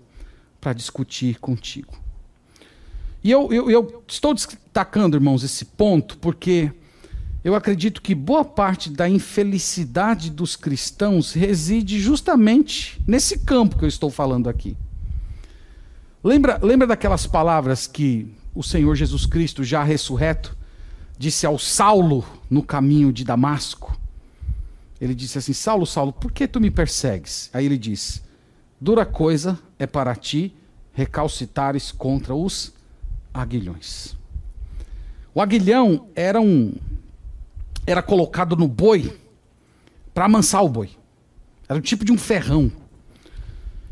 para 0.61 0.73
discutir 0.73 1.41
contigo? 1.41 1.99
E 3.23 3.31
eu, 3.31 3.53
eu, 3.53 3.71
eu 3.71 4.05
estou 4.09 4.33
destacando, 4.33 5.15
irmãos, 5.15 5.43
esse 5.43 5.65
ponto 5.65 6.17
porque 6.19 6.73
eu 7.43 7.55
acredito 7.55 8.03
que 8.03 8.15
boa 8.15 8.45
parte 8.45 8.91
da 8.91 9.09
infelicidade 9.09 10.31
dos 10.31 10.57
cristãos 10.57 11.33
reside 11.33 11.99
justamente 11.99 13.01
nesse 13.07 13.39
campo 13.39 13.79
que 13.79 13.85
eu 13.85 13.89
estou 13.89 14.11
falando 14.11 14.49
aqui. 14.49 14.77
Lembra, 16.23 16.59
lembra 16.63 16.87
daquelas 16.87 17.27
palavras 17.27 17.87
que 17.87 18.31
o 18.55 18.63
Senhor 18.63 18.95
Jesus 18.95 19.25
Cristo, 19.25 19.65
já 19.65 19.83
ressurreto, 19.83 20.57
disse 21.19 21.47
ao 21.47 21.59
Saulo 21.59 22.25
no 22.49 22.63
caminho 22.63 23.13
de 23.13 23.25
Damasco? 23.25 23.99
Ele 25.01 25.15
disse 25.15 25.39
assim: 25.39 25.55
Saulo, 25.55 25.87
Saulo, 25.87 26.13
por 26.13 26.31
que 26.31 26.47
tu 26.47 26.61
me 26.61 26.71
persegues? 26.71 27.49
Aí 27.55 27.65
ele 27.65 27.79
diz: 27.79 28.23
Dura 28.79 29.07
coisa 29.07 29.59
é 29.79 29.87
para 29.87 30.15
ti 30.15 30.55
recalcitares 30.93 31.91
contra 31.91 32.35
os 32.35 32.75
aguilhões. 33.33 34.17
O 35.35 35.41
aguilhão 35.41 36.09
era 36.15 36.41
um 36.41 36.75
era 37.87 38.03
colocado 38.03 38.57
no 38.57 38.69
boi 38.69 39.19
para 40.13 40.27
amansar 40.27 40.65
o 40.65 40.69
boi. 40.69 40.91
Era 41.69 41.79
o 41.79 41.83
tipo 41.83 42.05
de 42.05 42.13
um 42.13 42.19
ferrão. 42.19 42.71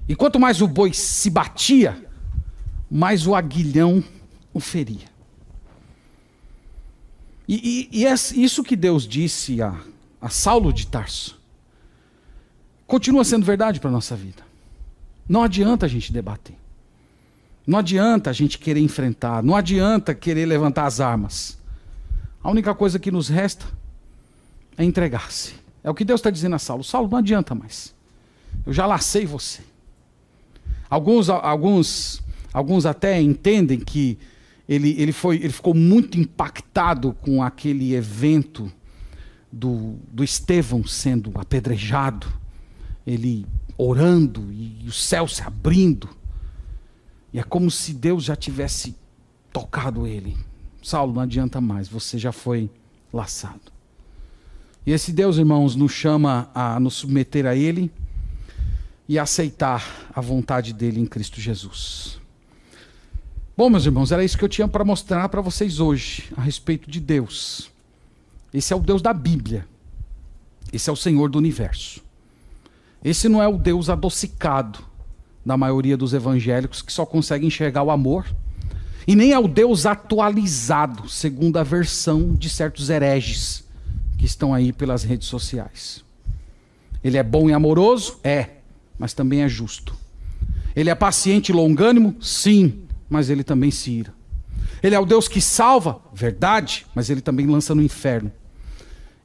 E 0.09 0.15
quanto 0.15 0.39
mais 0.39 0.61
o 0.61 0.69
boi 0.69 0.93
se 0.93 1.31
batia, 1.31 2.05
mais 2.91 3.27
o 3.27 3.35
aguilhão 3.35 4.03
o 4.53 4.61
feria. 4.61 5.09
E, 7.47 7.89
e, 7.93 8.01
e 8.01 8.07
é 8.07 8.13
isso 8.13 8.63
que 8.63 8.77
Deus 8.77 9.07
disse 9.07 9.63
a, 9.63 9.75
a 10.21 10.29
Saulo 10.29 10.73
de 10.73 10.87
Tarso 10.87 11.39
continua 12.89 13.23
sendo 13.23 13.45
verdade 13.45 13.79
para 13.79 13.91
a 13.91 13.93
nossa 13.93 14.17
vida. 14.17 14.43
Não 15.29 15.43
adianta 15.43 15.85
a 15.85 15.89
gente 15.89 16.11
debater. 16.11 16.57
Não 17.69 17.81
adianta 17.81 18.31
a 18.31 18.33
gente 18.33 18.57
querer 18.57 18.81
enfrentar, 18.81 19.43
não 19.43 19.55
adianta 19.55 20.15
querer 20.15 20.47
levantar 20.47 20.87
as 20.87 21.01
armas. 21.01 21.59
A 22.43 22.51
única 22.51 22.75
coisa 22.75 22.99
que 22.99 23.11
nos 23.11 23.29
resta 23.29 23.67
é 24.79 24.83
entregar-se. 24.83 25.53
É 25.85 25.91
o 25.91 25.95
que 25.95 26.03
Deus 26.03 26.21
está 26.21 26.31
dizendo 26.31 26.55
a 26.57 26.59
Saulo. 26.59 26.83
Saulo, 26.83 27.11
não 27.11 27.19
adianta 27.19 27.55
mais. 27.55 27.95
Eu 28.65 28.73
já 28.73 28.87
lacei 28.87 29.27
você. 29.27 29.61
Alguns, 30.89 31.29
alguns, 31.29 32.23
alguns 32.55 32.87
até 32.87 33.21
entendem 33.21 33.79
que 33.79 34.17
ele, 34.67 34.99
ele, 34.99 35.13
foi, 35.13 35.37
ele 35.37 35.53
ficou 35.53 35.75
muito 35.75 36.19
impactado 36.19 37.13
com 37.21 37.43
aquele 37.43 37.95
evento 37.95 38.73
do, 39.53 39.97
do 40.11 40.25
Estevão 40.25 40.87
sendo 40.87 41.33
apedrejado, 41.35 42.33
ele 43.07 43.45
orando 43.77 44.51
e 44.51 44.87
o 44.89 44.93
céu 44.93 45.29
se 45.29 45.43
abrindo. 45.43 46.09
E 47.33 47.39
é 47.39 47.43
como 47.43 47.71
se 47.71 47.93
Deus 47.93 48.25
já 48.25 48.35
tivesse 48.35 48.97
tocado 49.53 50.07
ele. 50.07 50.37
Saulo, 50.83 51.13
não 51.13 51.23
adianta 51.23 51.61
mais, 51.61 51.89
você 51.89 52.19
já 52.19 52.33
foi 52.33 52.71
laçado. 53.13 53.73
E 54.87 54.93
esse 54.93 55.13
Deus, 55.13 55.37
irmãos, 55.37 55.77
nos 55.77 55.93
chama 55.93 56.51
a 56.55 56.81
nos 56.81 56.95
submeter 56.95 57.45
a 57.45 57.55
Ele 57.55 57.91
e 59.07 59.19
aceitar 59.19 60.09
a 60.15 60.21
vontade 60.21 60.73
dele 60.73 61.01
em 61.01 61.07
Cristo 61.07 61.41
Jesus. 61.41 62.19
Bom, 63.55 63.69
meus 63.69 63.85
irmãos, 63.85 64.13
era 64.13 64.25
isso 64.25 64.39
que 64.39 64.45
eu 64.45 64.49
tinha 64.49 64.69
para 64.69 64.85
mostrar 64.85 65.29
para 65.29 65.43
vocês 65.43 65.79
hoje 65.81 66.33
a 66.37 66.41
respeito 66.41 66.91
de 66.91 67.01
Deus. 67.01 67.71
Esse 68.55 68.73
é 68.73 68.77
o 68.77 68.81
Deus 68.81 69.03
da 69.03 69.13
Bíblia. 69.13 69.67
Esse 70.73 70.89
é 70.89 70.93
o 70.93 70.97
Senhor 70.97 71.29
do 71.29 71.37
universo. 71.37 72.03
Esse 73.05 73.29
não 73.29 73.43
é 73.43 73.49
o 73.49 73.59
Deus 73.59 73.91
adocicado 73.91 74.88
da 75.49 75.57
maioria 75.57 75.97
dos 75.97 76.13
evangélicos 76.13 76.83
que 76.83 76.93
só 76.93 77.07
conseguem 77.07 77.49
enxergar 77.49 77.83
o 77.83 77.91
amor, 77.91 78.27
e 79.07 79.17
nem 79.17 79.33
é 79.33 79.39
o 79.39 79.49
Deus 79.49 79.87
atualizado, 79.87 81.09
segundo 81.09 81.57
a 81.57 81.63
versão 81.63 82.35
de 82.35 82.51
certos 82.51 82.91
hereges 82.91 83.65
que 84.19 84.27
estão 84.27 84.53
aí 84.53 84.75
pelas 84.75 85.05
redes 85.05 85.27
sociais. 85.27 86.05
Ele 87.03 87.17
é 87.17 87.23
bom 87.23 87.49
e 87.49 87.55
amoroso? 87.55 88.19
É, 88.23 88.57
mas 88.99 89.15
também 89.15 89.41
é 89.41 89.49
justo. 89.49 89.97
Ele 90.77 90.91
é 90.91 90.95
paciente 90.95 91.49
e 91.49 91.55
longânimo? 91.55 92.15
Sim, 92.21 92.83
mas 93.09 93.31
ele 93.31 93.43
também 93.43 93.71
se 93.71 93.91
ira. 93.91 94.13
Ele 94.83 94.95
é 94.95 95.01
o 95.01 95.07
Deus 95.07 95.29
que 95.29 95.41
salva? 95.41 95.99
Verdade, 96.13 96.85
mas 96.95 97.09
ele 97.09 97.23
também 97.23 97.47
lança 97.47 97.75
no 97.75 97.81
inferno. 97.81 98.31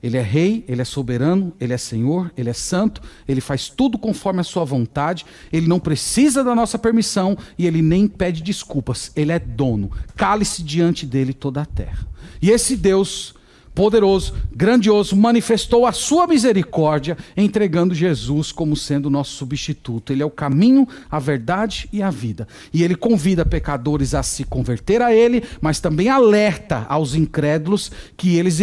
Ele 0.04 0.18
é 0.18 0.22
rei, 0.22 0.66
ele 0.68 0.82
é 0.82 0.86
soberano, 0.86 1.54
ele 1.60 1.72
é 1.72 1.78
senhor, 1.78 2.30
ele 2.38 2.50
é 2.50 2.54
santo, 2.54 3.02
ele 3.26 3.40
faz 3.40 3.70
tudo 3.70 3.98
conforme 3.98 4.42
a 4.42 4.44
sua 4.44 4.66
vontade, 4.66 5.26
ele 5.52 5.66
não 5.66 5.80
precisa 5.80 6.44
da 6.44 6.54
nossa 6.54 6.78
permissão 6.78 7.38
e 7.58 7.66
ele 7.66 7.82
nem 7.82 8.06
pede 8.06 8.44
desculpas, 8.44 9.14
ele 9.16 9.32
é 9.32 9.40
dono. 9.40 9.90
Cale-se 10.18 10.62
diante 10.62 11.06
dele 11.06 11.34
toda 11.34 11.62
a 11.62 11.66
terra. 11.66 12.06
E 12.42 12.52
esse 12.52 12.76
Deus 12.76 13.34
poderoso, 13.74 14.34
grandioso, 14.56 15.16
manifestou 15.16 15.86
a 15.86 15.92
sua 15.92 16.28
misericórdia, 16.28 17.18
entregando 17.36 17.96
Jesus 17.96 18.52
como 18.52 18.76
sendo 18.76 19.10
nosso 19.10 19.36
substituto. 19.36 20.14
Ele 20.14 20.22
é 20.22 20.26
o 20.26 20.30
caminho, 20.30 20.88
a 21.10 21.20
verdade 21.20 21.90
e 21.92 22.02
a 22.02 22.10
vida. 22.10 22.48
E 22.72 22.84
ele 22.84 22.96
convida 22.96 23.46
pecadores 23.46 24.14
a 24.14 24.22
se 24.24 24.44
converter 24.44 25.02
a 25.02 25.14
ele, 25.14 25.44
mas 25.60 25.80
também 25.80 26.10
alerta 26.10 26.86
aos 26.88 27.16
incrédulos 27.16 27.92
que 28.16 28.38
eles 28.38 28.60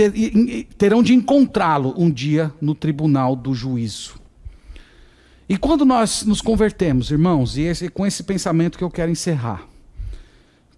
terão 0.78 1.02
de 1.02 1.14
encontrá-lo 1.14 1.94
um 1.96 2.10
dia 2.10 2.52
no 2.60 2.74
tribunal 2.74 3.34
do 3.34 3.54
juízo. 3.54 4.20
E 5.48 5.56
quando 5.56 5.84
nós 5.84 6.22
nos 6.22 6.40
convertemos, 6.40 7.10
irmãos, 7.10 7.56
e 7.56 7.62
esse, 7.62 7.88
com 7.88 8.06
esse 8.06 8.22
pensamento 8.22 8.78
que 8.78 8.84
eu 8.84 8.90
quero 8.90 9.10
encerrar, 9.10 9.68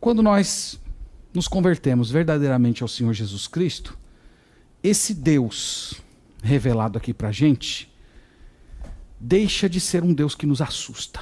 Quando 0.03 0.21
nós 0.21 0.81
nos 1.33 1.47
convertemos 1.47 2.11
verdadeiramente 2.11 2.83
ao 2.83 2.89
Senhor 2.89 3.13
Jesus 3.13 3.47
Cristo, 3.47 3.97
esse 4.83 5.15
Deus 5.15 5.95
revelado 6.43 6.99
aqui 6.99 7.15
para 7.15 7.31
gente 7.31 7.93
deixa 9.19 9.69
de 9.69 9.79
ser 9.79 10.03
um 10.03 10.13
Deus 10.13 10.35
que 10.35 10.47
nos 10.47 10.61
assusta. 10.61 11.21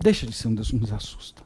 Deixa 0.00 0.26
de 0.26 0.32
ser 0.32 0.48
um 0.48 0.54
Deus 0.54 0.70
que 0.70 0.76
nos 0.76 0.92
assusta. 0.92 1.42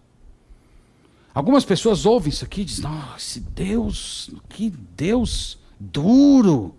Algumas 1.35 1.65
pessoas 1.65 2.07
ouvem 2.07 2.31
isso 2.31 2.45
aqui 2.45 2.63
e 2.63 2.65
dizem: 2.65 2.85
Nossa, 2.85 3.41
Deus, 3.41 4.31
que 4.49 4.71
Deus 4.71 5.59
duro, 5.79 6.75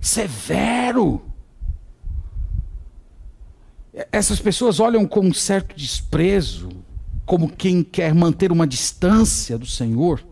severo. 0.00 1.22
Essas 4.10 4.40
pessoas 4.40 4.80
olham 4.80 5.06
com 5.06 5.20
um 5.20 5.32
certo 5.32 5.76
desprezo, 5.76 6.70
como 7.24 7.48
quem 7.48 7.82
quer 7.82 8.14
manter 8.14 8.50
uma 8.50 8.66
distância 8.66 9.56
do 9.56 9.66
Senhor. 9.66 10.22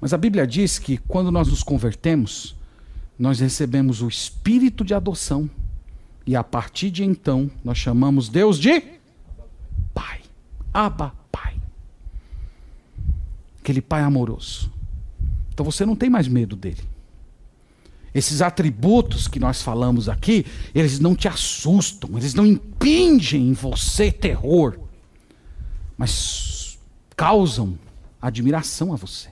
Mas 0.00 0.12
a 0.12 0.18
Bíblia 0.18 0.46
diz 0.46 0.78
que 0.78 0.96
quando 0.96 1.30
nós 1.30 1.48
nos 1.48 1.62
convertemos, 1.62 2.54
nós 3.18 3.40
recebemos 3.40 4.00
o 4.00 4.08
espírito 4.08 4.84
de 4.84 4.94
adoção. 4.94 5.50
E 6.26 6.36
a 6.36 6.44
partir 6.44 6.90
de 6.90 7.02
então, 7.02 7.50
nós 7.64 7.78
chamamos 7.78 8.28
Deus 8.28 8.58
de 8.58 8.82
Pai. 9.92 10.20
Abba, 10.72 11.14
Pai. 11.32 11.56
Aquele 13.60 13.80
Pai 13.80 14.02
amoroso. 14.02 14.70
Então 15.52 15.64
você 15.64 15.84
não 15.84 15.96
tem 15.96 16.08
mais 16.08 16.28
medo 16.28 16.54
dele. 16.54 16.82
Esses 18.14 18.40
atributos 18.40 19.26
que 19.26 19.40
nós 19.40 19.60
falamos 19.60 20.08
aqui, 20.08 20.46
eles 20.74 20.98
não 20.98 21.14
te 21.14 21.28
assustam, 21.28 22.16
eles 22.16 22.34
não 22.34 22.46
impingem 22.46 23.48
em 23.48 23.52
você 23.52 24.10
terror, 24.10 24.78
mas 25.96 26.78
causam 27.16 27.78
admiração 28.20 28.92
a 28.92 28.96
você. 28.96 29.28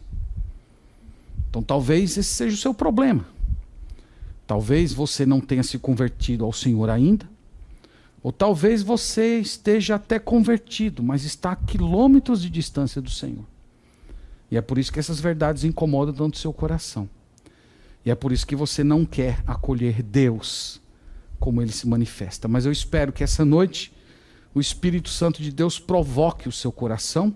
Então 1.57 1.63
talvez 1.63 2.19
esse 2.19 2.35
seja 2.35 2.55
o 2.55 2.59
seu 2.59 2.75
problema. 2.75 3.27
Talvez 4.47 4.93
você 4.93 5.25
não 5.25 5.41
tenha 5.41 5.63
se 5.63 5.79
convertido 5.79 6.45
ao 6.45 6.53
Senhor 6.53 6.91
ainda, 6.91 7.27
ou 8.23 8.31
talvez 8.31 8.83
você 8.83 9.39
esteja 9.39 9.95
até 9.95 10.19
convertido, 10.19 11.03
mas 11.03 11.25
está 11.25 11.53
a 11.53 11.57
quilômetros 11.57 12.43
de 12.43 12.51
distância 12.51 13.01
do 13.01 13.09
Senhor. 13.09 13.47
E 14.51 14.57
é 14.59 14.61
por 14.61 14.77
isso 14.77 14.93
que 14.93 14.99
essas 14.99 15.19
verdades 15.19 15.65
incomodam 15.65 16.13
tanto 16.13 16.37
seu 16.37 16.53
coração. 16.53 17.09
E 18.05 18.11
é 18.11 18.15
por 18.15 18.33
isso 18.33 18.47
que 18.47 18.55
você 18.55 18.85
não 18.85 19.07
quer 19.07 19.43
acolher 19.47 20.03
Deus 20.03 20.79
como 21.41 21.63
ele 21.63 21.73
se 21.73 21.89
manifesta. 21.89 22.47
Mas 22.47 22.67
eu 22.67 22.71
espero 22.71 23.15
que 23.15 23.25
essa 23.25 23.47
noite 23.47 23.95
o 24.55 24.61
Espírito 24.61 25.09
Santo 25.09 25.41
de 25.41 25.51
Deus 25.51 25.79
provoque 25.79 26.51
o 26.51 26.53
seu 26.53 26.71
coração 26.71 27.35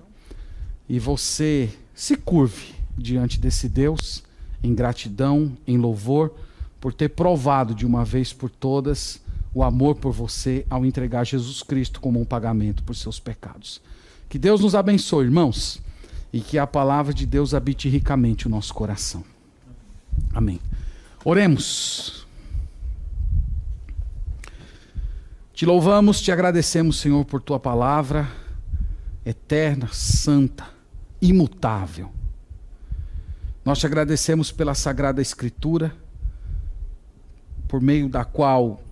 e 0.87 0.99
você 0.99 1.71
se 1.95 2.17
curve 2.17 2.80
diante 2.97 3.39
desse 3.39 3.69
Deus 3.69 4.23
em 4.63 4.75
gratidão, 4.75 5.57
em 5.67 5.79
louvor, 5.79 6.35
por 6.81 6.93
ter 6.93 7.11
provado 7.11 7.75
de 7.75 7.87
uma 7.87 8.05
vez 8.05 8.33
por 8.33 8.51
todas 8.51 9.21
o 9.53 9.63
amor 9.63 9.97
por 9.97 10.13
você 10.13 10.65
ao 10.71 10.85
entregar 10.87 11.25
Jesus 11.25 11.63
Cristo 11.63 12.01
como 12.01 12.21
um 12.21 12.25
pagamento 12.25 12.83
por 12.83 12.95
seus 12.95 13.19
pecados. 13.19 13.81
Que 14.29 14.39
Deus 14.39 14.61
nos 14.61 14.75
abençoe, 14.75 15.25
irmãos, 15.25 15.81
e 16.33 16.41
que 16.41 16.57
a 16.57 16.67
palavra 16.67 17.13
de 17.13 17.27
Deus 17.27 17.53
habite 17.53 17.89
ricamente 17.89 18.47
o 18.47 18.51
nosso 18.51 18.73
coração. 18.73 19.25
Amém. 20.33 20.61
Oremos. 21.25 22.27
Te 25.53 25.67
louvamos, 25.67 26.21
te 26.21 26.31
agradecemos, 26.31 27.01
Senhor, 27.01 27.25
por 27.25 27.43
tua 27.43 27.59
palavra 27.59 28.31
eterna, 29.25 29.89
santa, 29.93 30.65
imutável. 31.21 32.11
Nós 33.65 33.79
te 33.79 33.87
agradecemos 33.87 34.51
pela 34.51 34.75
sagrada 34.75 35.21
Escritura, 35.21 35.95
por 37.69 37.81
meio 37.81 38.09
da 38.09 38.25
qual 38.25 38.83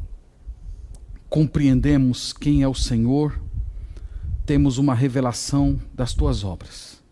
compreendemos 1.28 2.32
quem 2.32 2.62
é 2.62 2.68
o 2.68 2.74
Senhor, 2.74 3.40
temos 4.46 4.78
uma 4.78 4.94
revelação 4.94 5.78
das 5.92 6.14
tuas 6.14 6.42
obras. 6.42 7.02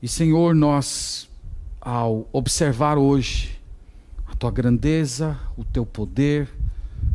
E, 0.00 0.08
Senhor, 0.08 0.54
nós 0.54 1.28
ao 1.84 2.26
observar 2.32 2.96
hoje 2.96 3.60
a 4.26 4.34
tua 4.34 4.50
grandeza, 4.50 5.38
o 5.54 5.62
teu 5.64 5.84
poder, 5.84 6.48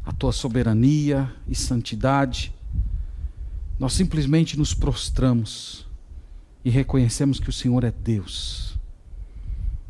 a 0.06 0.12
tua 0.12 0.32
soberania 0.32 1.34
e 1.48 1.56
santidade, 1.56 2.54
nós 3.80 3.94
simplesmente 3.94 4.58
nos 4.58 4.74
prostramos 4.74 5.88
e 6.64 6.70
reconhecemos 6.70 7.40
que 7.40 7.50
o 7.50 7.54
Senhor 7.54 7.84
é 7.84 7.92
Deus, 7.92 8.69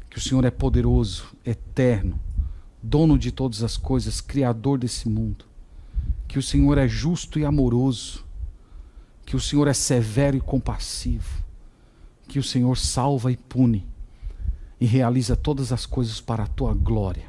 que 0.10 0.18
o 0.18 0.22
Senhor 0.22 0.44
é 0.46 0.52
poderoso, 0.52 1.26
eterno, 1.46 2.20
dono 2.82 3.18
de 3.18 3.32
todas 3.32 3.64
as 3.64 3.78
coisas, 3.78 4.22
criador 4.22 4.80
desse 4.80 5.08
mundo, 5.08 5.46
que 6.28 6.40
o 6.40 6.44
Senhor 6.44 6.78
é 6.78 6.88
justo 6.88 7.38
e 7.38 7.46
amoroso, 7.46 8.26
que 9.26 9.36
o 9.36 9.40
Senhor 9.40 9.68
é 9.68 9.74
severo 9.74 10.36
e 10.38 10.42
compassivo, 10.42 11.44
que 12.28 12.40
o 12.40 12.44
Senhor 12.44 12.78
salva 12.78 13.32
e 13.32 13.38
pune 13.38 13.86
e 14.80 14.86
realiza 14.86 15.36
todas 15.36 15.72
as 15.72 15.86
coisas 15.86 16.22
para 16.22 16.44
a 16.44 16.48
tua 16.48 16.74
glória. 16.74 17.26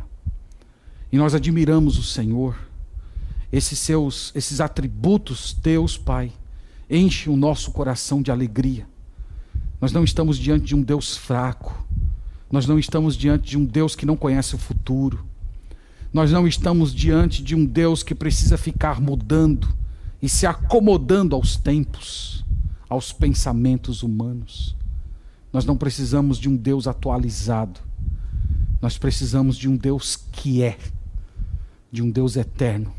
E 1.12 1.18
nós 1.18 1.34
admiramos 1.34 1.98
o 1.98 2.02
Senhor, 2.02 2.56
esses 3.52 3.78
seus, 3.78 4.30
esses 4.34 4.60
atributos 4.60 5.52
teus, 5.52 5.98
Pai, 5.98 6.32
enchem 6.88 7.32
o 7.32 7.36
nosso 7.36 7.72
coração 7.72 8.22
de 8.22 8.30
alegria. 8.30 8.86
Nós 9.80 9.92
não 9.92 10.04
estamos 10.04 10.38
diante 10.38 10.66
de 10.66 10.76
um 10.76 10.82
Deus 10.82 11.16
fraco. 11.16 11.84
Nós 12.51 12.66
não 12.66 12.78
estamos 12.78 13.16
diante 13.16 13.51
de 13.51 13.59
um 13.59 13.64
Deus 13.64 13.94
que 13.94 14.05
não 14.05 14.16
conhece 14.16 14.55
o 14.55 14.59
futuro. 14.59 15.24
Nós 16.12 16.32
não 16.32 16.46
estamos 16.46 16.92
diante 16.92 17.42
de 17.42 17.55
um 17.55 17.64
Deus 17.64 18.03
que 18.03 18.14
precisa 18.14 18.59
ficar 18.59 19.01
mudando 19.01 19.68
e 20.20 20.28
se 20.28 20.46
acomodando 20.46 21.36
aos 21.36 21.57
tempos, 21.57 22.44
aos 22.88 23.12
pensamentos 23.12 24.03
humanos. 24.03 24.76
Nós 25.53 25.64
não 25.64 25.76
precisamos 25.76 26.38
de 26.38 26.48
um 26.48 26.57
Deus 26.57 26.88
atualizado. 26.88 27.80
Nós 28.82 28.98
precisamos 28.98 29.57
de 29.57 29.68
um 29.68 29.76
Deus 29.76 30.16
que 30.16 30.62
é, 30.62 30.76
de 31.92 32.03
um 32.03 32.11
Deus 32.11 32.36
eterno. 32.36 32.92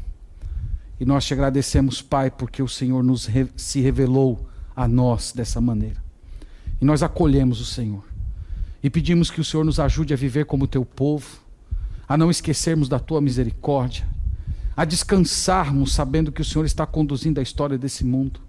E 0.99 1.05
nós 1.05 1.25
te 1.25 1.33
agradecemos, 1.33 2.01
Pai, 2.01 2.29
porque 2.29 2.61
o 2.61 2.67
Senhor 2.67 3.03
nos 3.03 3.25
re 3.25 3.47
se 3.57 3.81
revelou 3.81 4.47
a 4.75 4.87
nós 4.87 5.33
dessa 5.33 5.59
maneira. 5.59 6.01
E 6.79 6.85
nós 6.85 7.03
acolhemos 7.03 7.59
o 7.59 7.65
Senhor. 7.65 8.10
E 8.83 8.89
pedimos 8.89 9.29
que 9.29 9.41
o 9.41 9.43
Senhor 9.43 9.63
nos 9.63 9.79
ajude 9.79 10.13
a 10.13 10.17
viver 10.17 10.45
como 10.45 10.67
teu 10.67 10.83
povo, 10.83 11.39
a 12.07 12.17
não 12.17 12.31
esquecermos 12.31 12.89
da 12.89 12.99
tua 12.99 13.21
misericórdia, 13.21 14.07
a 14.75 14.85
descansarmos 14.85 15.93
sabendo 15.93 16.31
que 16.31 16.41
o 16.41 16.45
Senhor 16.45 16.65
está 16.65 16.85
conduzindo 16.85 17.39
a 17.39 17.43
história 17.43 17.77
desse 17.77 18.03
mundo 18.03 18.41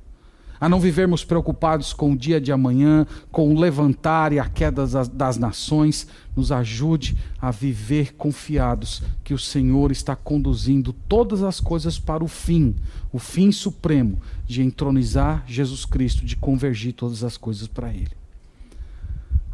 a 0.63 0.69
não 0.69 0.79
vivermos 0.79 1.25
preocupados 1.25 1.93
com 1.93 2.13
o 2.13 2.17
dia 2.17 2.41
de 2.41 2.53
amanhã, 2.53 3.05
com 3.33 3.53
o 3.53 3.59
levantar 3.59 4.33
e 4.33 4.39
a 4.39 4.49
queda 4.49 4.87
das, 4.87 5.09
das 5.09 5.37
nações. 5.37 6.07
Nos 6.37 6.53
ajude 6.53 7.19
a 7.41 7.51
viver 7.51 8.15
confiados 8.15 9.03
que 9.25 9.35
o 9.35 9.39
Senhor 9.39 9.91
está 9.91 10.15
conduzindo 10.15 10.93
todas 11.09 11.43
as 11.43 11.59
coisas 11.59 11.99
para 11.99 12.23
o 12.23 12.29
fim, 12.29 12.77
o 13.13 13.19
fim 13.19 13.51
supremo 13.51 14.23
de 14.47 14.63
entronizar 14.63 15.43
Jesus 15.49 15.85
Cristo, 15.85 16.25
de 16.25 16.37
convergir 16.37 16.93
todas 16.93 17.25
as 17.25 17.37
coisas 17.37 17.67
para 17.67 17.93
Ele. 17.93 18.22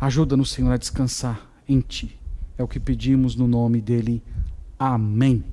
Ajuda-nos, 0.00 0.52
Senhor, 0.52 0.72
a 0.72 0.76
descansar 0.76 1.40
em 1.68 1.80
Ti. 1.80 2.18
É 2.56 2.62
o 2.62 2.68
que 2.68 2.78
pedimos 2.78 3.34
no 3.34 3.48
nome 3.48 3.80
dEle. 3.80 4.22
Amém. 4.78 5.44